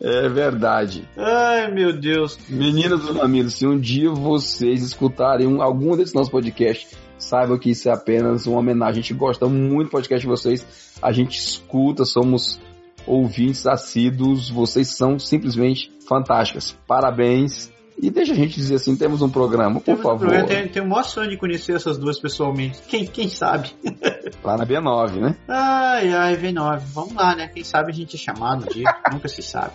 É 0.05 0.27
verdade. 0.27 1.07
Ai, 1.15 1.71
meu 1.71 1.93
Deus. 1.93 2.37
Meninas 2.49 2.99
dos 2.99 3.15
mamilos, 3.15 3.53
se 3.53 3.65
um 3.65 3.79
dia 3.79 4.09
vocês 4.11 4.83
escutarem 4.83 5.47
um- 5.47 5.61
algum 5.61 5.95
desses 5.95 6.13
nossos 6.13 6.29
podcasts, 6.29 6.93
saibam 7.17 7.57
que 7.57 7.69
isso 7.71 7.87
é 7.87 7.93
apenas 7.93 8.45
uma 8.45 8.59
homenagem. 8.59 8.99
A 8.99 9.01
gente 9.01 9.13
gosta 9.13 9.47
muito 9.47 9.87
do 9.87 9.91
podcast 9.91 10.21
de 10.21 10.27
vocês. 10.29 10.97
A 11.01 11.13
gente 11.13 11.39
escuta, 11.39 12.03
somos 12.03 12.59
ouvintes 13.07 13.65
assíduos. 13.65 14.49
Vocês 14.49 14.89
são 14.89 15.17
simplesmente 15.17 15.89
fantásticas. 16.05 16.77
Parabéns. 16.85 17.71
E 18.01 18.09
deixa 18.09 18.33
a 18.33 18.35
gente 18.35 18.55
dizer 18.55 18.75
assim, 18.75 18.95
temos 18.97 19.21
um 19.21 19.29
programa, 19.29 19.75
por 19.75 19.83
Temos 19.85 19.99
um 20.01 20.03
favor. 20.03 20.19
programa, 20.19 20.47
Tenho, 20.47 20.69
tenho 20.69 20.85
o 20.85 20.89
maior 20.89 21.03
sonho 21.03 21.29
de 21.29 21.37
conhecer 21.37 21.75
essas 21.75 21.97
duas 21.97 22.19
pessoalmente. 22.19 22.79
Quem, 22.87 23.05
quem 23.05 23.29
sabe? 23.29 23.69
Lá 24.43 24.57
na 24.57 24.65
B9, 24.65 25.19
né? 25.21 25.37
Ai, 25.47 26.11
ai, 26.13 26.35
V9. 26.35 26.79
Vamos 26.93 27.13
lá, 27.13 27.35
né? 27.35 27.47
Quem 27.47 27.63
sabe 27.63 27.91
a 27.91 27.93
gente 27.93 28.15
é 28.15 28.19
chamado 28.19 28.65
um 28.65 28.67
dia. 28.73 28.93
Nunca 29.11 29.27
se 29.27 29.41
sabe. 29.41 29.73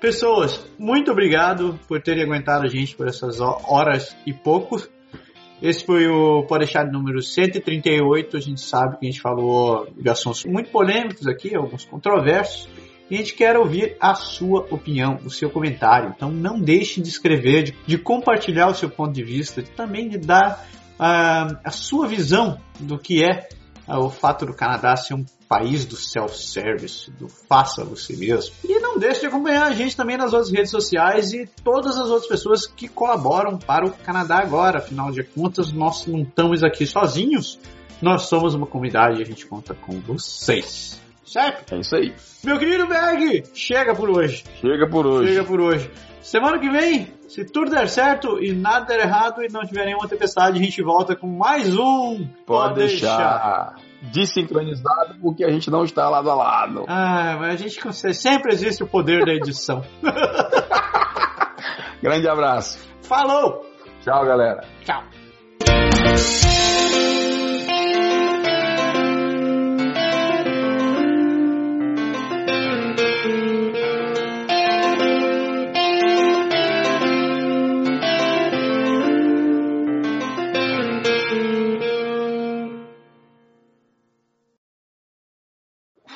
Pessoas, 0.00 0.64
muito 0.78 1.10
obrigado 1.10 1.78
por 1.86 2.00
terem 2.00 2.24
aguentado 2.24 2.64
a 2.64 2.68
gente 2.68 2.96
por 2.96 3.06
essas 3.06 3.40
ho- 3.40 3.60
horas 3.68 4.16
e 4.26 4.32
pouco. 4.32 4.80
Esse 5.60 5.84
foi 5.84 6.06
o 6.06 6.44
Pode 6.44 6.64
deixar 6.64 6.86
número 6.90 7.20
138. 7.22 8.36
A 8.36 8.40
gente 8.40 8.60
sabe 8.60 8.98
que 8.98 9.06
a 9.06 9.10
gente 9.10 9.20
falou 9.20 9.86
de 9.98 10.08
assuntos 10.08 10.44
muito 10.44 10.70
polêmicos 10.70 11.26
aqui, 11.26 11.54
alguns 11.54 11.84
controversos. 11.84 12.68
E 13.10 13.14
a 13.14 13.18
gente 13.18 13.34
quer 13.34 13.56
ouvir 13.56 13.96
a 14.00 14.14
sua 14.14 14.66
opinião, 14.70 15.18
o 15.24 15.30
seu 15.30 15.48
comentário. 15.48 16.12
Então 16.16 16.30
não 16.30 16.60
deixe 16.60 17.00
de 17.00 17.08
escrever, 17.08 17.62
de, 17.62 17.76
de 17.86 17.98
compartilhar 17.98 18.68
o 18.68 18.74
seu 18.74 18.90
ponto 18.90 19.12
de 19.12 19.22
vista, 19.22 19.62
de 19.62 19.70
também 19.70 20.08
de 20.08 20.18
dar 20.18 20.66
ah, 20.98 21.58
a 21.64 21.70
sua 21.70 22.08
visão 22.08 22.58
do 22.80 22.98
que 22.98 23.22
é 23.22 23.48
ah, 23.86 24.00
o 24.00 24.10
fato 24.10 24.44
do 24.44 24.52
Canadá 24.52 24.96
ser 24.96 25.14
um 25.14 25.24
país 25.48 25.84
do 25.84 25.94
self-service, 25.94 27.10
do 27.12 27.28
faça 27.28 27.84
você 27.84 28.16
mesmo. 28.16 28.52
E 28.64 28.80
não 28.80 28.98
deixe 28.98 29.20
de 29.20 29.26
acompanhar 29.26 29.68
a 29.68 29.72
gente 29.72 29.96
também 29.96 30.16
nas 30.16 30.32
outras 30.32 30.50
redes 30.50 30.72
sociais 30.72 31.32
e 31.32 31.48
todas 31.62 31.96
as 31.96 32.08
outras 32.08 32.26
pessoas 32.26 32.66
que 32.66 32.88
colaboram 32.88 33.56
para 33.56 33.86
o 33.86 33.92
Canadá 33.92 34.38
agora. 34.38 34.78
Afinal 34.78 35.12
de 35.12 35.22
contas, 35.22 35.72
nós 35.72 36.04
não 36.06 36.22
estamos 36.22 36.64
aqui 36.64 36.84
sozinhos. 36.84 37.60
Nós 38.02 38.22
somos 38.22 38.54
uma 38.54 38.66
comunidade 38.66 39.20
e 39.20 39.22
a 39.22 39.24
gente 39.24 39.46
conta 39.46 39.74
com 39.74 40.00
vocês. 40.00 41.05
Certo? 41.26 41.74
É 41.74 41.78
isso 41.78 41.96
aí. 41.96 42.14
Meu 42.44 42.58
querido 42.58 42.86
Berg, 42.86 43.44
chega 43.52 43.94
por 43.94 44.08
hoje. 44.08 44.44
Chega 44.60 44.88
por 44.88 45.06
hoje. 45.06 45.32
Chega 45.32 45.44
por 45.44 45.60
hoje. 45.60 45.90
Semana 46.22 46.58
que 46.58 46.70
vem, 46.70 47.12
se 47.28 47.44
tudo 47.44 47.70
der 47.70 47.88
certo 47.88 48.42
e 48.42 48.52
nada 48.52 48.86
der 48.86 49.00
errado 49.00 49.42
e 49.44 49.52
não 49.52 49.60
tiver 49.62 49.84
nenhuma 49.84 50.08
tempestade, 50.08 50.58
a 50.58 50.62
gente 50.62 50.82
volta 50.82 51.14
com 51.14 51.26
mais 51.26 51.76
um. 51.76 52.26
Pode 52.46 52.74
deixar. 52.74 53.74
Desincronizado 54.12 55.16
porque 55.20 55.44
a 55.44 55.50
gente 55.50 55.70
não 55.70 55.84
está 55.84 56.08
lado 56.08 56.30
a 56.30 56.34
lado. 56.34 56.84
Ah, 56.88 57.36
mas 57.38 57.54
a 57.54 57.56
gente 57.56 57.80
consegue. 57.80 58.14
Sempre 58.14 58.54
existe 58.54 58.82
o 58.82 58.86
poder 58.86 59.24
da 59.24 59.32
edição. 59.32 59.82
Grande 62.02 62.28
abraço. 62.28 62.78
Falou! 63.02 63.64
Tchau, 64.02 64.24
galera. 64.24 64.60
Tchau. 64.84 65.02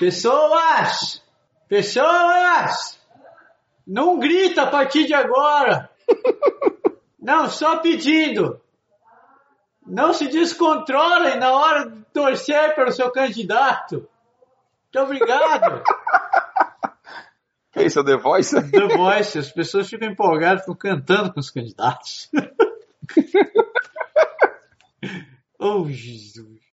Pessoas! 0.01 1.23
Pessoas! 1.69 2.99
Não 3.87 4.19
grita 4.19 4.63
a 4.63 4.67
partir 4.67 5.05
de 5.05 5.13
agora! 5.13 5.91
Não, 7.21 7.51
só 7.51 7.81
pedindo! 7.81 8.59
Não 9.87 10.15
se 10.15 10.29
descontrolem 10.29 11.39
na 11.39 11.53
hora 11.53 11.91
de 11.91 12.03
torcer 12.15 12.75
pelo 12.75 12.91
seu 12.93 13.13
candidato! 13.13 14.09
Muito 14.95 15.05
obrigado! 15.05 15.85
Que 17.73 17.83
isso, 17.83 18.01
é 18.01 18.05
The 18.05 18.17
Voice? 18.17 18.71
The 18.71 18.97
Voice, 18.97 19.39
as 19.39 19.53
pessoas 19.53 19.87
ficam 19.87 20.09
empolgadas, 20.09 20.63
ficam 20.63 20.77
cantando 20.77 21.31
com 21.31 21.41
os 21.41 21.51
candidatos. 21.51 22.31
oh, 25.61 25.87
Jesus. 25.91 26.61